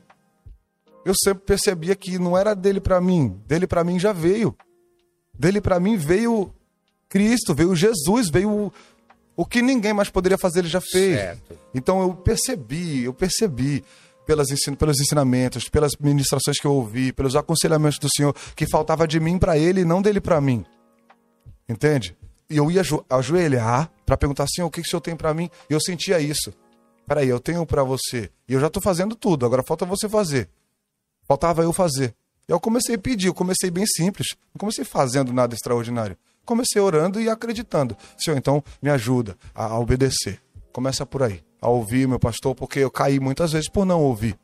eu 1.04 1.14
sempre 1.14 1.44
percebia 1.44 1.94
que 1.96 2.18
não 2.18 2.36
era 2.36 2.54
dele 2.54 2.80
para 2.80 3.00
mim, 3.00 3.40
dele 3.46 3.66
para 3.66 3.84
mim 3.84 3.98
já 3.98 4.12
veio. 4.12 4.56
Dele 5.38 5.60
para 5.60 5.80
mim 5.80 5.96
veio 5.96 6.52
Cristo, 7.08 7.54
veio 7.54 7.74
Jesus, 7.74 8.28
veio 8.30 8.72
o 9.36 9.46
que 9.46 9.62
ninguém 9.62 9.92
mais 9.92 10.10
poderia 10.10 10.36
fazer, 10.36 10.60
ele 10.60 10.68
já 10.68 10.80
fez. 10.80 11.16
Certo. 11.16 11.58
Então 11.74 12.02
eu 12.02 12.14
percebi, 12.14 13.04
eu 13.04 13.14
percebi 13.14 13.82
pelas 14.26 14.50
ensino, 14.50 14.76
pelos 14.76 15.00
ensinamentos, 15.00 15.68
pelas 15.68 15.92
ministrações 15.98 16.58
que 16.60 16.66
eu 16.66 16.72
ouvi, 16.72 17.12
pelos 17.12 17.34
aconselhamentos 17.34 17.98
do 17.98 18.08
Senhor, 18.14 18.34
que 18.54 18.66
faltava 18.66 19.08
de 19.08 19.18
mim 19.18 19.38
para 19.38 19.56
ele 19.56 19.80
e 19.80 19.84
não 19.84 20.02
dele 20.02 20.20
para 20.20 20.40
mim. 20.40 20.64
Entende? 21.68 22.16
E 22.48 22.56
eu 22.56 22.70
ia 22.70 22.82
ajoelhar 23.08 23.90
para 24.04 24.16
perguntar 24.16 24.44
assim, 24.44 24.62
o 24.62 24.70
que, 24.70 24.82
que 24.82 24.86
o 24.86 24.90
Senhor 24.90 25.00
tem 25.00 25.16
para 25.16 25.32
mim? 25.32 25.48
E 25.68 25.72
eu 25.72 25.80
sentia 25.80 26.20
isso. 26.20 26.52
Peraí, 27.10 27.28
eu 27.28 27.40
tenho 27.40 27.66
para 27.66 27.82
você. 27.82 28.30
E 28.48 28.52
eu 28.52 28.60
já 28.60 28.68
estou 28.68 28.80
fazendo 28.80 29.16
tudo, 29.16 29.44
agora 29.44 29.64
falta 29.64 29.84
você 29.84 30.08
fazer. 30.08 30.48
Faltava 31.26 31.60
eu 31.60 31.72
fazer. 31.72 32.14
E 32.48 32.52
eu 32.52 32.60
comecei 32.60 32.94
a 32.94 32.98
pedir, 32.98 33.26
eu 33.26 33.34
comecei 33.34 33.68
bem 33.68 33.84
simples. 33.84 34.28
Não 34.54 34.60
comecei 34.60 34.84
fazendo 34.84 35.32
nada 35.32 35.52
extraordinário. 35.52 36.16
Comecei 36.44 36.80
orando 36.80 37.20
e 37.20 37.28
acreditando. 37.28 37.96
Senhor, 38.16 38.36
então 38.36 38.62
me 38.80 38.90
ajuda 38.90 39.36
a, 39.52 39.64
a 39.64 39.78
obedecer. 39.80 40.40
Começa 40.72 41.04
por 41.04 41.24
aí. 41.24 41.42
A 41.60 41.68
ouvir 41.68 42.06
meu 42.06 42.20
pastor, 42.20 42.54
porque 42.54 42.78
eu 42.78 42.92
caí 42.92 43.18
muitas 43.18 43.50
vezes 43.50 43.68
por 43.68 43.84
não 43.84 44.00
ouvir. 44.00 44.38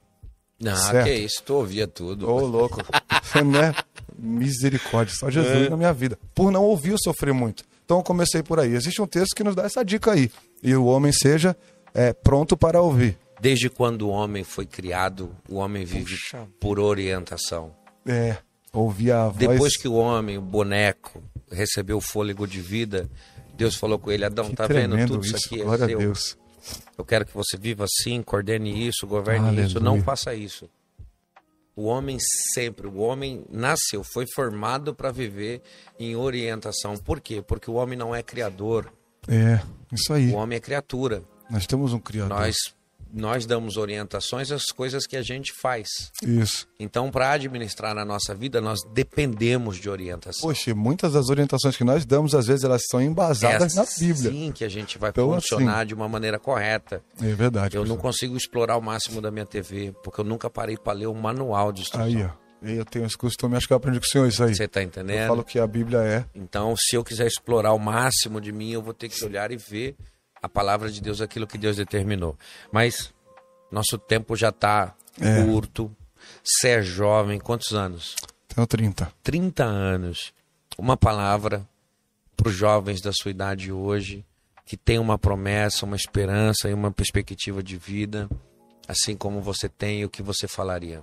Não, 0.58 0.74
certo? 0.74 1.06
que 1.06 1.14
isso, 1.14 1.44
tu 1.44 1.54
ouvia 1.54 1.86
tudo. 1.86 2.28
Ô, 2.28 2.34
oh, 2.34 2.46
louco. 2.46 2.82
né? 3.46 3.76
Misericórdia, 4.18 5.14
só 5.14 5.30
Jesus 5.30 5.66
é. 5.66 5.70
na 5.70 5.76
minha 5.76 5.92
vida. 5.92 6.18
Por 6.34 6.50
não 6.50 6.64
ouvir, 6.64 6.90
eu 6.90 6.98
sofri 6.98 7.30
muito. 7.30 7.62
Então 7.84 7.98
eu 7.98 8.02
comecei 8.02 8.42
por 8.42 8.58
aí. 8.58 8.74
Existe 8.74 9.00
um 9.00 9.06
texto 9.06 9.36
que 9.36 9.44
nos 9.44 9.54
dá 9.54 9.62
essa 9.62 9.84
dica 9.84 10.10
aí. 10.10 10.32
E 10.60 10.74
o 10.74 10.86
homem 10.86 11.12
seja 11.12 11.56
é, 11.96 12.12
pronto 12.12 12.56
para 12.56 12.80
ouvir. 12.80 13.18
Desde 13.40 13.70
quando 13.70 14.02
o 14.02 14.10
homem 14.10 14.44
foi 14.44 14.66
criado, 14.66 15.34
o 15.48 15.56
homem 15.56 15.84
vive 15.84 16.14
Puxa. 16.14 16.46
por 16.60 16.78
orientação. 16.78 17.74
É, 18.06 18.36
ouvir 18.72 19.12
a 19.12 19.28
voz. 19.28 19.36
Depois 19.36 19.76
que 19.76 19.88
o 19.88 19.94
homem, 19.94 20.36
o 20.36 20.42
boneco, 20.42 21.22
recebeu 21.50 21.96
o 21.96 22.00
fôlego 22.00 22.46
de 22.46 22.60
vida, 22.60 23.08
Deus 23.54 23.76
falou 23.76 23.98
com 23.98 24.12
ele: 24.12 24.24
Adão, 24.24 24.50
que 24.50 24.56
tá 24.56 24.66
vendo 24.66 24.96
tudo 25.06 25.24
isso, 25.24 25.36
isso 25.36 25.46
aqui? 25.46 25.60
É 25.60 25.64
Glória 25.64 25.82
é 25.82 25.94
a 25.94 25.98
Deus. 25.98 26.36
Eu 26.98 27.04
quero 27.04 27.24
que 27.24 27.34
você 27.34 27.56
viva 27.56 27.84
assim, 27.84 28.22
coordene 28.22 28.86
isso, 28.86 29.06
governe 29.06 29.48
Aleluia. 29.48 29.66
isso, 29.66 29.80
não 29.80 30.02
faça 30.02 30.34
isso. 30.34 30.68
O 31.74 31.84
homem 31.84 32.16
sempre, 32.54 32.86
o 32.86 32.98
homem 32.98 33.44
nasceu, 33.50 34.02
foi 34.02 34.24
formado 34.34 34.94
para 34.94 35.12
viver 35.12 35.62
em 35.98 36.16
orientação. 36.16 36.96
Por 36.96 37.20
quê? 37.20 37.42
Porque 37.42 37.70
o 37.70 37.74
homem 37.74 37.98
não 37.98 38.14
é 38.14 38.22
criador. 38.22 38.90
É, 39.28 39.60
isso 39.92 40.12
aí. 40.12 40.30
O 40.30 40.36
homem 40.36 40.56
é 40.56 40.60
criatura. 40.60 41.22
Nós 41.48 41.66
temos 41.66 41.92
um 41.92 41.98
criador. 41.98 42.38
Nós 42.38 42.56
nós 43.12 43.46
damos 43.46 43.76
orientações 43.76 44.50
às 44.50 44.66
coisas 44.70 45.06
que 45.06 45.16
a 45.16 45.22
gente 45.22 45.52
faz. 45.52 45.88
Isso. 46.22 46.68
Então, 46.78 47.10
para 47.10 47.30
administrar 47.30 47.94
na 47.94 48.04
nossa 48.04 48.34
vida, 48.34 48.60
nós 48.60 48.80
dependemos 48.92 49.76
de 49.78 49.88
orientação. 49.88 50.48
Poxa, 50.48 50.74
muitas 50.74 51.12
das 51.12 51.30
orientações 51.30 51.76
que 51.76 51.84
nós 51.84 52.04
damos, 52.04 52.34
às 52.34 52.46
vezes, 52.46 52.64
elas 52.64 52.82
são 52.90 53.00
embasadas 53.00 53.74
é 53.74 53.80
na 53.80 53.86
Bíblia. 53.98 54.30
Sim, 54.30 54.52
que 54.52 54.64
a 54.64 54.68
gente 54.68 54.98
vai 54.98 55.10
então, 55.10 55.32
funcionar 55.32 55.78
assim, 55.78 55.86
de 55.86 55.94
uma 55.94 56.08
maneira 56.08 56.38
correta. 56.38 57.02
É 57.20 57.32
verdade. 57.32 57.76
Eu 57.76 57.84
não 57.84 57.96
consigo 57.96 58.36
explorar 58.36 58.76
o 58.76 58.82
máximo 58.82 59.20
da 59.20 59.30
minha 59.30 59.46
TV, 59.46 59.94
porque 60.02 60.20
eu 60.20 60.24
nunca 60.24 60.50
parei 60.50 60.76
para 60.76 60.92
ler 60.92 61.06
um 61.06 61.14
manual 61.14 61.72
de 61.72 61.82
instrução. 61.82 62.06
Aí, 62.06 62.22
ó. 62.22 62.46
Eu 62.62 62.84
tenho 62.84 63.04
esse 63.04 63.16
costume, 63.16 63.54
acho 63.56 63.66
que 63.66 63.72
eu 63.72 63.76
aprendi 63.76 64.00
com 64.00 64.06
o 64.06 64.08
senhor 64.08 64.26
isso 64.26 64.42
aí. 64.42 64.54
Você 64.54 64.64
está 64.64 64.82
entendendo? 64.82 65.20
Eu 65.20 65.28
falo 65.28 65.44
que 65.44 65.58
a 65.58 65.66
Bíblia 65.66 65.98
é. 65.98 66.24
Então, 66.34 66.74
se 66.76 66.96
eu 66.96 67.04
quiser 67.04 67.26
explorar 67.26 67.72
o 67.74 67.78
máximo 67.78 68.40
de 68.40 68.50
mim, 68.50 68.72
eu 68.72 68.82
vou 68.82 68.94
ter 68.94 69.08
que 69.08 69.24
olhar 69.24 69.52
e 69.52 69.56
ver 69.56 69.94
a 70.46 70.48
palavra 70.48 70.90
de 70.90 71.00
Deus, 71.00 71.20
aquilo 71.20 71.46
que 71.46 71.58
Deus 71.58 71.76
determinou. 71.76 72.38
Mas 72.72 73.12
nosso 73.70 73.98
tempo 73.98 74.36
já 74.36 74.48
está 74.50 74.94
é. 75.20 75.44
curto. 75.44 75.94
Você 76.42 76.68
é 76.68 76.82
jovem, 76.82 77.38
quantos 77.38 77.72
anos? 77.72 78.16
Tenho 78.48 78.66
30. 78.66 79.12
30 79.22 79.64
anos. 79.64 80.32
Uma 80.78 80.96
palavra 80.96 81.68
para 82.36 82.48
os 82.48 82.54
jovens 82.54 83.00
da 83.00 83.12
sua 83.12 83.30
idade 83.30 83.72
hoje, 83.72 84.24
que 84.64 84.76
tem 84.76 84.98
uma 84.98 85.18
promessa, 85.18 85.84
uma 85.84 85.96
esperança 85.96 86.68
e 86.68 86.74
uma 86.74 86.92
perspectiva 86.92 87.62
de 87.62 87.76
vida, 87.76 88.28
assim 88.86 89.16
como 89.16 89.40
você 89.40 89.68
tem, 89.68 90.04
o 90.04 90.10
que 90.10 90.22
você 90.22 90.46
falaria? 90.46 91.02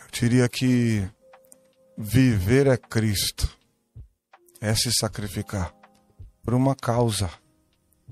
Eu 0.00 0.06
diria 0.12 0.48
que 0.48 1.08
viver 1.96 2.66
é 2.66 2.76
Cristo, 2.76 3.48
é 4.60 4.74
se 4.74 4.92
sacrificar 4.92 5.74
por 6.42 6.54
uma 6.54 6.74
causa 6.74 7.30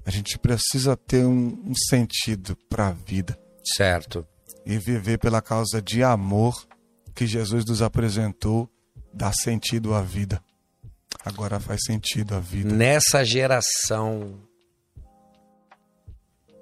a 0.04 0.10
gente 0.10 0.38
precisa 0.38 0.96
ter 0.96 1.24
um, 1.24 1.62
um 1.66 1.74
sentido 1.74 2.56
para 2.68 2.88
a 2.88 2.92
vida. 2.92 3.38
Certo. 3.64 4.26
E 4.64 4.78
viver 4.78 5.18
pela 5.18 5.42
causa 5.42 5.80
de 5.80 6.02
amor 6.02 6.66
que 7.14 7.26
Jesus 7.26 7.64
nos 7.64 7.82
apresentou 7.82 8.68
dá 9.12 9.32
sentido 9.32 9.94
à 9.94 10.02
vida. 10.02 10.42
Agora 11.24 11.60
faz 11.60 11.82
sentido 11.84 12.34
a 12.34 12.40
vida. 12.40 12.72
Nessa 12.72 13.24
geração 13.24 14.40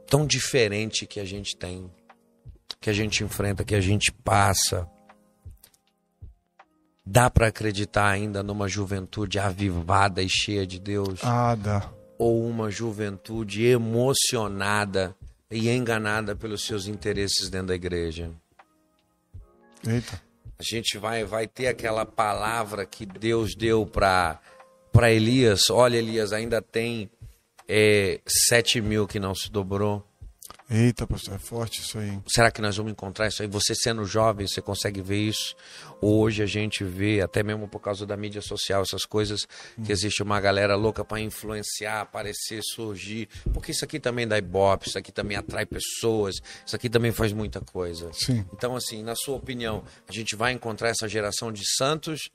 tão 0.09 0.27
diferente 0.27 1.07
que 1.07 1.21
a 1.21 1.25
gente 1.25 1.57
tem, 1.57 1.91
que 2.81 2.91
a 2.91 2.93
gente 2.93 3.23
enfrenta, 3.23 3.65
que 3.65 3.75
a 3.75 3.81
gente 3.81 4.11
passa, 4.11 4.89
dá 7.05 7.31
para 7.31 7.49
acreditar 7.49 8.09
ainda 8.09 8.43
numa 8.43 8.67
juventude 8.67 9.39
avivada 9.39 10.23
e 10.23 10.29
cheia 10.29 10.67
de 10.67 10.81
Deus? 10.81 11.21
Ah, 11.23 11.55
dá 11.55 11.98
ou 12.19 12.45
uma 12.45 12.71
juventude 12.71 13.65
emocionada 13.65 15.15
e 15.51 15.71
enganada 15.71 16.35
pelos 16.35 16.65
seus 16.65 16.87
interesses 16.87 17.49
dentro 17.49 17.69
da 17.69 17.75
igreja. 17.75 18.31
Eita. 19.87 20.21
A 20.59 20.63
gente 20.63 20.99
vai, 20.99 21.25
vai 21.25 21.47
ter 21.47 21.69
aquela 21.69 22.05
palavra 22.05 22.85
que 22.85 23.07
Deus 23.07 23.55
deu 23.55 23.87
para 23.87 24.41
para 24.91 25.13
Elias. 25.13 25.71
Olha, 25.71 25.97
Elias, 25.97 26.33
ainda 26.33 26.61
tem 26.61 27.09
é, 27.69 28.21
sete 28.27 28.81
mil 28.81 29.07
que 29.07 29.21
não 29.21 29.35
se 29.35 29.51
dobrou. 29.51 30.08
Eita, 30.71 31.07
pastor, 31.07 31.35
é 31.35 31.39
forte 31.39 31.81
isso 31.81 31.99
aí. 31.99 32.21
Será 32.27 32.51
que 32.51 32.61
nós 32.61 32.77
vamos 32.77 32.93
encontrar 32.93 33.27
isso 33.29 33.41
aí? 33.41 33.49
Você 33.49 33.75
sendo 33.75 34.05
jovem, 34.05 34.47
você 34.47 34.61
consegue 34.61 35.01
ver 35.01 35.17
isso? 35.17 35.57
Hoje 35.99 36.43
a 36.43 36.47
gente 36.47 36.85
vê, 36.85 37.23
até 37.23 37.43
mesmo 37.43 37.67
por 37.67 37.81
causa 37.81 38.05
da 38.05 38.19
mídia 38.19 38.43
social, 38.43 38.83
essas 38.83 39.07
coisas, 39.07 39.47
que 39.83 39.91
existe 39.91 40.23
uma 40.23 40.39
galera 40.39 40.77
louca 40.77 41.03
para 41.03 41.21
influenciar, 41.21 42.03
aparecer, 42.03 42.61
surgir. 42.63 43.31
Porque 43.55 43.73
isso 43.73 43.83
aqui 43.83 43.99
também 43.99 44.29
dá 44.29 44.37
ibope, 44.37 44.89
isso 44.89 44.99
aqui 44.99 45.11
também 45.11 45.39
atrai 45.39 45.65
pessoas, 45.65 46.37
isso 46.67 46.77
aqui 46.77 46.91
também 46.91 47.13
faz 47.13 47.33
muita 47.33 47.63
coisa. 47.63 48.11
Sim. 48.13 48.45
Então, 48.53 48.77
assim, 48.77 49.03
na 49.03 49.15
sua 49.17 49.37
opinião, 49.37 49.83
a 50.07 50.13
gente 50.13 50.37
vai 50.37 50.53
encontrar 50.53 50.91
essa 50.91 51.09
geração 51.09 51.51
de 51.51 51.63
santos 51.77 52.29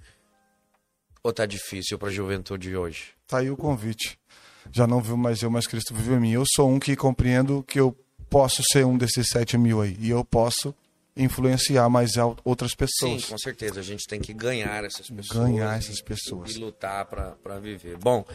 ou 1.24 1.32
tá 1.32 1.46
difícil 1.46 2.00
para 2.00 2.10
a 2.10 2.12
juventude 2.12 2.70
de 2.70 2.76
hoje? 2.76 3.12
Tá 3.28 3.38
aí 3.38 3.52
o 3.52 3.56
convite. 3.56 4.20
Já 4.72 4.88
não 4.88 5.02
viu 5.02 5.16
mais 5.16 5.42
eu, 5.44 5.52
mas 5.52 5.68
Cristo 5.68 5.94
vive 5.94 6.14
em 6.14 6.20
mim. 6.20 6.32
Eu 6.32 6.44
sou 6.56 6.70
um 6.70 6.80
que 6.80 6.96
compreendo 6.96 7.64
que 7.64 7.80
eu 7.80 7.96
posso 8.34 8.62
ser 8.72 8.86
um 8.86 8.98
desses 8.98 9.28
sete 9.30 9.58
mil 9.58 9.82
aí. 9.82 9.96
E 10.00 10.10
eu 10.10 10.26
posso 10.26 10.74
influenciar 11.16 11.88
mais 11.90 12.14
outras 12.44 12.74
pessoas. 12.74 13.22
Sim, 13.22 13.28
com 13.30 13.38
certeza. 13.38 13.80
A 13.80 13.84
gente 13.84 14.08
tem 14.08 14.20
que 14.20 14.34
ganhar 14.34 14.84
essas 14.84 15.08
pessoas. 15.10 15.46
Ganhar 15.48 15.76
e- 15.76 15.78
essas 15.78 16.02
pessoas. 16.02 16.56
E 16.56 16.58
lutar 16.58 17.06
para 17.06 17.60
viver. 17.60 17.98
Bom, 17.98 18.26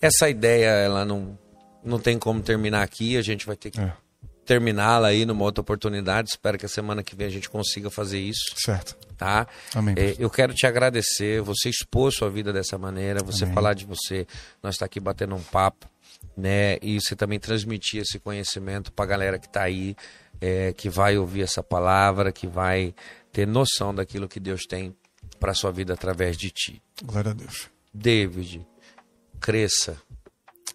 essa 0.00 0.28
ideia, 0.28 0.68
ela 0.70 1.04
não, 1.04 1.38
não 1.84 1.98
tem 1.98 2.18
como 2.18 2.40
terminar 2.42 2.82
aqui. 2.82 3.16
A 3.16 3.22
gente 3.22 3.46
vai 3.46 3.54
ter 3.56 3.70
que 3.70 3.78
É, 3.80 3.92
terminá-la 4.46 5.08
aí 5.08 5.26
numa 5.26 5.44
outra 5.44 5.60
oportunidade. 5.60 6.30
Espero 6.30 6.56
que 6.58 6.64
a 6.64 6.68
semana 6.68 7.02
que 7.02 7.14
vem 7.14 7.26
a 7.26 7.30
gente 7.30 7.50
consiga 7.50 7.90
fazer 7.90 8.18
isso. 8.20 8.54
certo. 8.56 8.96
tá? 9.18 9.46
Amém. 9.74 9.94
É, 9.98 10.14
eu 10.18 10.28
quero 10.30 10.52
te 10.54 10.66
agradecer, 10.66 11.40
você 11.42 11.68
expor 11.70 12.12
sua 12.12 12.30
vida 12.30 12.52
dessa 12.52 12.76
maneira, 12.78 13.22
você 13.22 13.44
Amém. 13.44 13.54
falar 13.54 13.74
de 13.74 13.84
você, 13.86 14.26
nós 14.62 14.74
estar 14.74 14.84
aqui 14.86 15.00
batendo 15.00 15.34
um 15.34 15.42
papo, 15.42 15.86
né? 16.36 16.76
E 16.82 17.00
você 17.00 17.16
também 17.16 17.38
transmitir 17.38 18.02
esse 18.02 18.18
conhecimento 18.18 18.92
para 18.92 19.04
a 19.04 19.08
galera 19.08 19.38
que 19.38 19.46
está 19.46 19.62
aí, 19.62 19.96
é, 20.40 20.72
que 20.72 20.88
vai 20.88 21.16
ouvir 21.16 21.42
essa 21.42 21.62
palavra, 21.62 22.30
que 22.30 22.46
vai 22.46 22.94
ter 23.32 23.46
noção 23.46 23.94
daquilo 23.94 24.28
que 24.28 24.38
Deus 24.38 24.62
tem 24.66 24.94
para 25.40 25.54
sua 25.54 25.70
vida 25.70 25.94
através 25.94 26.36
de 26.36 26.50
ti. 26.50 26.82
Glória 27.02 27.30
a 27.30 27.34
Deus. 27.34 27.70
David, 27.92 28.66
cresça, 29.40 29.96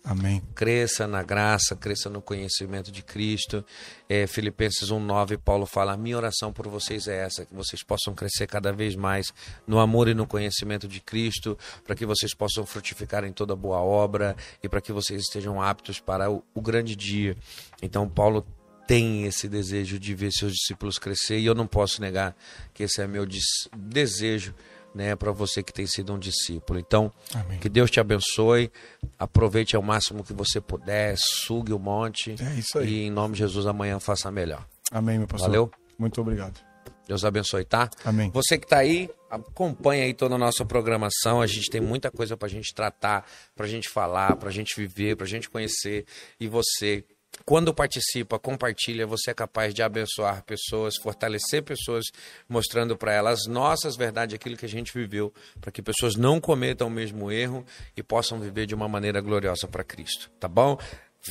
Amém. 0.04 0.42
cresça 0.56 1.06
na 1.06 1.22
graça, 1.22 1.76
cresça 1.76 2.10
no 2.10 2.22
conhecimento 2.22 2.92
de 2.92 3.04
Cristo. 3.04 3.64
É, 4.10 4.26
Filipenses 4.26 4.90
1,9, 4.90 5.38
Paulo 5.38 5.66
fala: 5.66 5.96
minha 5.96 6.18
oração 6.18 6.52
por 6.52 6.68
vocês 6.68 7.08
é 7.08 7.18
essa, 7.24 7.46
que 7.46 7.54
vocês 7.54 7.84
possam 7.84 8.16
crescer 8.16 8.48
cada 8.48 8.74
vez 8.74 8.96
mais 8.96 9.32
no 9.68 9.80
amor 9.80 10.08
e 10.08 10.14
no 10.16 10.26
conhecimento 10.26 10.88
de 10.88 11.00
Cristo, 11.00 11.58
para 11.86 11.96
que 11.96 12.06
vocês 12.06 12.34
possam 12.34 12.66
frutificar 12.66 13.24
em 13.24 13.32
toda 13.32 13.56
boa 13.56 13.78
obra 13.80 14.36
e 14.64 14.68
para 14.68 14.82
que 14.82 14.92
vocês 14.92 15.22
estejam 15.22 15.62
aptos 15.62 16.00
para 16.00 16.32
o, 16.32 16.44
o 16.54 16.62
grande 16.62 16.96
dia. 16.96 17.38
Então, 17.82 18.10
Paulo 18.10 18.46
tem 18.88 19.26
esse 19.26 19.48
desejo 19.48 20.00
de 20.00 20.14
ver 20.16 20.32
seus 20.32 20.54
discípulos 20.54 20.98
crescer 20.98 21.38
e 21.38 21.46
eu 21.46 21.54
não 21.56 21.68
posso 21.68 22.02
negar 22.02 22.36
que 22.74 22.84
esse 22.84 23.02
é 23.02 23.08
meu 23.08 23.26
des- 23.26 23.70
desejo. 23.78 24.54
Né, 24.94 25.16
para 25.16 25.32
você 25.32 25.64
que 25.64 25.72
tem 25.72 25.88
sido 25.88 26.14
um 26.14 26.20
discípulo. 26.20 26.78
Então, 26.78 27.10
Amém. 27.34 27.60
que 27.60 27.70
Deus 27.70 27.90
te 27.90 28.02
abençoe. 28.02 28.70
Aproveite 29.18 29.74
ao 29.74 29.82
máximo 29.82 30.22
que 30.22 30.34
você 30.34 30.60
puder, 30.60 31.16
sugue 31.18 31.72
o 31.72 31.80
monte. 31.80 32.36
É 32.38 32.60
isso 32.60 32.78
aí. 32.78 32.90
E 32.90 33.04
em 33.04 33.10
nome 33.10 33.36
de 33.36 33.40
Jesus, 33.40 33.66
amanhã 33.66 34.02
faça 34.02 34.30
melhor. 34.30 34.66
Amém, 34.92 35.18
meu 35.18 35.28
pastor. 35.28 35.48
Valeu. 35.48 35.72
Muito 35.98 36.20
obrigado. 36.20 36.60
Deus 37.08 37.26
abençoe, 37.26 37.66
tá? 37.66 37.90
Amém. 38.06 38.30
Você 38.34 38.58
que 38.58 38.66
está 38.66 38.78
aí, 38.78 39.10
acompanha 39.30 40.06
aí 40.06 40.14
toda 40.14 40.36
a 40.36 40.38
nossa 40.38 40.66
programação. 40.66 41.42
A 41.42 41.48
gente 41.48 41.70
tem 41.70 41.82
muita 41.82 42.10
coisa 42.10 42.38
para 42.38 42.48
a 42.48 42.50
gente 42.50 42.74
tratar, 42.74 43.26
para 43.56 43.66
a 43.66 43.70
gente 43.70 43.90
falar, 43.90 44.36
para 44.36 44.50
a 44.50 44.52
gente 44.52 44.74
viver, 44.76 45.16
para 45.16 45.26
a 45.26 45.30
gente 45.30 45.50
conhecer. 45.50 46.06
E 46.40 46.48
você, 46.48 47.04
quando 47.46 47.74
participa, 47.74 48.40
compartilha, 48.40 49.06
você 49.08 49.32
é 49.32 49.34
capaz 49.34 49.74
de 49.74 49.82
abençoar 49.82 50.44
pessoas, 50.44 50.96
fortalecer 51.02 51.64
pessoas, 51.64 52.06
mostrando 52.48 52.98
para 52.98 53.14
elas 53.14 53.42
as 53.42 53.48
nossas 53.48 53.96
verdades, 53.96 54.36
aquilo 54.36 54.58
que 54.58 54.66
a 54.66 54.70
gente 54.70 54.94
viveu, 54.94 55.34
para 55.60 55.72
que 55.72 55.82
pessoas 55.82 56.16
não 56.16 56.40
cometam 56.40 56.88
o 56.88 56.92
mesmo 56.92 57.32
erro 57.32 57.66
e 57.96 58.04
possam 58.04 58.40
viver 58.40 58.66
de 58.66 58.76
uma 58.76 58.88
maneira 58.88 59.22
gloriosa 59.22 59.68
para 59.68 59.84
Cristo, 59.84 60.30
tá 60.40 60.48
bom? 60.48 60.78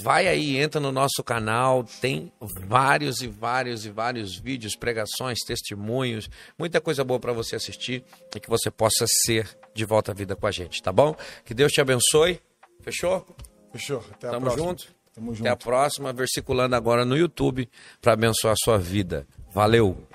Vai 0.02 0.28
aí, 0.28 0.56
entra 0.56 0.80
no 0.80 0.92
nosso 0.92 1.22
canal, 1.24 1.82
tem 2.00 2.32
vários 2.40 3.22
e 3.22 3.26
vários 3.26 3.84
e 3.84 3.90
vários 3.90 4.36
vídeos, 4.38 4.76
pregações, 4.76 5.40
testemunhos, 5.44 6.30
muita 6.56 6.80
coisa 6.80 7.02
boa 7.02 7.18
para 7.18 7.32
você 7.32 7.56
assistir 7.56 8.04
e 8.34 8.38
que 8.38 8.48
você 8.48 8.70
possa 8.70 9.04
ser 9.24 9.48
de 9.74 9.84
volta 9.84 10.12
à 10.12 10.14
vida 10.14 10.36
com 10.36 10.46
a 10.46 10.52
gente, 10.52 10.80
tá 10.80 10.92
bom? 10.92 11.16
Que 11.44 11.52
Deus 11.52 11.72
te 11.72 11.80
abençoe. 11.80 12.40
Fechou? 12.80 13.26
Fechou. 13.72 14.04
Até 14.12 14.28
a 14.28 14.30
Tamo 14.30 14.46
próxima. 14.46 14.68
junto? 14.68 14.99
Tamo 15.14 15.34
junto. 15.34 15.46
Até 15.46 15.50
a 15.50 15.56
próxima, 15.56 16.12
versiculando 16.12 16.76
agora 16.76 17.04
no 17.04 17.16
YouTube 17.16 17.68
para 18.00 18.12
abençoar 18.12 18.52
a 18.52 18.56
sua 18.56 18.78
vida. 18.78 19.26
Valeu! 19.52 20.09